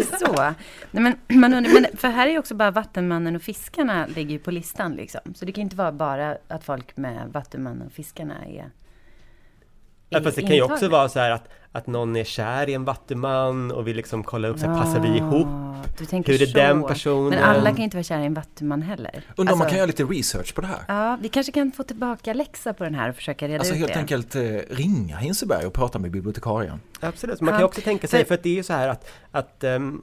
Inte 0.00 0.18
så. 0.20 0.54
Nej, 0.90 1.14
men, 1.26 1.40
man 1.40 1.54
undrar, 1.54 1.72
men 1.72 1.86
för 1.96 2.08
här 2.08 2.26
är 2.26 2.30
ju 2.30 2.38
också 2.38 2.54
bara 2.54 2.70
Vattenmannen 2.70 3.36
och 3.36 3.42
Fiskarna 3.42 4.06
ligger 4.06 4.30
ju 4.30 4.38
på 4.38 4.50
listan 4.50 4.92
liksom. 4.92 5.20
Så 5.34 5.44
det 5.44 5.52
kan 5.52 5.62
inte 5.62 5.76
vara 5.76 5.92
bara 5.92 6.36
att 6.48 6.64
folk 6.64 6.96
med 6.96 7.28
Vattenmannen 7.32 7.86
och 7.86 7.92
Fiskarna 7.92 8.44
är 8.44 8.70
Ja, 10.14 10.22
fast 10.22 10.36
det 10.36 10.42
kan 10.42 10.56
ju 10.56 10.62
också 10.62 10.88
vara 10.88 11.08
så 11.08 11.18
här 11.18 11.30
att, 11.30 11.48
att 11.72 11.86
någon 11.86 12.16
är 12.16 12.24
kär 12.24 12.68
i 12.68 12.74
en 12.74 12.84
vattuman 12.84 13.70
och 13.72 13.86
vill 13.88 13.96
liksom 13.96 14.24
kolla 14.24 14.48
upp, 14.48 14.58
så 14.58 14.66
här, 14.66 14.82
passar 14.82 15.00
vi 15.00 15.08
ihop? 15.08 15.46
Du 15.98 16.04
tänker 16.06 16.32
Hur 16.32 16.42
är 16.42 16.46
så. 16.46 16.58
den 16.58 16.82
personen? 16.82 17.30
Men 17.30 17.42
alla 17.44 17.68
kan 17.70 17.76
ju 17.76 17.84
inte 17.84 17.96
vara 17.96 18.02
kära 18.04 18.22
i 18.22 18.26
en 18.26 18.34
vattuman 18.34 18.82
heller. 18.82 19.22
Undrar 19.36 19.52
om 19.52 19.58
man 19.58 19.64
Alltså, 19.64 19.68
kan 19.68 19.76
göra 19.78 19.86
lite 19.86 20.04
research 20.04 20.54
på 20.54 20.60
det 20.60 20.66
här? 20.66 20.78
Ja, 20.88 21.18
vi 21.20 21.28
kanske 21.28 21.52
kan 21.52 21.72
få 21.72 21.82
tillbaka 21.82 22.32
läxa 22.34 22.72
på 22.74 22.84
den 22.84 22.94
här 22.94 23.08
och 23.08 23.14
försöka 23.16 23.48
reda 23.48 23.58
Alltså 23.58 23.74
ut 23.74 23.80
helt 23.80 23.92
det. 23.92 23.98
enkelt 23.98 24.34
eh, 24.34 24.40
ringa 24.76 25.16
Hinseberg 25.16 25.66
och 25.66 25.72
prata 25.72 25.98
med 25.98 26.10
bibliotekarien. 26.10 26.80
Absolut, 27.00 27.40
man 27.40 27.52
kan 27.52 27.60
ju 27.60 27.64
också 27.64 27.80
tänka 27.80 28.06
sig, 28.08 28.24
för- 28.24 28.34
att 28.34 28.42
det 28.42 28.48
är 28.48 28.54
ju 28.54 28.62
så 28.62 28.72
här 28.72 28.88
att, 28.88 29.10
att 29.30 29.64
ehm, 29.64 30.00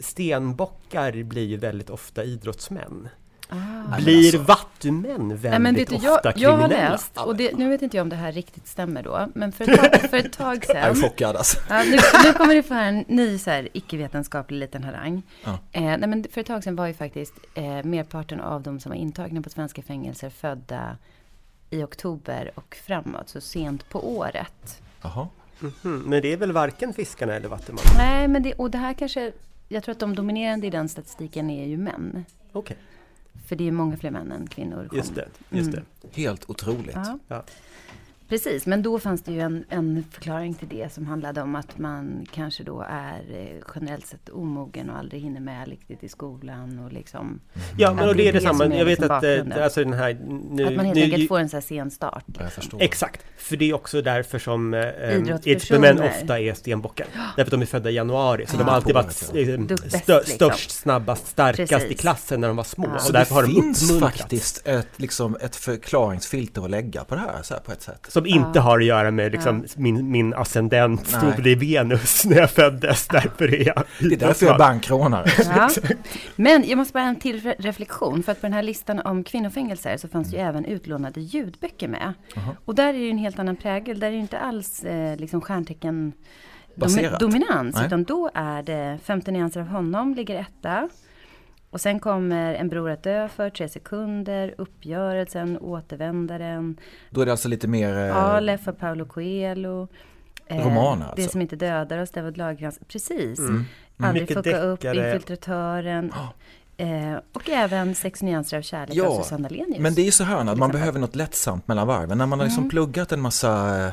stenbockar 0.00 1.22
blir 1.22 1.44
ju 1.46 1.56
väldigt 1.56 1.90
ofta 1.90 2.24
idrottsmän. 2.24 3.08
Ah. 3.48 3.96
Blir 3.96 4.18
alltså. 4.18 4.38
vattumän 4.38 5.28
väldigt 5.28 5.50
Nej, 5.50 5.58
men 5.58 5.74
vet 5.74 5.88
du, 5.88 5.94
ofta 5.94 6.06
jag, 6.06 6.20
jag 6.24 6.34
kriminella? 6.34 6.84
har 6.84 6.90
läst, 6.92 7.18
och 7.18 7.36
det, 7.36 7.58
nu 7.58 7.68
vet 7.68 7.82
inte 7.82 7.96
jag 7.96 8.02
om 8.04 8.08
det 8.08 8.16
här 8.16 8.32
riktigt 8.32 8.66
stämmer 8.66 9.02
då, 9.02 9.28
men 9.34 9.52
för 9.52 9.70
ett 9.70 9.80
tag, 9.92 10.00
för 10.10 10.16
ett 10.16 10.32
tag 10.32 10.64
Jag 10.68 10.76
är 10.76 10.94
sedan 10.94 11.02
chockad 11.02 11.36
alltså. 11.36 11.58
Ja, 11.68 11.82
nu, 11.82 11.98
nu 12.24 12.32
kommer 12.32 12.54
det 12.54 12.62
få 12.62 12.74
en 12.74 13.04
ny 13.08 13.38
så 13.38 13.50
här, 13.50 13.68
icke-vetenskaplig 13.72 14.58
liten 14.58 14.84
harang. 14.84 15.22
Ja. 15.44 15.58
Eh, 15.72 15.82
nej, 15.82 16.06
men 16.06 16.24
för 16.32 16.40
ett 16.40 16.46
tag 16.46 16.64
sedan 16.64 16.76
var 16.76 16.86
ju 16.86 16.94
faktiskt 16.94 17.34
eh, 17.54 17.84
merparten 17.84 18.40
av 18.40 18.62
de 18.62 18.80
som 18.80 18.90
var 18.90 18.96
intagna 18.96 19.42
på 19.42 19.50
svenska 19.50 19.82
fängelser 19.82 20.30
födda 20.30 20.96
i 21.70 21.82
oktober 21.82 22.50
och 22.54 22.76
framåt, 22.86 23.28
så 23.28 23.40
sent 23.40 23.88
på 23.88 24.16
året. 24.16 24.82
Jaha. 25.02 25.28
Mhm, 25.60 26.02
Men 26.06 26.22
det 26.22 26.32
är 26.32 26.36
väl 26.36 26.52
varken 26.52 26.92
fiskarna 26.92 27.34
eller 27.34 27.48
vattuman? 27.48 27.80
Nej, 27.96 28.28
men 28.28 28.42
det, 28.42 28.54
och 28.54 28.70
det 28.70 28.78
här 28.78 28.94
kanske, 28.94 29.32
jag 29.68 29.84
tror 29.84 29.92
att 29.92 29.98
de 29.98 30.14
dominerande 30.14 30.66
i 30.66 30.70
den 30.70 30.88
statistiken 30.88 31.50
är 31.50 31.66
ju 31.66 31.76
män. 31.76 32.24
Okej. 32.52 32.76
För 33.48 33.56
det 33.56 33.68
är 33.68 33.72
många 33.72 33.96
fler 33.96 34.10
män 34.10 34.32
än 34.32 34.46
kvinnor. 34.46 34.88
Just 34.92 35.14
det, 35.14 35.28
just 35.50 35.68
Mm. 35.68 35.84
det. 36.00 36.16
Helt 36.22 36.50
otroligt. 36.50 36.96
Ja. 37.28 37.44
Precis, 38.28 38.66
men 38.66 38.82
då 38.82 38.98
fanns 38.98 39.22
det 39.22 39.32
ju 39.32 39.40
en, 39.40 39.64
en 39.68 40.04
förklaring 40.10 40.54
till 40.54 40.68
det 40.68 40.92
som 40.92 41.06
handlade 41.06 41.42
om 41.42 41.54
att 41.54 41.78
man 41.78 42.26
kanske 42.32 42.62
då 42.62 42.84
är 42.88 43.22
eh, 43.30 43.62
generellt 43.74 44.06
sett 44.06 44.28
omogen 44.28 44.90
och 44.90 44.98
aldrig 44.98 45.22
hinner 45.22 45.40
med 45.40 45.68
riktigt 45.68 46.04
i 46.04 46.08
skolan 46.08 46.78
och 46.78 46.92
liksom 46.92 47.40
Ja, 47.78 47.92
men 47.94 48.08
och 48.08 48.14
det 48.16 48.22
är 48.22 48.28
är 48.28 48.32
det 48.32 48.38
detsamma. 48.38 48.64
Jag 48.74 48.84
vet 48.84 48.98
liksom 48.98 49.16
att 49.16 49.24
eh, 49.24 49.64
alltså 49.64 49.84
den 49.84 49.92
här... 49.92 50.18
Nu, 50.50 50.66
att 50.66 50.76
man 50.76 50.84
helt 50.84 50.96
nu, 50.96 51.02
enkelt 51.02 51.28
får 51.28 51.38
en 51.38 51.48
sån 51.48 51.56
här 51.56 51.62
sen 51.62 51.90
start. 51.90 52.24
Liksom. 52.26 52.80
Exakt, 52.80 53.20
för 53.36 53.56
det 53.56 53.70
är 53.70 53.74
också 53.74 54.02
därför 54.02 54.38
som 54.38 54.74
eh, 54.74 55.80
män 55.80 56.00
ofta 56.02 56.40
är 56.40 56.54
stenbockar. 56.54 57.06
Därför 57.36 57.42
att 57.42 57.50
de 57.50 57.62
är 57.62 57.66
födda 57.66 57.90
i 57.90 57.94
januari, 57.94 58.46
så 58.46 58.54
Ja. 58.54 58.58
de 58.58 58.64
har 58.68 58.74
alltid 58.74 58.94
varit 58.94 59.30
eh, 59.34 59.58
Bäst, 59.58 60.02
stö, 60.02 60.18
liksom. 60.18 60.34
störst, 60.34 60.70
snabbast, 60.70 61.26
starkast 61.26 61.72
i 61.72 61.76
Precis. 61.76 62.00
klassen 62.00 62.40
när 62.40 62.48
de 62.48 62.56
var 62.56 62.64
små. 62.64 62.86
Ja. 62.86 62.94
Och 62.94 63.00
Så 63.00 63.12
därför 63.12 63.34
har 63.34 63.42
det 63.42 63.48
de 63.48 63.62
finns 63.62 63.98
faktiskt 64.00 64.66
ett, 64.66 64.88
liksom, 64.96 65.36
ett 65.40 65.56
förklaringsfilter 65.56 66.64
att 66.64 66.70
lägga 66.70 67.04
på 67.04 67.14
det 67.14 67.20
här, 67.20 67.42
så 67.42 67.54
här 67.54 67.60
på 67.60 67.72
ett 67.72 67.82
sätt. 67.82 68.06
Som 68.18 68.26
inte 68.26 68.50
Ja. 68.54 68.60
har 68.60 68.78
att 68.78 68.84
göra 68.84 69.10
med 69.10 69.32
liksom, 69.32 69.64
min, 69.76 70.10
min 70.10 70.34
ascendent 70.34 71.06
stod 71.06 71.46
i 71.46 71.54
Venus 71.54 72.24
när 72.28 72.36
jag 72.36 72.50
föddes. 72.50 73.08
Därför 73.08 73.54
är 73.54 73.66
jag 73.66 73.82
Det 74.00 74.14
är 74.14 74.16
därför 74.18 74.46
jag 74.46 74.54
är 74.54 74.58
bankrånare. 74.58 75.26
Ja. 75.56 75.68
Men 76.36 76.64
jag 76.68 76.76
måste 76.78 76.92
bara 76.92 77.02
ha 77.02 77.08
en 77.08 77.16
till 77.16 77.40
re- 77.40 77.54
reflektion. 77.58 78.22
För 78.22 78.32
att 78.32 78.40
på 78.40 78.46
den 78.46 78.52
här 78.52 78.62
listan 78.62 78.98
om 79.00 79.24
kvinnofängelser 79.24 79.96
så 79.96 80.08
fanns 80.08 80.30
det 80.30 80.36
ju 80.36 80.42
även 80.42 80.64
utlånade 80.64 81.20
ljudböcker 81.20 81.88
med. 81.88 82.12
Och 82.64 82.74
där 82.74 82.88
är 82.88 82.92
det 82.92 82.98
ju 82.98 83.10
en 83.10 83.18
helt 83.18 83.38
annan 83.38 83.56
prägel. 83.56 84.00
Där 84.00 84.06
är 84.08 84.12
det 84.12 84.16
inte 84.18 84.38
alls 84.38 84.84
eh, 84.84 85.16
liksom 85.16 85.40
stjärntecken 85.40 86.12
Baserat. 86.74 87.20
dominans. 87.20 87.74
Nej. 87.76 87.86
Utan 87.86 88.04
då 88.04 88.30
är 88.34 88.62
det 88.62 88.98
50 89.04 89.30
nyanser 89.30 89.60
av 89.60 89.66
honom 89.66 90.14
ligger 90.14 90.40
etta. 90.40 90.88
Och 91.70 91.80
sen 91.80 92.00
kommer 92.00 92.54
En 92.54 92.68
bror 92.68 92.90
att 92.90 93.02
dö 93.02 93.28
för, 93.28 93.50
Tre 93.50 93.68
sekunder, 93.68 94.54
Uppgörelsen, 94.58 95.58
Återvändaren, 95.60 96.76
Då 97.10 97.20
är 97.20 97.26
det 97.26 97.32
alltså 97.32 97.48
lite 97.48 97.68
mer... 97.68 97.98
eh, 98.08 98.16
Aleph 98.16 98.68
av 98.68 98.72
Paolo 98.72 99.04
Coelho. 99.06 99.88
eh, 100.46 100.64
Romaner 100.66 101.04
Det 101.04 101.10
alltså. 101.12 101.28
som 101.30 101.40
inte 101.40 101.56
dödar 101.56 101.98
oss, 101.98 102.10
David 102.10 102.36
Lagercrantz. 102.36 102.78
Precis. 102.88 103.38
Mm. 103.38 103.64
Aldrig 103.98 104.22
Mycket 104.22 104.36
fucka 104.36 104.58
upp. 104.60 104.84
Infiltratören. 104.84 106.12
Eh, 106.80 107.16
och 107.32 107.48
även 107.50 107.94
Sex 107.94 108.22
nyanser 108.22 108.56
av 108.58 108.62
kärlek 108.62 108.96
Ja, 108.96 109.06
av 109.08 109.22
Susanne 109.22 109.48
Dallenius. 109.48 109.78
Men 109.78 109.94
det 109.94 110.02
är 110.02 110.04
ju 110.04 110.10
så 110.10 110.24
här 110.24 110.36
att 110.36 110.44
man 110.44 110.54
exempel. 110.56 110.72
behöver 110.80 111.00
något 111.00 111.16
lättsamt 111.16 111.68
mellan 111.68 111.86
varven. 111.86 112.18
När 112.18 112.26
man 112.26 112.38
har 112.38 112.46
liksom 112.46 112.62
Mm. 112.62 112.70
pluggat 112.70 113.12
en 113.12 113.20
massa 113.20 113.76
eh, 113.86 113.92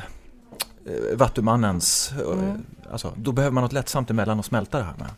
Vattumannens, 1.16 2.12
eh, 2.12 2.32
Mm. 2.32 2.62
alltså, 2.92 3.12
då 3.16 3.32
behöver 3.32 3.54
man 3.54 3.62
något 3.62 3.72
lättsamt 3.72 4.10
emellan 4.10 4.38
och 4.38 4.44
smälta 4.44 4.78
det 4.78 4.84
här 4.84 4.94
med. 4.98 5.08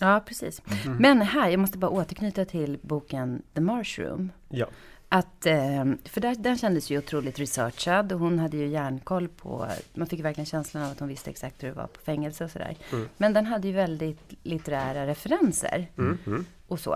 Ja, 0.00 0.22
precis. 0.26 0.62
Mm. 0.84 0.96
Men 0.96 1.22
här, 1.22 1.48
jag 1.48 1.60
måste 1.60 1.78
bara 1.78 1.90
återknyta 1.90 2.44
till 2.44 2.78
boken 2.82 3.42
The 3.54 3.60
Marshroom. 3.60 4.30
Ja. 4.48 4.66
Att, 5.08 5.46
eh, 5.46 5.84
för 6.04 6.20
där, 6.20 6.34
den 6.34 6.58
kändes 6.58 6.90
ju 6.90 6.98
otroligt 6.98 7.38
researchad 7.38 8.12
och 8.12 8.18
hon 8.20 8.38
hade 8.38 8.56
ju 8.56 8.66
järnkoll 8.66 9.28
på, 9.28 9.66
man 9.94 10.06
fick 10.06 10.24
verkligen 10.24 10.46
känslan 10.46 10.82
av 10.82 10.90
att 10.90 11.00
hon 11.00 11.08
visste 11.08 11.30
exakt 11.30 11.62
hur 11.62 11.68
det 11.68 11.74
var 11.74 11.86
på 11.86 12.00
fängelse 12.00 12.44
och 12.44 12.50
sådär. 12.50 12.76
Mm. 12.92 13.08
Men 13.16 13.32
den 13.32 13.46
hade 13.46 13.68
ju 13.68 13.74
väldigt 13.74 14.32
litterära 14.42 15.06
referenser 15.06 15.86
Mm, 15.98 16.18
mm. 16.26 16.44
och 16.68 16.80
så. 16.80 16.94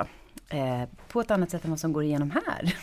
Eh, 0.49 0.83
på 1.09 1.21
ett 1.21 1.31
annat 1.31 1.51
sätt 1.51 1.65
än 1.65 1.71
vad 1.71 1.81
som 1.81 1.93
går 1.93 2.03
igenom 2.05 2.31
här, 2.47 2.75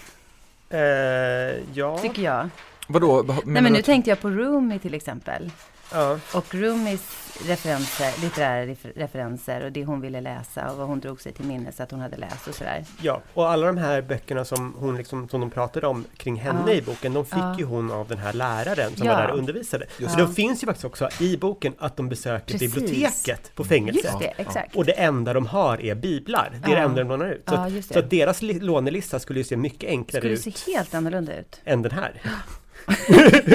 Eh, 0.69 1.63
ja. 1.73 1.97
tycker 1.97 2.21
jag. 2.21 2.49
Vadå? 2.87 3.23
Nej 3.45 3.61
men 3.61 3.73
nu 3.73 3.79
att- 3.79 3.85
tänkte 3.85 4.09
jag 4.09 4.19
på 4.21 4.29
Rumi 4.29 4.79
till 4.79 4.93
exempel. 4.93 5.51
Ja. 5.91 6.19
Och 6.33 6.55
Rumis 6.55 7.23
referenser, 7.47 8.21
litterära 8.21 8.65
refer- 8.65 8.93
referenser 8.95 9.65
och 9.65 9.71
det 9.71 9.85
hon 9.85 10.01
ville 10.01 10.21
läsa 10.21 10.71
och 10.71 10.77
vad 10.77 10.87
hon 10.87 10.99
drog 10.99 11.21
sig 11.21 11.31
till 11.33 11.45
minnes 11.45 11.79
att 11.79 11.91
hon 11.91 11.99
hade 11.99 12.17
läst 12.17 12.47
och 12.47 12.55
sådär. 12.55 12.85
Ja, 13.01 13.21
och 13.33 13.49
alla 13.49 13.67
de 13.67 13.77
här 13.77 14.01
böckerna 14.01 14.45
som, 14.45 14.75
hon 14.79 14.97
liksom, 14.97 15.29
som 15.29 15.39
de 15.41 15.49
pratade 15.51 15.87
om 15.87 16.05
kring 16.17 16.35
henne 16.35 16.63
Ja. 16.67 16.73
i 16.73 16.81
boken, 16.81 17.13
de 17.13 17.25
fick 17.25 17.37
Ja. 17.37 17.55
ju 17.59 17.65
hon 17.65 17.91
av 17.91 18.07
den 18.07 18.17
här 18.17 18.33
läraren 18.33 18.95
som 18.95 19.07
Ja. 19.07 19.13
var 19.15 19.21
där 19.21 19.31
och 19.31 19.37
undervisade. 19.37 19.85
Just 19.99 20.11
Så 20.13 20.19
det. 20.19 20.25
det 20.27 20.33
finns 20.33 20.63
ju 20.63 20.65
faktiskt 20.65 20.85
också 20.85 21.09
i 21.19 21.37
boken 21.37 21.73
att 21.79 21.97
de 21.97 22.09
besöker 22.09 22.51
Precis. 22.51 22.73
biblioteket 22.75 23.51
på 23.55 23.63
fängelset. 23.63 24.03
Just 24.03 24.19
det, 24.19 24.33
exakt. 24.37 24.75
Och 24.75 24.85
det 24.85 24.91
enda 24.91 25.33
de 25.33 25.45
har 25.45 25.81
är 25.81 25.95
biblar. 25.95 26.49
Det 26.51 26.71
är 26.71 26.75
det 26.75 26.81
Ja. 26.81 26.85
enda 26.85 27.03
de 27.03 27.07
lånar 27.09 27.29
ut. 27.31 27.43
Så, 27.47 27.53
Ja, 27.55 27.81
så 27.93 27.99
att 27.99 28.09
deras 28.09 28.41
li- 28.41 28.59
lånelista 28.59 29.19
skulle 29.19 29.39
ju 29.39 29.43
se 29.43 29.57
mycket 29.57 29.89
enklare 29.89 30.21
Skulle 30.21 30.33
ut 30.33 30.41
se 30.57 30.71
helt 30.73 30.93
annorlunda 30.93 31.37
ut. 31.39 31.61
än 31.65 31.81
den 31.81 31.91
här. 31.91 32.21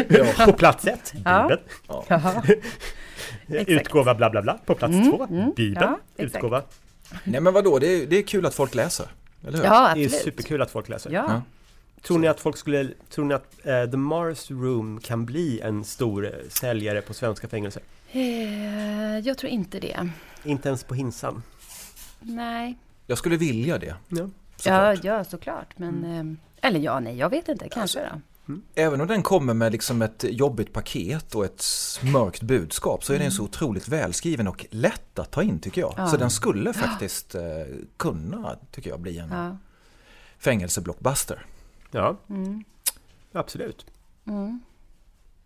Ja. 0.09 0.45
På 0.47 0.53
plats 0.53 0.87
ett, 0.87 1.13
Ja. 1.25 1.43
Bibeln. 1.43 1.63
Exakt. 3.49 3.69
Utgåva 3.69 4.15
bla 4.15 4.31
bla 4.31 4.43
bla. 4.43 4.59
På 4.67 4.75
plats 4.75 4.95
Mm, 4.95 5.11
två, 5.11 5.25
mm, 5.31 5.53
Bibeln. 5.57 5.87
ja. 6.17 6.25
Utgåva. 6.25 6.63
Nej 7.25 7.41
men 7.41 7.53
vadå, 7.53 7.79
det 7.79 7.87
är, 7.87 8.07
det 8.07 8.17
är 8.17 8.23
kul 8.23 8.47
att 8.47 8.55
folk 8.55 8.75
läser. 8.75 9.07
Eller 9.47 9.59
hur? 9.59 9.65
Ja, 9.65 9.71
Det 9.95 10.01
är 10.01 10.05
absolut. 10.05 10.13
superkul 10.25 10.63
att 10.63 10.71
folk 10.71 10.89
läser. 10.89 11.11
Ja. 11.11 11.25
Ja. 11.29 11.43
Tror 12.03 12.19
ni 12.19 12.29
att 12.29 12.41
folk 12.41 12.57
skulle, 12.57 12.89
tror 13.11 13.25
ni 13.25 13.35
att 13.35 13.67
eh, 13.67 13.85
The 13.91 13.97
Mars 13.97 14.51
Room 14.51 15.01
kan 15.01 15.25
bli 15.27 15.61
en 15.61 15.85
stor 15.85 16.27
eh, 16.27 16.33
säljare 16.49 17.01
på 17.01 17.15
svenska 17.15 17.49
fängelser? 17.49 17.83
Eh, 18.13 19.19
jag 19.19 19.39
tror 19.39 19.53
inte 19.53 19.81
det. 19.81 20.09
Inte 20.45 20.69
ens 20.69 20.85
på 20.85 20.95
Hinsan? 20.95 21.43
Nej. 22.21 22.79
Jag 23.07 23.19
skulle 23.19 23.37
vilja 23.37 23.79
det. 23.79 23.95
Ja. 24.09 24.17
Ja, 24.19 24.29
såklart. 24.57 25.05
ja, 25.05 25.25
såklart. 25.25 25.69
Men, 25.79 26.05
eh, 26.61 26.69
eller 26.69 26.81
ja, 26.81 27.01
nej, 27.01 27.17
jag 27.19 27.31
vet 27.31 27.49
inte. 27.49 27.69
Kanske 27.69 27.99
då. 28.01 28.21
Även 28.75 29.01
om 29.01 29.07
den 29.07 29.23
kommer 29.23 29.55
med 29.55 29.73
liksom 29.73 30.03
ett 30.03 30.25
jobbigt 30.29 30.73
paket 30.73 31.35
och 31.35 31.45
ett 31.45 31.65
mörkt 32.13 32.43
budskap 32.43 33.05
så 33.05 33.13
är 33.13 33.19
den 33.19 33.33
så 33.33 33.43
otroligt 33.45 33.89
välskriven 33.89 34.49
och 34.49 34.67
lätt 34.71 35.19
att 35.19 35.31
ta 35.31 35.43
in 35.43 35.59
tycker 35.61 35.81
jag. 35.81 35.95
Ja. 35.97 36.07
Så 36.09 36.17
den 36.17 36.31
skulle 36.31 36.73
faktiskt 36.73 37.35
eh, 37.35 37.43
kunna, 37.97 38.57
tycker 38.71 38.91
jag, 38.91 39.01
bli 39.01 39.19
en 39.19 39.31
Ja. 39.31 39.57
fängelseblockbuster. 40.39 41.47
Ja, 41.91 42.17
Mm. 42.29 42.65
absolut. 43.33 43.87
Mm. 44.27 44.61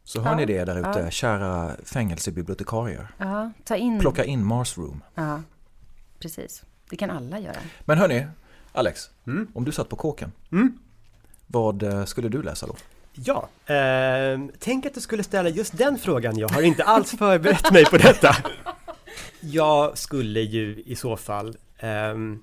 Så 0.04 0.20
hör 0.20 0.30
Ja. 0.30 0.36
ni 0.36 0.46
det 0.46 0.64
där 0.64 0.78
ute, 0.90 1.00
Ja. 1.00 1.10
kära 1.10 1.76
fängelsebibliotekarier. 1.84 3.08
Ja, 3.18 3.52
ta 3.64 3.76
in. 3.76 4.00
Plocka 4.00 4.24
in 4.24 4.44
Mars 4.44 4.78
Room. 4.78 5.02
Ja, 5.14 5.42
precis. 6.18 6.62
Det 6.90 6.96
kan 6.96 7.10
alla 7.10 7.38
göra. 7.40 7.56
Men 7.84 7.98
hörni, 7.98 8.26
Alex, 8.72 9.10
Mm. 9.26 9.48
om 9.54 9.64
du 9.64 9.72
satt 9.72 9.88
på 9.88 9.96
kåken, 9.96 10.32
Mm. 10.52 10.78
Vad 11.46 11.82
eh, 11.82 12.04
skulle 12.04 12.28
du 12.28 12.42
läsa 12.42 12.66
då? 12.66 12.76
Ja, 13.14 13.48
ehm, 13.66 14.50
tänk 14.58 14.86
att 14.86 14.94
du 14.94 15.00
skulle 15.00 15.22
ställa 15.22 15.48
just 15.48 15.78
den 15.78 15.98
frågan. 15.98 16.38
Jag 16.38 16.48
har 16.48 16.62
inte 16.62 16.84
alls 16.84 17.10
förberett 17.10 17.72
mig 17.72 17.84
på 17.84 17.96
detta. 17.96 18.36
Jag 19.40 19.98
skulle 19.98 20.40
ju 20.40 20.82
i 20.86 20.96
så 20.96 21.16
fall 21.16 21.56
ehm, 21.78 22.42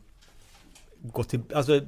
gå 1.01 1.23
till, 1.23 1.41
alltså 1.55 1.81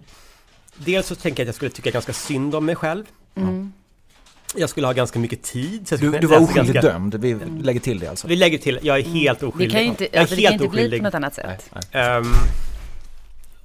Dels 0.77 1.07
så 1.07 1.15
tänker 1.15 1.43
jag 1.43 1.45
att 1.45 1.47
jag 1.47 1.55
skulle 1.55 1.71
tycka 1.71 1.91
ganska 1.91 2.13
synd 2.13 2.55
om 2.55 2.65
mig 2.65 2.75
själv. 2.75 3.05
Mm. 3.35 3.73
Jag 4.55 4.69
skulle 4.69 4.87
ha 4.87 4.93
ganska 4.93 5.19
mycket 5.19 5.41
tid. 5.43 5.87
Du, 5.99 6.11
du 6.11 6.27
var 6.27 6.37
oskyldigt 6.41 6.73
ganska- 6.73 6.91
dömd, 6.93 7.15
vi 7.15 7.33
lägger 7.63 7.79
till 7.79 7.99
det 7.99 8.07
alltså. 8.07 8.27
Vi 8.27 8.35
lägger 8.35 8.57
till, 8.57 8.79
jag 8.81 8.99
är 8.99 9.03
helt 9.03 9.39
Det 9.39 9.45
oskyldig. 9.45 9.71
kan 9.71 9.81
ju 9.81 9.87
inte, 9.87 10.03
jag 10.03 10.13
är 10.15 10.19
alltså, 10.19 10.35
det 10.35 10.41
kan 10.41 10.51
helt 10.51 10.63
inte 10.63 10.87
bli 10.87 10.97
på 10.99 11.03
något 11.03 11.13
annat 11.13 11.39
Nej, 11.45 11.57
sätt. 11.57 11.69
nej. 11.93 12.03
Ehm, 12.03 12.23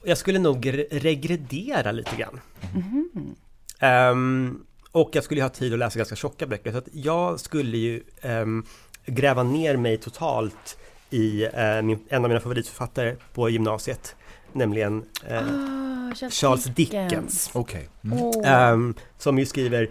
jag 0.05 0.19
skulle 0.19 0.39
nog 0.39 0.67
re- 0.67 0.87
regredera 0.91 1.93
lite 1.93 2.17
grann. 2.17 2.41
Mhm. 2.75 3.35
Ehm, 3.79 4.65
och 4.93 5.11
jag 5.13 5.25
skulle 5.25 5.43
ha 5.43 5.49
tid 5.49 5.73
att 5.73 5.79
läsa 5.79 5.99
ganska 5.99 6.17
tjocka 6.17 6.47
böcker. 6.47 6.73
Så 6.73 6.79
att 6.79 6.89
jag 6.93 7.41
skulle 7.41 7.79
ju 7.79 8.03
ehm, 8.21 8.65
gräva 9.07 9.43
ner 9.43 9.77
mig 9.77 9.97
totalt 9.99 10.79
i 11.11 11.45
eh, 11.45 11.83
min, 11.83 11.99
en 12.09 12.25
av 12.25 12.29
mina 12.31 12.41
favoritförfattare 12.41 13.17
på 13.35 13.51
gymnasiet. 13.51 14.17
Nämligen 14.53 15.05
eh, 15.29 15.39
Ah, 15.39 16.15
Charles, 16.15 16.35
Charles 16.41 16.65
Dickens. 16.65 17.51
Okej. 17.53 17.89
Mm. 18.05 18.19
Ehm, 18.45 18.95
som 19.19 19.39
ju 19.39 19.47
skriver 19.47 19.89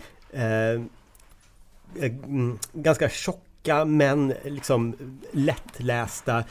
mm, 2.02 2.60
ganska 2.74 3.10
tjocka 3.10 3.86
men 3.86 4.34
liksom 4.46 4.96
lättlästa 5.32 6.44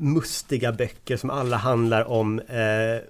mustiga 0.00 0.72
böcker 0.72 1.16
som 1.16 1.30
alla 1.30 1.56
handlar 1.56 2.04
om 2.04 2.38
eh, 2.40 2.56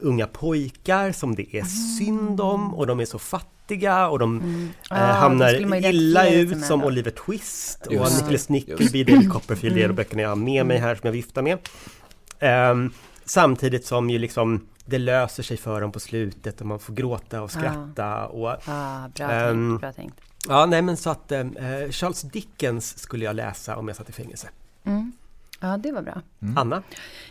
unga 0.00 0.26
pojkar 0.26 1.12
som 1.12 1.34
det 1.34 1.56
är 1.56 1.64
synd 1.98 2.40
om 2.40 2.74
och 2.74 2.86
de 2.86 3.00
är 3.00 3.04
så 3.04 3.18
fattiga 3.18 4.08
och 4.08 4.18
de 4.18 4.38
Mm. 4.40 4.68
eh, 4.90 4.96
Ah, 5.10 5.12
hamnar 5.12 5.84
illa 5.84 6.30
ut 6.30 6.64
som. 6.64 6.84
Oliver 6.84 7.10
Twist 7.10 7.86
och 7.86 7.92
Just. 7.92 8.20
Nicholas 8.22 8.48
Nickleby, 8.48 9.04
David 9.04 9.32
Copperfield, 9.32 9.76
det 9.76 9.82
är 9.82 9.88
de 9.88 9.94
böckerna 9.94 10.22
jag 10.22 10.28
har 10.28 10.36
med 10.36 10.66
mig 10.66 10.78
här 10.78 10.94
som 10.94 11.06
jag 11.06 11.12
viftar 11.12 11.42
med. 11.42 11.58
Ehm, 12.38 12.92
samtidigt 13.24 13.86
som 13.86 14.10
ju 14.10 14.18
liksom 14.18 14.66
det 14.84 14.98
löser 14.98 15.42
sig 15.42 15.56
för 15.56 15.80
dem 15.80 15.92
på 15.92 16.00
slutet 16.00 16.60
och 16.60 16.66
man 16.66 16.78
får 16.78 16.92
gråta 16.94 17.42
och 17.42 17.50
skratta 17.50 18.26
och 18.26 18.48
Ah, 18.68 19.08
bra 19.16 19.30
Ehm, 19.30 19.68
tänkt, 19.70 19.80
bra 19.80 19.92
tänkt. 19.92 20.20
Ja, 20.48 20.66
nej 20.66 20.82
men 20.82 20.96
så 20.96 21.10
att 21.10 21.32
eh, 21.32 21.44
Charles 21.90 22.22
Dickens 22.22 22.98
skulle 22.98 23.24
jag 23.24 23.36
läsa 23.36 23.76
om 23.76 23.88
jag 23.88 23.96
satt 23.96 24.08
i 24.08 24.12
fängelse. 24.12 24.48
Mm. 24.84 25.12
Ja, 25.60 25.76
det 25.76 25.92
var 25.92 26.02
bra. 26.02 26.22
Anna? 26.56 26.82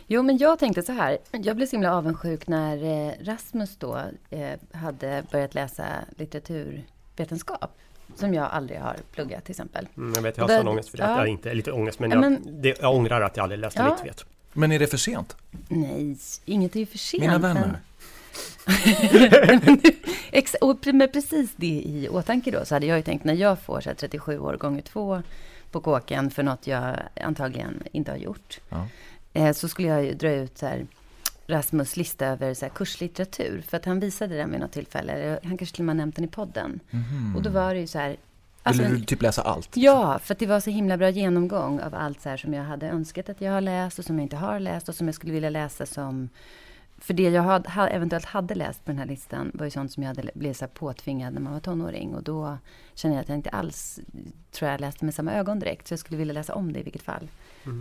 Jo, 0.06 0.22
men 0.22 0.38
jag 0.38 0.58
tänkte 0.58 0.82
så 0.82 0.92
här. 0.92 1.18
Jag 1.32 1.56
blev 1.56 1.66
så 1.66 1.70
himla 1.70 1.94
avundsjuk 1.96 2.46
när 2.46 3.06
eh, 3.08 3.12
Rasmus 3.20 3.76
då 3.76 4.02
eh, 4.30 4.58
hade 4.72 5.22
börjat 5.32 5.54
läsa 5.54 5.84
litteraturvetenskap. 6.16 7.78
Som 8.14 8.34
jag 8.34 8.44
aldrig 8.52 8.80
har 8.80 8.96
pluggat 9.12 9.44
till 9.44 9.52
exempel. 9.52 9.88
Mm, 9.96 10.12
jag 10.14 10.22
vet, 10.22 10.36
jag 10.36 10.48
har 10.48 10.58
sån 10.58 10.68
ångest 10.68 10.88
för 10.88 10.98
det. 10.98 11.04
ja. 11.04 11.18
Jag 11.18 11.28
inte 11.28 11.54
lite 11.54 11.72
ångest, 11.72 11.98
men, 11.98 12.10
Ja, 12.10 12.16
jag, 12.16 12.20
men- 12.30 12.62
det, 12.62 12.80
jag 12.80 12.94
ångrar 12.94 13.20
att 13.20 13.36
jag 13.36 13.42
aldrig 13.42 13.58
läste 13.58 13.80
Ja. 13.82 13.96
litt 13.96 14.10
vet. 14.10 14.24
Men 14.52 14.72
är 14.72 14.78
det 14.78 14.86
för 14.86 14.96
sent? 14.96 15.36
Nej, 15.68 16.16
inget 16.44 16.76
är 16.76 16.80
ju 16.80 16.86
för 16.86 16.98
sent. 16.98 17.20
Mina 17.22 17.38
vänner. 17.38 17.80
Och 20.60 20.86
med 20.94 21.12
precis 21.12 21.50
det 21.56 21.66
i 21.66 22.08
åtanke 22.08 22.50
då 22.50 22.64
så 22.64 22.74
hade 22.74 22.86
jag 22.86 22.96
ju 22.96 23.02
tänkt 23.02 23.24
när 23.24 23.34
jag 23.34 23.58
får 23.60 23.80
så 23.80 23.88
här, 23.90 23.94
37 23.96 24.38
år 24.38 24.56
gånger 24.56 24.82
två 24.82 25.22
på 25.70 25.80
kåken 25.80 26.30
för 26.30 26.42
något 26.42 26.66
jag 26.66 26.96
antagligen 27.20 27.82
inte 27.92 28.10
har 28.10 28.18
gjort. 28.18 28.60
Ja. 28.68 28.86
Eh, 29.32 29.52
så 29.52 29.68
skulle 29.68 29.88
jag 29.88 30.04
ju 30.04 30.14
dra 30.14 30.30
ut 30.32 30.58
så 30.58 30.66
här, 30.66 30.86
Rasmus 31.46 31.96
lista 31.96 32.26
över 32.26 32.54
så 32.54 32.64
här, 32.64 32.72
kurslitteratur. 32.72 33.60
För 33.68 33.76
att 33.76 33.84
han 33.84 34.00
visade 34.00 34.36
den 34.36 34.50
vid 34.50 34.60
något 34.60 34.72
tillfälle. 34.72 35.38
Han 35.44 35.58
kanske 35.58 35.76
till 35.76 35.82
och 35.82 35.86
med 35.86 35.96
nämnt 35.96 36.16
den 36.16 36.24
i 36.24 36.28
podden. 36.28 36.80
Och 37.36 37.42
då 37.42 37.50
var 37.50 37.74
det 37.74 37.80
ju 37.80 37.86
så 37.86 37.98
här... 37.98 38.16
alltså 38.62 38.82
Vill 38.82 38.92
en- 38.92 38.98
du 38.98 39.04
typ 39.04 39.22
läsa 39.22 39.42
allt? 39.42 39.68
Ja, 39.76 40.18
för 40.18 40.34
att 40.34 40.38
det 40.38 40.46
var 40.46 40.60
så 40.60 40.70
himla 40.70 40.96
bra 40.96 41.10
genomgång 41.10 41.80
av 41.80 41.94
allt 41.94 42.20
så 42.20 42.28
här 42.28 42.36
som 42.36 42.54
jag 42.54 42.64
hade 42.64 42.88
önskat 42.88 43.28
att 43.28 43.40
jag 43.40 43.52
har 43.52 43.60
läst 43.60 43.98
och 43.98 44.04
som 44.04 44.16
jag 44.18 44.22
inte 44.24 44.36
har 44.36 44.60
läst 44.60 44.88
och 44.88 44.94
som 44.94 45.08
jag 45.08 45.14
skulle 45.14 45.32
vilja 45.32 45.50
läsa 45.50 45.86
som... 45.86 46.28
För 47.00 47.14
det 47.14 47.22
jag 47.22 47.42
had, 47.42 47.66
ha, 47.66 47.88
eventuellt 47.88 48.24
hade 48.24 48.54
läst 48.54 48.84
på 48.84 48.90
den 48.90 48.98
här 48.98 49.06
listan 49.06 49.50
var 49.54 49.64
ju 49.64 49.70
sånt 49.70 49.92
som 49.92 50.02
jag 50.02 50.08
hade 50.14 50.30
blivit 50.34 50.56
så 50.56 50.64
här 50.64 50.70
påtvingad 50.72 51.34
när 51.34 51.40
man 51.40 51.52
var 51.52 51.60
tonåring. 51.60 52.14
Och 52.14 52.22
då 52.22 52.58
känner 52.94 53.14
jag 53.14 53.22
att 53.22 53.28
jag 53.28 53.38
inte 53.38 53.50
alls 53.50 54.00
tror 54.52 54.70
jag 54.70 54.80
läste 54.80 55.04
med 55.04 55.14
samma 55.14 55.32
ögon 55.32 55.58
direkt. 55.58 55.88
Så 55.88 55.92
jag 55.92 55.98
skulle 55.98 56.18
vilja 56.18 56.34
läsa 56.34 56.54
om 56.54 56.72
det 56.72 56.80
i 56.80 56.82
vilket 56.82 57.02
fall. 57.02 57.28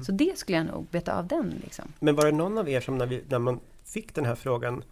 Så 0.05 0.11
det 0.11 0.37
skulle 0.37 0.57
jag 0.57 0.67
nog 0.67 0.85
beta 0.91 1.13
av 1.19 1.27
den 1.27 1.53
liksom. 1.63 1.85
Men 1.99 2.15
var 2.15 2.25
det 2.25 2.31
någon 2.31 2.57
av 2.57 2.69
er 2.69 2.81
som 2.81 2.97
när, 2.97 3.05
vi, 3.05 3.23
när 3.29 3.39
man 3.39 3.59
fick 3.85 4.15
den 4.15 4.25
här 4.25 4.35
frågan 4.35 4.83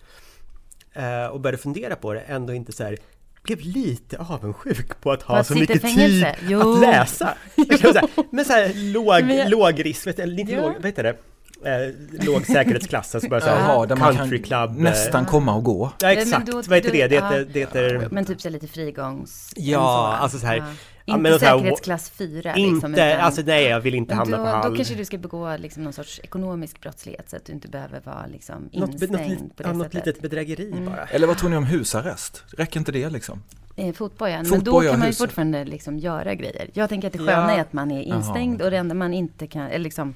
eh, 0.94 1.26
och 1.26 1.40
började 1.40 1.58
fundera 1.58 1.96
på 1.96 2.14
det 2.14 2.20
ändå 2.20 2.54
inte 2.54 2.72
så 2.72 2.84
här 2.84 2.98
blev 3.44 3.60
lite 3.62 4.18
avundsjuk 4.18 5.02
på 5.02 5.12
att 5.12 5.22
ha 5.24 5.38
att 5.38 5.48
så 5.48 5.54
mycket 5.54 5.82
tid 5.82 6.26
Jo. 6.42 6.74
att 6.74 6.82
läsa. 6.82 7.38
Kan 7.70 7.78
säga, 7.78 8.08
men 8.32 8.46
så 8.46 8.54
här 8.54 8.92
låg, 8.94 9.26
Men 9.26 9.38
jag- 9.38 9.50
låg 9.50 9.86
risk, 9.86 10.08
vet, 10.08 10.20
inte 10.20 10.52
Ja. 10.54 10.62
låg, 10.62 10.74
vad 10.74 10.86
heter 10.86 11.04
det? 11.04 11.18
Eh, 11.66 12.26
låg 12.26 12.46
säkerhetsklass, 12.46 13.16
alltså 13.16 13.30
bara 13.30 13.42
så 13.42 13.48
här, 13.50 13.96
man 13.96 14.16
country 14.16 14.38
kan 14.44 14.68
club. 14.68 14.78
eh, 14.78 14.84
nästan 14.84 15.26
komma 15.26 15.56
och 15.56 15.64
gå. 15.64 15.92
Ja 16.00 16.12
exakt, 16.12 16.48
då- 16.48 16.62
vad 16.68 16.78
heter 16.78 16.92
det? 16.92 17.08
Det 17.08 17.16
ja. 17.16 17.30
heter, 17.30 17.48
det 17.54 17.60
heter 17.60 18.08
Men 18.12 18.26
typ 18.26 18.42
så 18.42 18.50
lite 18.50 18.68
frigångs... 18.68 19.54
Ja, 19.56 20.18
alltså 20.20 20.38
så 20.40 20.46
här- 20.46 20.58
Ja. 20.58 20.64
Ja, 21.08 21.18
Inte 21.18 21.40
säkerhetsklass 21.40 22.10
4 22.10 22.56
inte, 22.56 22.74
liksom. 22.74 22.94
utan- 22.94 23.20
alltså 23.20 23.42
nej 23.46 23.64
jag 23.64 23.80
vill 23.80 23.96
inte 23.96 24.16
hamna 24.16 24.38
då, 24.38 24.44
på 24.44 24.50
hall. 24.50 24.70
Då 24.70 24.76
kanske 24.76 24.96
du 24.96 25.06
ska 25.06 25.18
begå 25.18 25.58
liksom 25.58 25.84
någon 25.84 25.94
sorts 25.94 26.20
ekonomisk 26.24 26.82
brottslighet 26.82 27.30
så 27.30 27.36
att 27.36 27.46
du 27.46 27.54
inte 27.54 27.68
behöver 27.68 28.02
vara 28.04 28.26
liksom 28.32 28.70
något, 28.74 28.90
instängd 28.90 29.12
något, 29.12 29.22
lit- 29.22 29.56
på 29.58 29.64
det 29.64 29.70
ja, 29.70 29.74
något. 29.74 29.94
Mm. 29.94 30.04
litet 30.06 30.22
bedrägeri 30.22 30.74
bara. 30.86 31.06
Eller 31.06 31.28
vad 31.28 31.38
tror 31.38 31.50
ni 31.50 31.56
om 31.58 31.64
husarrest? 31.66 32.44
Räcker 32.58 32.80
inte 32.80 32.92
det 32.92 33.10
liksom? 33.10 33.44
Eh, 33.76 33.94
fotboja. 33.94 34.44
Men 34.44 34.64
då 34.64 34.82
kan 34.82 35.00
man 35.00 35.08
ju 35.08 35.14
fortfarande 35.14 35.66
liksom 35.66 35.98
göra 36.00 36.36
grejer. 36.36 36.70
Jag 36.74 36.90
tänker 36.90 37.08
att 37.08 37.14
det 37.14 37.20
sköna 37.20 37.32
Ja. 37.52 37.58
är 37.58 37.62
att 37.62 37.74
man 37.74 37.92
är 37.92 38.02
instängd 38.02 38.62
och 38.62 38.72
det 38.72 38.78
enda 38.78 38.96
man 38.96 39.14
inte 39.14 39.48
kan, 39.48 39.62
eller 39.68 39.80
liksom, 39.84 40.16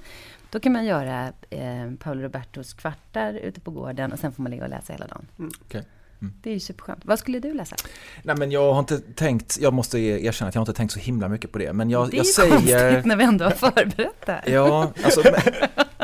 då 0.52 0.60
kan 0.60 0.72
man 0.74 0.86
göra 0.86 1.34
eh, 1.50 1.92
Paolo 2.00 2.22
Robertos 2.22 2.74
kvartar 2.74 3.34
ute 3.34 3.60
på 3.62 3.72
gården 3.72 4.12
och 4.14 4.20
sen 4.20 4.32
får 4.32 4.44
man 4.44 4.52
ligga 4.52 4.64
och 4.64 4.70
läsa 4.70 4.94
hela 4.94 5.08
dagen. 5.08 5.26
Okej. 5.66 5.86
Mm. 6.22 6.34
Det 6.42 6.50
är 6.50 6.54
ju 6.54 6.60
superskönt. 6.60 7.06
Vad 7.06 7.20
skulle 7.20 7.40
du 7.40 7.54
läsa? 7.54 7.76
Nej 8.24 8.36
men 8.36 8.52
jag 8.52 8.74
har 8.74 8.80
inte 8.80 9.00
tänkt, 9.00 9.58
jag 9.62 9.74
måste 9.74 10.00
erkänna 10.00 10.50
att 10.50 10.56
jag 10.56 10.60
har 10.60 10.66
inte 10.66 10.78
tänkt 10.78 10.92
så 10.92 11.00
himla 11.00 11.28
mycket 11.28 11.52
på 11.52 11.58
det. 11.58 11.74
Men 11.74 11.90
jag, 11.90 12.10
det 12.10 12.16
är 12.16 12.18
jag 12.18 12.26
ju 12.26 12.32
säger... 12.32 12.52
konstigt 12.52 13.06
när 13.06 13.16
vi 13.16 13.24
ändå 13.24 13.46
har 13.46 13.52
förberett 13.52 14.26
det 14.26 14.32
här. 14.32 14.44
Ja, 14.50 14.94
alltså, 15.04 15.22
men, 15.24 15.54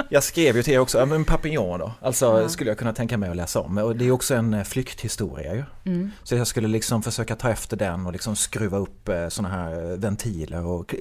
jag 0.10 0.24
skrev 0.24 0.56
ju 0.58 0.64
till 0.64 0.74
er 0.74 0.80
också, 0.80 1.06
men 1.06 1.26
Papillon 1.26 1.80
då. 1.80 1.91
Alltså 2.02 2.26
Ja. 2.41 2.50
skulle 2.50 2.70
jag 2.70 2.78
kunna 2.78 2.93
tänka 2.93 3.18
mig 3.18 3.30
att 3.30 3.36
läsa 3.36 3.60
om. 3.60 3.78
Och 3.78 3.96
det 3.96 4.06
är 4.06 4.12
också 4.12 4.36
en 4.36 4.54
eh, 4.54 4.64
flykthistoria 4.64 5.56
ju. 5.56 5.64
Mm. 5.86 6.12
Så 6.24 6.36
jag 6.36 6.48
skulle 6.48 6.68
liksom 6.68 7.04
försöka 7.04 7.36
ta 7.36 7.50
efter 7.50 7.78
den 7.78 8.06
och 8.06 8.12
liksom 8.12 8.36
skruva 8.36 8.78
upp 8.78 9.10
sådana 9.30 9.56
här 9.56 9.91
eh, 9.91 9.98
ventiler 9.98 10.66
och 10.66 10.96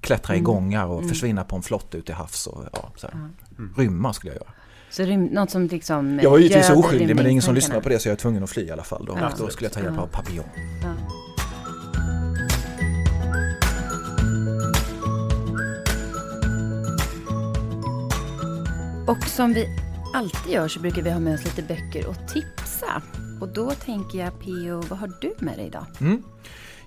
klättra 0.00 0.34
i 0.34 0.38
Mm. 0.38 0.44
gångar 0.44 0.86
och 0.86 0.98
Mm. 0.98 1.08
försvinna 1.08 1.44
på 1.44 1.56
en 1.56 1.62
flott 1.62 1.94
ute 1.94 2.12
i 2.12 2.14
havs 2.14 2.46
och 2.46 2.64
ja, 2.72 2.92
så 2.96 3.06
här. 3.06 3.28
Ja. 3.58 3.64
Rymma 3.82 4.12
skulle 4.12 4.32
jag 4.32 4.36
göra. 4.40 4.50
Så 4.90 5.02
rym, 5.02 5.24
något 5.24 5.50
som 5.50 5.66
liksom 5.66 6.18
Jag 6.22 6.30
var 6.30 6.38
givetvis 6.38 6.70
oskyldig 6.70 7.06
men 7.06 7.16
det 7.16 7.22
är 7.22 7.30
ingen 7.30 7.42
som 7.42 7.54
lyssnar 7.54 7.80
på 7.80 7.88
det 7.88 7.98
så 7.98 8.08
jag 8.08 8.12
är 8.12 8.16
tvungen 8.16 8.42
att 8.44 8.50
fly 8.50 8.62
i 8.66 8.70
alla 8.70 8.84
fall. 8.84 9.04
Då, 9.04 9.16
Ja. 9.20 9.30
då 9.38 9.48
skulle 9.48 9.66
jag 9.66 9.72
ta 9.72 9.80
hjälp 9.80 9.94
Ja. 9.96 10.02
av 10.02 10.06
Papillon. 10.06 10.44
Ja. 10.82 10.94
Och 19.06 19.24
som 19.24 19.52
vi 19.52 19.68
alltid 20.14 20.52
gör 20.52 20.68
så 20.68 20.80
brukar 20.80 21.02
vi 21.02 21.10
ha 21.10 21.18
med 21.20 21.34
oss 21.34 21.44
lite 21.44 21.62
böcker 21.62 22.06
och 22.06 22.16
tipsa. 22.28 23.02
Och 23.40 23.48
då 23.48 23.70
tänker 23.70 24.18
jag, 24.18 24.40
Pio, 24.40 24.80
vad 24.88 24.98
har 24.98 25.12
du 25.20 25.34
med 25.38 25.58
dig 25.58 25.66
idag? 25.66 25.86
Mm. 26.00 26.22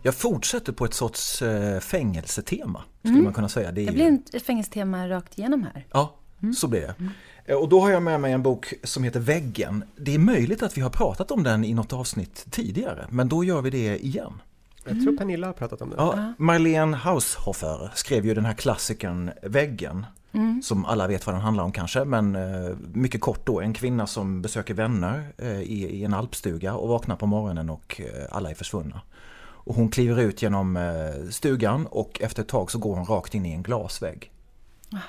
Jag 0.05 0.15
fortsätter 0.15 0.73
på 0.73 0.85
ett 0.85 0.93
sorts 0.93 1.41
eh, 1.41 1.79
fängelsetema 1.79 2.81
skulle 2.99 3.13
Mm. 3.13 3.23
man 3.23 3.33
kunna 3.33 3.49
säga. 3.49 3.71
Det 3.71 3.81
är 3.81 3.85
Det 3.85 3.91
ju- 3.91 3.95
blir 3.95 4.05
en- 4.07 4.23
ett 4.33 4.43
fängelsetema 4.45 5.09
rakt 5.09 5.37
igenom 5.37 5.63
här. 5.63 5.85
Ja, 5.91 6.13
så 6.57 6.67
blir 6.67 6.81
det. 6.81 6.95
Eh, 7.45 7.55
Och 7.57 7.69
då 7.69 7.81
har 7.81 7.89
jag 7.89 8.03
med 8.03 8.19
mig 8.21 8.31
en 8.33 8.43
bok 8.43 8.73
som 8.83 9.03
heter 9.03 9.19
Väggen. 9.19 9.83
Det 9.95 10.15
är 10.15 10.19
möjligt 10.19 10.63
att 10.63 10.77
vi 10.77 10.81
har 10.81 10.89
pratat 10.89 11.31
om 11.31 11.43
den 11.43 11.65
i 11.65 11.73
något 11.73 11.93
avsnitt 11.93 12.45
tidigare, 12.51 13.05
men 13.09 13.29
då 13.29 13.43
gör 13.43 13.61
vi 13.61 13.69
det 13.69 14.05
igen. 14.05 14.33
Jag 14.85 15.03
tror 15.03 15.17
Pernilla 15.17 15.47
har 15.47 15.53
pratat 15.53 15.81
om 15.81 15.89
det. 15.89 15.95
Ja, 15.97 16.33
Marlene 16.37 16.97
Haushofer 16.97 17.91
skrev 17.95 18.25
ju 18.25 18.33
den 18.33 18.45
här 18.45 18.53
klassikern 18.53 19.31
Väggen, 19.43 20.05
som 20.63 20.85
alla 20.85 21.07
vet 21.07 21.25
vad 21.25 21.35
den 21.35 21.41
handlar 21.41 21.63
om 21.63 21.71
kanske, 21.71 22.05
men 22.05 22.35
eh, 22.35 22.75
mycket 22.93 23.21
kort 23.21 23.45
då. 23.45 23.61
En 23.61 23.73
kvinna 23.73 24.07
som 24.07 24.41
besöker 24.41 24.73
vänner 24.73 25.27
eh, 25.37 25.61
i, 25.61 25.83
i 25.89 26.03
en 26.03 26.13
alpstuga 26.13 26.73
och 26.75 26.89
vaknar 26.89 27.15
på 27.15 27.25
morgonen 27.25 27.69
och 27.69 28.01
eh, 28.01 28.25
alla 28.31 28.49
är 28.49 28.55
försvunna. 28.55 29.01
Och 29.64 29.76
hon 29.76 29.89
kliver 29.89 30.22
ut 30.22 30.41
genom 30.41 30.78
eh, 30.78 31.30
stugan 31.30 31.88
och 31.88 32.22
efter 32.22 32.41
ett 32.41 32.47
tag 32.47 32.72
så 32.72 32.78
går 32.78 32.95
hon 32.95 33.05
rakt 33.05 33.36
in 33.36 33.45
i 33.45 33.51
en 33.51 33.64
glasvägg. 33.64 34.32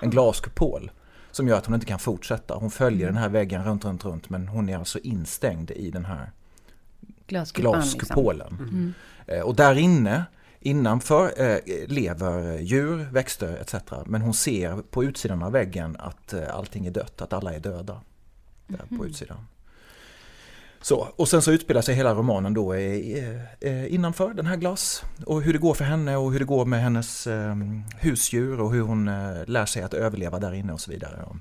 En 0.01 0.11
glaskupol 0.11 0.91
som 1.31 1.49
gör 1.49 1.59
att 1.59 1.67
hon 1.67 1.75
inte 1.75 1.87
kan 1.87 1.99
fortsätta. 1.99 2.55
Hon 2.55 2.71
följer 2.71 3.07
den 3.07 3.17
här 3.17 3.29
väggen 3.29 3.65
runt, 3.65 3.85
runt, 3.85 4.05
runt 4.05 4.31
men 4.31 4.49
hon 4.49 4.69
är 4.69 4.77
alltså 4.79 4.99
instängd 4.99 5.71
i 5.71 5.91
den 5.91 6.05
här 6.05 6.31
Glaskupan, 7.27 7.81
liksom. 7.81 7.99
glaskupolen. 7.99 8.95
Eh, 9.27 9.41
Och 9.41 9.55
där 9.57 9.75
inne, 9.75 10.25
innanför, 10.61 11.33
eh, 11.43 11.59
lever 11.87 12.59
djur, 12.59 12.97
växter 13.13 13.57
etc. 13.57 13.75
Men 14.07 14.23
hon 14.23 14.35
ser 14.35 14.83
på 14.91 15.05
utsidan 15.05 15.43
av 15.43 15.53
väggen 15.53 15.97
att 15.99 16.33
eh, 16.33 16.55
allting 16.55 16.87
är 16.87 16.91
dött, 16.91 17.23
att 17.23 17.33
alla 17.33 17.55
är 17.55 17.61
döda. 17.61 18.01
Där 18.67 18.97
på 18.99 19.07
utsidan. 19.07 19.47
Så, 20.85 21.09
och 21.16 21.28
sen 21.28 21.43
så 21.43 21.53
utspelar 21.53 21.80
sig 21.82 21.95
hela 21.95 22.14
romanen 22.14 22.55
då 22.55 22.74
eh, 22.74 23.95
innanför 23.95 24.35
den 24.35 24.47
här 24.47 24.57
glas. 24.57 25.05
Och 25.26 25.43
hur 25.43 25.53
det 25.53 25.59
går 25.59 25.74
för 25.74 25.85
henne 25.85 26.16
och 26.16 26.32
hur 26.32 26.39
det 26.39 26.45
går 26.45 26.64
med 26.64 26.82
hennes 26.82 27.26
eh, 27.26 27.57
husdjur 27.99 28.61
och 28.61 28.72
hur 28.72 28.80
hon 28.82 29.09
eh, 29.09 29.14
lär 29.47 29.66
sig 29.66 29.82
att 29.82 29.95
överleva 29.95 30.39
där 30.39 30.53
inne 30.53 30.72
och 30.72 30.80
så 30.80 30.91
vidare. 30.91 31.22
Och, 31.26 31.37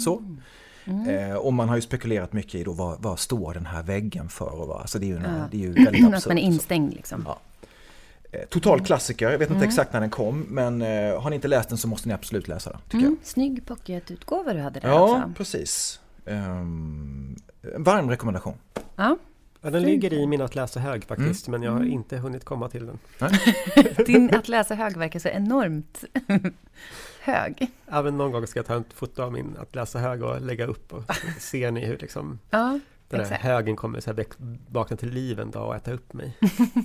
Så. 0.00 0.22
Eh, 1.10 1.34
och 1.36 1.52
man 1.52 1.68
har 1.68 1.76
ju 1.76 1.82
spekulerat 1.82 2.32
mycket 2.32 2.54
i 2.54 2.64
då 2.64 2.72
vad, 2.72 3.02
vad 3.02 3.18
står 3.18 3.54
den 3.54 3.66
här 3.66 3.82
väggen 3.82 4.28
för 4.28 4.60
och 4.60 4.68
vad, 4.68 4.80
alltså 4.80 4.98
det 4.98 5.06
är 5.06 5.08
ju, 5.08 5.16
en, 5.16 5.22
Ja. 5.22 5.48
det 5.50 5.56
är 5.56 5.60
ju 5.60 5.72
väldigt 5.72 6.04
absurt. 6.04 6.14
Att 6.16 6.26
man 6.26 6.38
är 6.38 6.42
instängd 6.42 6.94
liksom. 6.94 7.24
Ja. 7.26 7.38
Total 8.48 8.80
klassiker, 8.84 9.30
jag 9.30 9.38
vet 9.38 9.50
inte 9.50 9.64
exakt 9.64 9.92
när 9.92 10.00
den 10.00 10.10
kom 10.10 10.40
men 10.40 10.80
har 11.20 11.30
ni 11.30 11.36
inte 11.36 11.48
läst 11.48 11.68
den 11.68 11.78
så 11.78 11.88
måste 11.88 12.08
ni 12.08 12.14
absolut 12.14 12.48
läsa 12.48 12.70
den. 12.70 12.80
Tycker 12.84 12.98
Mm, 13.06 13.16
snygg 13.22 13.66
pocketutgåva 13.66 14.52
du 14.52 14.60
hade 14.60 14.80
där 14.80 14.88
jag. 14.88 14.98
Ja, 14.98 15.16
också. 15.16 15.32
precis. 15.36 16.00
Um, 16.30 17.36
varm 17.76 18.10
rekommendation. 18.10 18.54
Ja, 18.96 19.16
Ja, 19.60 19.70
den 19.70 19.82
ligger 19.82 20.12
i 20.12 20.26
min 20.26 20.40
att 20.40 20.54
läsa 20.54 20.80
hög 20.80 21.04
faktiskt, 21.04 21.48
men 21.48 21.62
jag 21.62 21.70
har 21.72 21.78
Mm. 21.80 21.92
inte 21.92 22.16
hunnit 22.16 22.44
komma 22.44 22.68
till 22.68 22.86
den. 22.86 22.98
din 24.06 24.34
att 24.34 24.48
läsa 24.48 24.74
hög 24.74 24.96
verkar 24.96 25.18
så 25.20 25.28
enormt 25.28 26.04
hög. 27.20 27.70
Ja, 27.90 28.02
men 28.02 28.16
någon 28.18 28.32
gång 28.32 28.46
ska 28.46 28.58
jag 28.58 28.66
ta 28.66 28.76
ett 28.76 28.92
foto 28.94 29.22
av 29.22 29.32
min 29.32 29.56
att 29.60 29.74
läsa 29.74 29.98
hög 29.98 30.22
och 30.22 30.40
lägga 30.40 30.66
upp 30.66 30.92
och 30.92 31.02
ser 31.38 31.70
ni 31.70 31.84
hur 31.86 31.98
liksom 31.98 32.38
Ja, 32.50 32.78
den 33.08 33.20
här 33.24 33.38
högen 33.38 33.76
kommer 33.76 34.00
så 34.00 34.12
här 34.14 34.26
vakna 34.70 34.96
till 34.96 35.10
liv 35.10 35.40
en 35.40 35.50
dag 35.50 35.66
och 35.68 35.76
äta 35.76 35.92
upp 35.92 36.12
mig. 36.12 36.36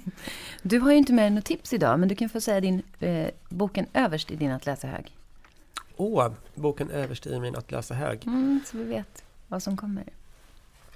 Du 0.62 0.80
har 0.80 0.92
ju 0.92 0.98
inte 0.98 1.14
med 1.14 1.24
dig 1.24 1.30
något 1.36 1.46
tips 1.46 1.74
idag, 1.74 2.00
men 2.00 2.10
du 2.10 2.16
kan 2.16 2.30
få 2.30 2.42
säga 2.42 2.62
din, 2.62 2.82
eh, 3.00 3.28
boken 3.50 3.86
överst 3.94 4.32
i 4.32 4.36
din 4.36 4.52
att 4.52 4.66
läsa 4.66 4.88
hög. 4.88 5.18
Åh, 5.98 6.32
boken 6.56 6.90
överst 6.90 7.28
i 7.28 7.40
min 7.40 7.56
att 7.56 7.72
läsa 7.72 7.94
hög. 7.94 8.24
Mm, 8.28 8.60
så 8.66 8.78
vi 8.78 8.84
vet 8.84 9.24
vad 9.48 9.64
som 9.64 9.78
kommer. 9.78 10.04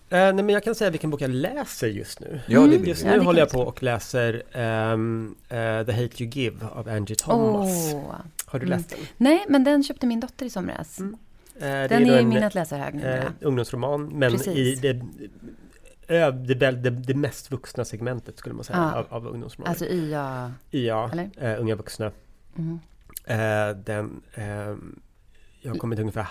Eh, 0.09 0.17
nej, 0.17 0.33
men 0.33 0.49
jag 0.49 0.63
kan 0.63 0.75
säga 0.75 0.89
vilken 0.89 1.09
bok 1.09 1.21
jag 1.21 1.29
läser 1.29 1.87
just 1.87 2.19
nu. 2.19 2.39
Ja, 2.47 2.61
det 2.61 2.67
vill 2.77 2.87
Just. 2.87 3.03
Ja, 3.03 3.11
nu 3.11 3.17
det 3.19 3.25
håller 3.25 3.39
jag 3.39 3.49
kan 3.49 3.59
på 3.61 3.67
och 3.67 3.83
läser 3.83 4.43
ehm, 4.51 5.35
eh, 5.49 5.55
The 5.85 5.91
Hate 5.91 6.23
You 6.23 6.29
Give 6.31 6.65
av 6.67 6.89
Angie 6.89 7.15
Thomas. 7.15 7.93
Åh. 7.93 8.15
Har 8.45 8.59
du 8.59 8.65
Mm. 8.65 8.77
läst 8.77 8.89
den? 8.89 8.99
Nej, 9.17 9.45
men 9.49 9.63
den 9.63 9.83
köpte 9.83 10.07
min 10.07 10.19
dotter 10.19 10.45
i 10.45 10.49
somras. 10.49 10.99
Mm. 10.99 11.13
Eh, 11.55 11.59
det 11.61 11.87
Den 11.87 12.07
då 12.07 12.13
är 12.13 12.17
i 12.17 12.21
en, 12.23 12.29
min 12.29 12.43
att 12.43 12.55
läsa 12.55 12.77
hög 12.77 12.93
nu. 12.95 13.03
eh, 13.03 13.15
ja. 13.23 13.29
ungdomsroman, 13.41 14.05
men 14.05 14.31
Precis. 14.31 14.47
i 14.57 14.75
det, 14.75 15.01
ö, 16.07 16.31
det, 16.31 16.55
väl- 16.55 16.81
det, 16.83 16.89
det 16.89 17.13
mest 17.13 17.51
vuxna 17.51 17.85
segmentet 17.85 18.37
skulle 18.37 18.55
man 18.55 18.63
säga 18.63 18.91
Ja. 18.93 18.99
av, 18.99 19.05
av 19.25 19.27
ungdomsromaner. 19.27 19.69
Alltså 19.69 19.85
YA. 19.85 20.51
ja, 20.69 21.09
eller? 21.11 21.29
eh, 21.37 21.61
unga 21.61 21.75
vuxna. 21.75 22.11
Mm. 22.57 22.79
Eh, 23.25 23.77
den, 23.77 24.21
ehm, 24.35 24.99
jag 25.61 25.71
har 25.71 25.77
kommit 25.77 25.99
ungefär 25.99 26.27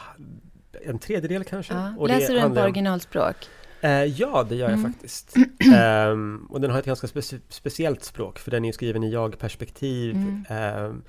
en 0.86 0.98
tredjedel 0.98 1.44
kanske. 1.44 1.74
Ja. 1.74 2.06
Läser 2.06 2.34
du 2.34 2.40
den 2.40 2.54
på 2.54 2.60
originalspråk? 2.60 3.36
Eh, 3.80 3.90
ja, 4.04 4.46
det 4.48 4.54
gör 4.56 4.70
jag 4.70 4.78
Mm. 4.78 4.92
faktiskt. 4.92 5.34
Ehm, 5.74 6.46
och 6.50 6.60
den 6.60 6.70
har 6.70 6.78
ett 6.78 6.84
ganska 6.86 7.06
speci- 7.06 7.40
speciellt 7.48 8.04
språk 8.04 8.38
för 8.38 8.50
den 8.50 8.64
är 8.64 8.68
ju 8.68 8.72
skriven 8.72 9.04
i 9.04 9.10
jag-perspektiv. 9.12 10.14
Mm. 10.16 10.44
ehm, 10.48 11.02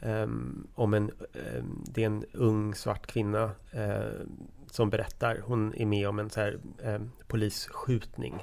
ehm, 0.00 0.66
om 0.74 0.94
en, 0.94 1.10
det 1.84 2.02
är 2.02 2.06
en 2.06 2.24
ung 2.32 2.74
svart 2.74 3.06
kvinna 3.06 3.50
eh, 3.72 4.04
som 4.70 4.90
berättar, 4.90 5.40
hon 5.44 5.74
är 5.76 5.86
med 5.86 6.08
om 6.08 6.18
en 6.18 6.30
så 6.30 6.40
här, 6.40 6.58
polisskjutning. 7.26 8.34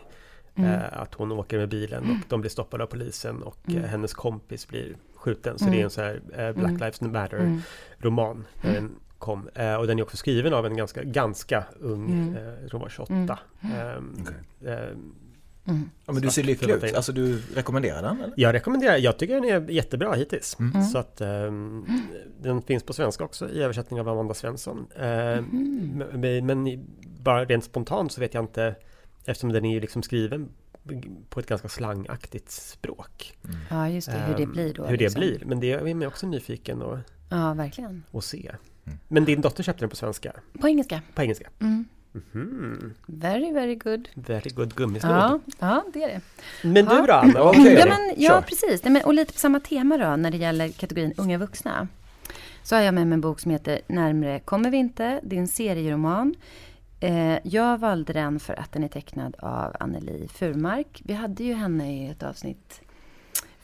Mm. 0.55 0.71
Eh, 0.71 1.01
att 1.01 1.13
hon 1.13 1.32
åker 1.32 1.57
med 1.57 1.69
bilen 1.69 2.03
och 2.03 2.29
de 2.29 2.41
blir 2.41 2.51
stoppade 2.51 2.84
av 2.84 2.88
polisen 2.88 3.43
och 3.43 3.57
Mm. 3.67 3.84
eh, 3.84 3.89
hennes 3.89 4.13
kompis 4.13 4.67
blir 4.67 4.95
skjuten. 5.15 5.59
Så 5.59 5.65
Mm. 5.65 5.75
det 5.75 5.82
är 5.82 5.84
en 5.84 5.89
så 5.89 6.01
här 6.01 6.21
Black 6.53 6.69
Mm. 6.69 6.77
Lives 6.77 7.01
Matter 7.01 7.38
Mm. 7.38 7.61
Mm. 9.30 9.45
kom. 9.45 9.49
Eh, 9.55 9.76
och 9.76 9.88
den 9.88 9.99
är 9.99 10.03
också 10.03 10.17
skriven 10.17 10.53
av 10.53 10.65
en 10.65 10.78
ganska, 10.78 11.03
ganska 11.03 11.63
ung, 11.80 12.11
Mm. 12.11 12.36
eh, 12.36 12.43
jag 12.43 12.59
tror 12.69 12.72
hon 12.72 12.82
var 12.82 12.89
28. 12.89 13.13
Mm. 13.61 13.78
Ehm, 13.80 14.15
Okej. 14.22 14.72
ehm, 14.74 15.13
Mm. 15.67 15.89
Ja, 16.05 16.13
men 16.13 16.22
du 16.22 16.30
ser 16.30 16.43
lycklig 16.43 16.74
ut. 16.74 16.95
Alltså 16.95 17.11
du 17.11 17.41
rekommenderar 17.55 18.01
den 18.01 18.17
eller? 18.22 18.34
jag 18.38 18.53
rekommenderar, 18.53 18.97
jag 18.97 19.17
tycker 19.17 19.34
den 19.36 19.43
är 19.43 19.69
jättebra 19.72 20.13
hittills. 20.13 20.57
Mm. 20.59 20.84
Så 20.84 20.97
att 20.97 21.22
ehm, 21.22 21.86
den 22.41 22.61
finns 22.61 22.84
på 22.84 22.93
svenska 22.93 23.24
också 23.24 23.49
i 23.49 23.61
översättning 23.63 23.99
av 23.99 24.09
Amanda 24.09 24.34
Svensson. 24.34 24.88
Ehm, 24.99 25.43
Mhm. 25.43 26.45
men, 26.45 26.86
bara 27.24 27.45
rent 27.45 27.63
spontant 27.63 28.11
så 28.11 28.22
vet 28.22 28.34
jag 28.34 28.43
inte 28.43 28.76
Eftersom 29.26 29.51
den 29.51 29.65
är 29.65 29.74
ju 29.74 29.80
liksom 29.80 30.03
skriven 30.03 30.49
på 31.30 31.39
ett 31.39 31.45
ganska 31.47 31.67
slangaktigt 31.69 32.51
språk. 32.51 33.38
Ja, 33.69 33.89
just 33.89 34.11
det. 34.11 34.17
Hur 34.28 34.38
det 34.38 34.45
blir 34.45 34.74
då. 34.74 34.86
Hur 34.86 34.97
det 34.97 35.03
liksom. 35.03 35.19
blir. 35.19 35.43
Men 35.45 35.59
det 35.59 35.72
är 35.72 35.93
man 35.93 36.07
också 36.07 36.28
nyfiken 36.28 36.82
att, 36.82 36.99
Ja, 37.30 37.53
verkligen. 37.53 38.03
att 38.11 38.24
se. 38.24 38.51
Mm. 38.86 38.99
Men 39.07 39.25
din 39.25 39.41
dotter 39.41 39.63
köpte 39.63 39.82
den 39.82 39.89
på 39.89 39.95
svenska? 39.95 40.32
På 40.59 40.67
engelska. 40.67 41.01
På 41.15 41.21
engelska? 41.21 41.49
Mm. 41.59 41.86
Mhm. 42.13 42.93
Very, 43.05 43.51
very 43.51 43.75
good. 43.75 44.09
Very 44.13 44.49
good 44.49 44.75
gummisnodd. 44.75 45.13
Ja, 45.13 45.39
ja, 45.59 45.84
det 45.93 46.03
är 46.03 46.07
det. 46.07 46.21
Men 46.67 46.86
du 46.86 46.95
Ja. 46.95 47.05
då 47.07 47.13
Anna? 47.13 47.43
Vad 47.43 47.55
ja, 47.79 47.86
men, 47.86 48.13
ja, 48.17 48.43
precis. 48.47 48.84
Nej, 48.84 48.93
men, 48.93 49.03
och 49.03 49.13
lite 49.13 49.34
på 49.34 49.39
samma 49.39 49.59
tema 49.59 49.97
då 49.97 50.15
när 50.15 50.32
det 50.32 50.38
gäller 50.38 50.69
kategorin 50.69 51.13
unga 51.17 51.38
vuxna. 51.38 51.88
Så 52.63 52.75
har 52.75 52.82
jag 52.82 52.93
med 52.93 53.07
mig 53.07 53.13
en 53.13 53.21
bok 53.21 53.39
som 53.39 53.51
heter 53.51 53.82
Närmre 53.88 54.39
kommer 54.39 54.69
vi 54.71 54.77
inte. 54.77 55.19
Det 55.23 55.36
är 55.36 55.39
en 55.39 55.47
serieroman. 55.47 56.36
Eh, 56.99 57.38
jag 57.43 57.77
valde 57.77 58.13
den 58.13 58.39
för 58.39 58.59
att 58.59 58.71
den 58.71 58.84
är 58.84 58.88
tecknad 58.88 59.36
av 59.39 59.75
Anneli 59.79 60.27
Furmark. 60.27 61.01
Vi 61.05 61.13
hade 61.13 61.43
ju 61.43 61.53
henne 61.53 61.93
i 61.95 62.07
ett 62.09 62.23
avsnitt 62.23 62.82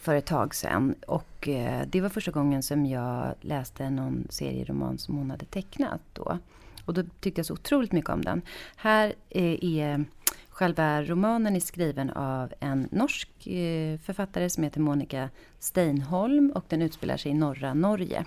för 0.08 0.16
ett 0.16 0.26
tag 0.26 0.55
sedan. 0.55 0.95
Och 1.08 1.47
eh, 1.47 1.88
det 1.88 2.01
var 2.01 2.10
första 2.10 2.32
gången 2.32 2.64
som 2.64 2.86
jag 2.86 3.34
läste 3.41 3.89
någon 3.89 4.28
serieroman 4.30 4.97
som 4.97 5.16
hon 5.16 5.32
hade 5.32 5.45
tecknat 5.45 6.01
då. 6.14 6.38
Och 6.86 6.93
då 6.93 7.03
tyckte 7.20 7.39
jag 7.39 7.45
så 7.45 7.53
otroligt 7.53 7.91
mycket 7.91 8.10
om 8.10 8.22
den. 8.22 8.41
Här 8.76 9.14
eh, 9.30 9.64
är 9.64 10.05
själva 10.49 11.03
romanen 11.03 11.55
är 11.55 11.60
skriven 11.60 12.10
av 12.10 12.53
en 12.60 12.88
norsk 12.91 13.47
eh, 13.47 13.99
författare 13.99 14.49
som 14.49 14.64
heter 14.64 14.80
Monica 14.80 15.30
Steinholm 15.60 16.51
och 16.55 16.66
den 16.68 16.82
utspelar 16.82 17.18
sig 17.18 17.32
i 17.32 17.36
norra 17.36 17.74
Norge. 17.74 18.26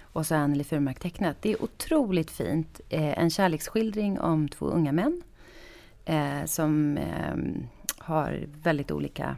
Och 0.00 0.26
så 0.26 0.34
har 0.34 0.42
Anneli 0.42 0.64
Furmark 0.64 0.98
tecknat. 0.98 1.36
Det 1.40 1.52
är 1.52 1.62
otroligt 1.62 2.30
fint. 2.30 2.80
En 2.88 3.30
kärleksskildring 3.30 4.20
om 4.20 4.48
två 4.48 4.66
unga 4.66 4.92
män 4.92 5.22
som 6.46 6.96
ehm, 6.96 7.66
har 7.98 8.44
väldigt 8.62 8.90
olika 8.90 9.36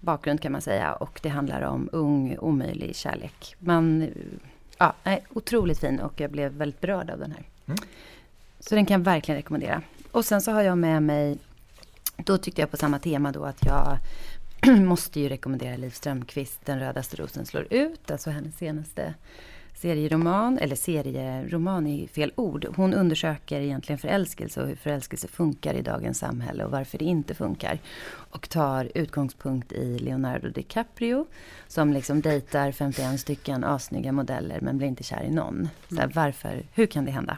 bakgrund 0.00 0.40
kan 0.40 0.52
man 0.52 0.60
säga. 0.60 0.94
Och 0.94 1.20
det 1.22 1.28
handlar 1.28 1.62
om 1.62 1.88
ung, 1.92 2.36
omöjlig 2.38 2.96
kärlek. 2.96 3.56
Man, 3.58 4.10
ja, 4.78 4.94
otroligt 5.30 5.78
fin 5.80 6.00
och 6.00 6.20
jag 6.20 6.30
blev 6.30 6.52
väldigt 6.52 6.80
berörd 6.80 7.10
av 7.10 7.18
den 7.18 7.32
här. 7.32 7.44
Mm. 7.66 7.78
Så 8.60 8.74
den 8.74 8.86
kan 8.86 9.00
jag 9.00 9.04
verkligen 9.04 9.36
rekommendera. 9.36 9.82
Och 10.12 10.24
sen 10.24 10.40
så 10.40 10.52
har 10.52 10.62
jag 10.62 10.78
med 10.78 11.02
mig, 11.02 11.38
då 12.16 12.38
tyckte 12.38 12.60
jag 12.60 12.70
på 12.70 12.76
samma 12.76 12.98
tema 12.98 13.32
då 13.32 13.44
att 13.44 13.66
jag 13.66 13.98
måste 14.86 15.20
ju 15.20 15.28
rekommendera 15.28 15.76
Liv 15.76 15.90
Strömquist, 15.90 16.60
Den 16.64 16.80
rödaste 16.80 17.16
rosen 17.16 17.46
slår 17.46 17.66
ut, 17.70 18.10
alltså 18.10 18.30
hennes 18.30 18.56
senaste 18.56 19.14
serieroman, 19.80 20.58
eller 20.58 20.76
serieroman 20.76 21.86
är 21.86 22.06
fel 22.06 22.32
ord. 22.36 22.66
Hon 22.76 22.94
undersöker 22.94 23.60
egentligen 23.60 23.98
förälskelse 23.98 24.62
och 24.62 24.68
hur 24.68 24.76
förälskelse 24.76 25.28
funkar 25.28 25.74
i 25.74 25.82
dagens 25.82 26.18
samhälle 26.18 26.64
och 26.64 26.70
varför 26.70 26.98
det 26.98 27.04
inte 27.04 27.34
funkar. 27.34 27.78
Och 28.30 28.48
tar 28.48 28.90
utgångspunkt 28.94 29.72
i 29.72 29.98
Leonardo 29.98 30.48
DiCaprio 30.48 31.26
som 31.68 31.92
liksom 31.92 32.20
dejtar 32.20 32.72
51 32.72 33.20
stycken 33.20 33.64
assnygga 33.64 34.12
modeller 34.12 34.58
men 34.60 34.78
blir 34.78 34.88
inte 34.88 35.04
kär 35.04 35.22
i 35.22 35.30
någon. 35.30 35.68
Så 35.88 35.96
här, 35.96 36.10
varför, 36.14 36.62
hur 36.74 36.86
kan 36.86 37.04
det 37.04 37.10
hända? 37.10 37.36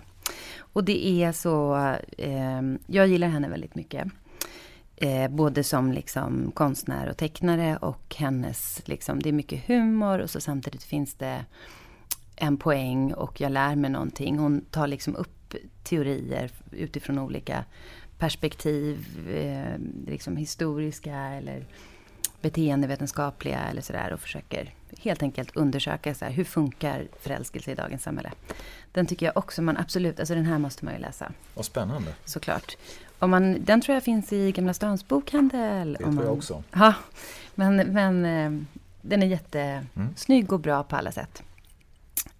Och 0.58 0.84
det 0.84 1.06
är 1.06 1.32
så, 1.32 1.76
eh, 2.18 2.62
jag 2.86 3.06
gillar 3.06 3.28
henne 3.28 3.48
väldigt 3.48 3.74
mycket. 3.74 4.06
Eh, 4.96 5.30
både 5.30 5.64
som 5.64 5.92
liksom 5.92 6.50
konstnär 6.54 7.08
och 7.08 7.16
tecknare 7.16 7.76
och 7.76 8.14
hennes, 8.18 8.82
liksom, 8.84 9.22
det 9.22 9.28
är 9.28 9.32
mycket 9.32 9.66
humor 9.66 10.18
och 10.18 10.30
så 10.30 10.40
samtidigt 10.40 10.82
finns 10.82 11.14
det 11.14 11.44
en 12.40 12.56
poäng 12.56 13.12
och 13.14 13.40
jag 13.40 13.52
lär 13.52 13.76
mig 13.76 13.90
någonting. 13.90 14.38
Hon 14.38 14.64
tar 14.70 14.86
liksom 14.86 15.16
upp 15.16 15.54
teorier 15.82 16.50
utifrån 16.70 17.18
olika 17.18 17.64
perspektiv, 18.18 19.06
eh, 19.34 19.78
liksom 20.06 20.36
historiska 20.36 21.16
eller 21.16 21.64
beteendevetenskapliga 22.40 23.58
eller 23.60 23.82
sådär 23.82 24.12
och 24.12 24.20
försöker 24.20 24.74
helt 24.98 25.22
enkelt 25.22 25.56
undersöka 25.56 26.14
så 26.14 26.24
här, 26.24 26.32
hur 26.32 26.44
funkar 26.44 27.08
förälskelse 27.20 27.70
i 27.70 27.74
dagens 27.74 28.02
samhälle. 28.02 28.32
Den 28.92 29.06
tycker 29.06 29.26
jag 29.26 29.36
också 29.36 29.62
man 29.62 29.76
absolut, 29.76 30.20
alltså 30.20 30.34
den 30.34 30.46
här 30.46 30.58
måste 30.58 30.84
man 30.84 30.94
ju 30.94 31.00
läsa 31.00 31.32
Vad 31.54 31.64
spännande. 31.64 32.14
såklart. 32.24 32.76
Om 33.18 33.30
man, 33.30 33.64
den 33.64 33.80
tror 33.80 33.94
jag 33.94 34.02
finns 34.02 34.32
i 34.32 34.52
Gamla 34.52 34.74
Stans 34.74 35.08
bokhandel. 35.08 35.96
Det 35.98 36.04
om 36.04 36.12
tror 36.12 36.24
jag 36.24 36.30
man, 36.30 36.38
också. 36.38 36.62
Ja, 36.72 36.94
men, 37.54 37.76
men 37.76 38.24
eh, 38.24 38.62
den 39.02 39.22
är 39.22 39.26
jättesnygg 39.26 40.52
och 40.52 40.60
bra 40.60 40.82
på 40.82 40.96
alla 40.96 41.12
sätt. 41.12 41.42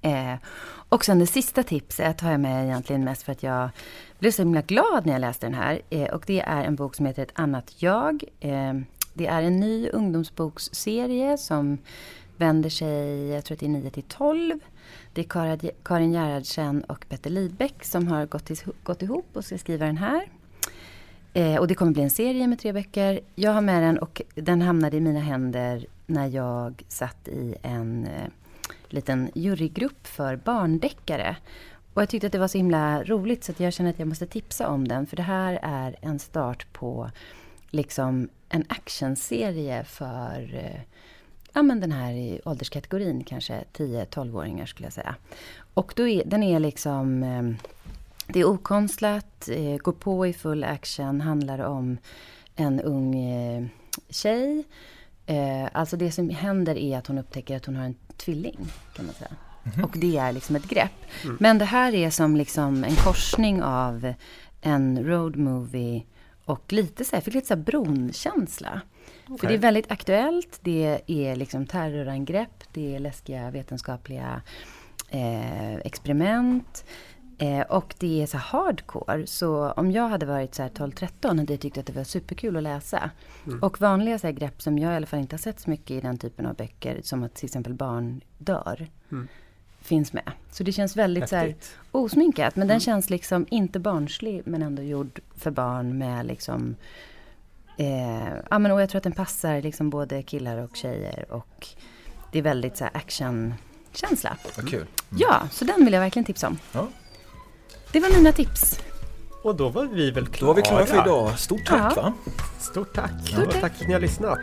Eh, 0.02 0.34
och 0.88 1.04
sen 1.04 1.18
det 1.18 1.26
sista 1.26 1.62
tipset 1.62 2.20
har 2.20 2.30
jag 2.30 2.40
med 2.40 2.64
egentligen 2.64 3.04
mest 3.04 3.22
för 3.22 3.32
att 3.32 3.42
jag 3.42 3.68
blev 4.18 4.30
så 4.30 4.42
himla 4.42 4.62
glad 4.62 5.06
när 5.06 5.12
jag 5.12 5.20
läste 5.20 5.46
den 5.46 5.54
här. 5.54 5.80
Eh, 5.90 6.08
och 6.14 6.24
det 6.26 6.40
är 6.40 6.64
en 6.64 6.76
bok 6.76 6.94
som 6.94 7.06
heter 7.06 7.22
Ett 7.22 7.32
annat 7.34 7.82
jag. 7.82 8.24
Eh, 8.40 8.74
det 9.14 9.26
är 9.26 9.42
en 9.42 9.60
ny 9.60 9.88
ungdomsboksserie 9.88 11.38
som 11.38 11.78
vänder 12.36 12.70
sig, 12.70 13.28
jag 13.28 13.44
tror 13.44 13.54
att 13.54 13.60
det 13.60 13.66
är 13.66 13.70
9 13.70 13.90
till 13.90 14.02
12. 14.02 14.58
Det 15.14 15.20
är 15.20 15.70
Karin 15.84 16.12
Gerhardsen 16.12 16.84
och 16.84 17.06
Petter 17.08 17.30
Lidbeck 17.30 17.84
som 17.84 18.08
har 18.08 18.26
gått, 18.26 18.50
is- 18.50 18.64
gått 18.82 19.02
ihop 19.02 19.26
och 19.32 19.44
ska 19.44 19.58
skriva 19.58 19.86
den 19.86 19.96
här. 19.96 20.22
Eh, 21.32 21.56
och 21.56 21.68
det 21.68 21.74
kommer 21.74 21.92
bli 21.92 22.02
en 22.02 22.10
serie 22.10 22.46
med 22.46 22.58
tre 22.58 22.72
böcker. 22.72 23.20
Jag 23.34 23.52
har 23.52 23.60
med 23.60 23.82
den 23.82 23.98
och 23.98 24.22
den 24.34 24.62
hamnade 24.62 24.96
i 24.96 25.00
mina 25.00 25.20
händer 25.20 25.86
när 26.06 26.26
jag 26.26 26.82
satt 26.88 27.28
i 27.28 27.54
en 27.62 28.04
eh, 28.06 28.28
liten 28.88 29.30
jurygrupp 29.34 30.06
för 30.06 30.36
barndeckare. 30.36 31.36
Och 31.94 32.02
jag 32.02 32.08
tyckte 32.08 32.26
att 32.26 32.32
det 32.32 32.38
var 32.38 32.48
så 32.48 32.58
himla 32.58 33.04
roligt 33.04 33.44
så 33.44 33.52
att 33.52 33.60
jag 33.60 33.72
känner 33.72 33.90
att 33.90 33.98
jag 33.98 34.08
måste 34.08 34.26
tipsa 34.26 34.68
om 34.68 34.88
den. 34.88 35.06
För 35.06 35.16
det 35.16 35.22
här 35.22 35.58
är 35.62 35.96
en 36.00 36.18
start 36.18 36.66
på 36.72 37.10
liksom 37.70 38.28
en 38.48 38.64
actionserie 38.68 39.84
för 39.84 40.54
eh, 40.54 40.80
ja, 41.52 41.62
men 41.62 41.80
den 41.80 41.92
här 41.92 42.12
i 42.12 42.40
ålderskategorin, 42.44 43.24
kanske 43.24 43.64
10-12-åringar 43.72 44.66
skulle 44.66 44.86
jag 44.86 44.92
säga. 44.92 45.14
Och 45.74 45.92
då 45.96 46.08
är, 46.08 46.24
den 46.24 46.42
är 46.42 46.60
liksom, 46.60 47.22
eh, 47.22 47.68
det 48.26 48.40
är 48.40 48.44
okonstlat, 48.44 49.48
eh, 49.48 49.76
går 49.76 49.92
på 49.92 50.26
i 50.26 50.32
full 50.32 50.64
action, 50.64 51.20
handlar 51.20 51.58
om 51.58 51.98
en 52.56 52.80
ung 52.80 53.14
tjej. 54.08 54.64
Alltså 55.72 55.96
det 55.96 56.12
som 56.12 56.30
händer 56.30 56.78
är 56.78 56.98
att 56.98 57.06
hon 57.06 57.18
upptäcker 57.18 57.56
att 57.56 57.66
hon 57.66 57.76
har 57.76 57.84
en 57.84 57.94
tvilling, 58.20 58.58
kan 58.96 59.06
man 59.06 59.14
säga. 59.14 59.30
Och 59.82 59.94
det 59.96 60.16
är 60.16 60.32
liksom 60.32 60.56
ett 60.56 60.68
grepp. 60.68 60.92
Men 61.38 61.58
det 61.58 61.64
här 61.64 61.94
är 61.94 62.10
som 62.10 62.36
liksom 62.36 62.84
en 62.84 62.96
korsning 62.96 63.62
av 63.62 64.14
en 64.60 65.04
road 65.04 65.36
movie 65.36 66.02
och 66.44 66.72
lite 66.72 67.04
så 67.04 67.10
här, 67.10 67.16
jag 67.16 67.24
fick 67.24 67.34
lite 67.34 67.46
så 67.46 67.54
här 67.54 67.62
bronkänsla. 67.62 68.80
För 69.40 69.48
det 69.48 69.54
är 69.54 69.58
väldigt 69.58 69.90
aktuellt, 69.90 70.58
det 70.62 71.00
är 71.06 71.36
liksom 71.36 71.66
terrorangrepp, 71.66 72.64
det 72.72 72.94
är 72.94 72.98
läskiga 72.98 73.50
vetenskapliga 73.50 74.42
eh, 75.10 75.74
experiment. 75.74 76.84
Eh, 77.40 77.60
och 77.60 77.94
det 77.98 78.22
är 78.22 78.26
så 78.26 78.38
hardcore, 78.38 79.26
så 79.26 79.70
om 79.70 79.92
jag 79.92 80.08
hade 80.08 80.26
varit 80.26 80.54
så 80.54 80.62
här 80.62 80.70
12-13 80.70 81.38
hade 81.38 81.52
jag 81.52 81.60
tyckt 81.60 81.78
att 81.78 81.86
det 81.86 81.92
var 81.92 82.04
superkul 82.04 82.56
att 82.56 82.62
läsa. 82.62 83.10
Och 83.60 83.80
vanliga 83.80 84.18
så 84.18 84.26
här 84.26 84.34
grepp 84.34 84.62
som 84.62 84.78
jag 84.78 84.92
i 84.92 84.96
alla 84.96 85.06
fall 85.06 85.20
inte 85.20 85.34
har 85.34 85.38
sett 85.38 85.60
så 85.60 85.70
mycket 85.70 85.90
i 85.90 86.00
den 86.00 86.18
typen 86.18 86.46
av 86.46 86.54
böcker, 86.54 87.00
som 87.02 87.22
att 87.22 87.34
till 87.34 87.44
exempel 87.44 87.74
barn 87.74 88.20
dör, 88.38 88.88
finns 89.80 90.12
med. 90.12 90.32
Så 90.50 90.62
det 90.62 90.72
känns 90.72 90.96
väldigt 90.96 91.28
så 91.28 91.36
här 91.36 91.54
osminkat, 91.90 92.56
men 92.56 92.68
den 92.68 92.80
känns 92.80 93.10
liksom 93.10 93.46
inte 93.50 93.78
barnslig, 93.78 94.42
men 94.44 94.62
ändå 94.62 94.82
gjord 94.82 95.20
för 95.36 95.50
barn 95.50 95.98
med 95.98 96.26
liksom 96.26 96.76
Eh, 97.80 98.34
ja, 98.50 98.58
men, 98.58 98.72
och 98.72 98.82
jag 98.82 98.90
tror 98.90 98.98
att 98.98 99.04
den 99.04 99.12
passar 99.12 99.62
liksom 99.62 99.90
både 99.90 100.22
killar 100.22 100.56
och 100.56 100.76
tjejer 100.76 101.32
och 101.32 101.66
det 102.32 102.38
är 102.38 102.42
väldigt 102.42 102.76
så 102.76 102.84
här 102.84 102.96
actionkänsla. 102.96 104.36
Vad 104.56 104.68
kul. 104.68 104.86
Ja, 105.08 105.48
så 105.50 105.64
den 105.64 105.84
vill 105.84 105.92
jag 105.92 106.00
verkligen 106.00 106.24
tipsa 106.24 106.48
om. 106.48 106.58
Ja. 106.72 106.88
Det 107.92 108.00
var 108.00 108.08
mina 108.16 108.32
tips. 108.32 108.78
Och 109.42 109.54
då 109.54 109.68
var 109.68 109.84
vi 109.84 110.10
väl 110.10 110.24
Då 110.24 110.30
klara. 110.30 110.48
var 110.48 110.54
vi 110.56 110.62
klara 110.62 110.86
för 110.86 111.02
idag. 111.02 111.38
Stort 111.38 111.66
tack 111.66 111.92
Ja. 111.96 112.02
va? 112.02 112.12
Stort 112.60 112.94
tack. 112.94 113.10
Stort 113.26 113.44
tack. 113.52 113.60
tack 113.60 113.74
för 113.76 113.82
att 113.82 113.86
ni 113.88 113.92
har 113.92 114.00
lyssnat. 114.00 114.38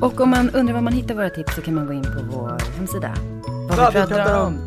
Och 0.00 0.20
om 0.20 0.30
man 0.30 0.50
undrar 0.50 0.74
var 0.74 0.80
man 0.80 0.92
hittar 0.92 1.14
våra 1.14 1.30
tips 1.30 1.54
så 1.54 1.60
kan 1.62 1.74
man 1.74 1.86
gå 1.86 1.92
in 1.92 2.02
på 2.02 2.36
vår 2.36 2.58
hemsida. 2.76 3.14
Vad 3.68 3.92
vi 3.94 4.00
pratar 4.00 4.40
om. 4.46 4.66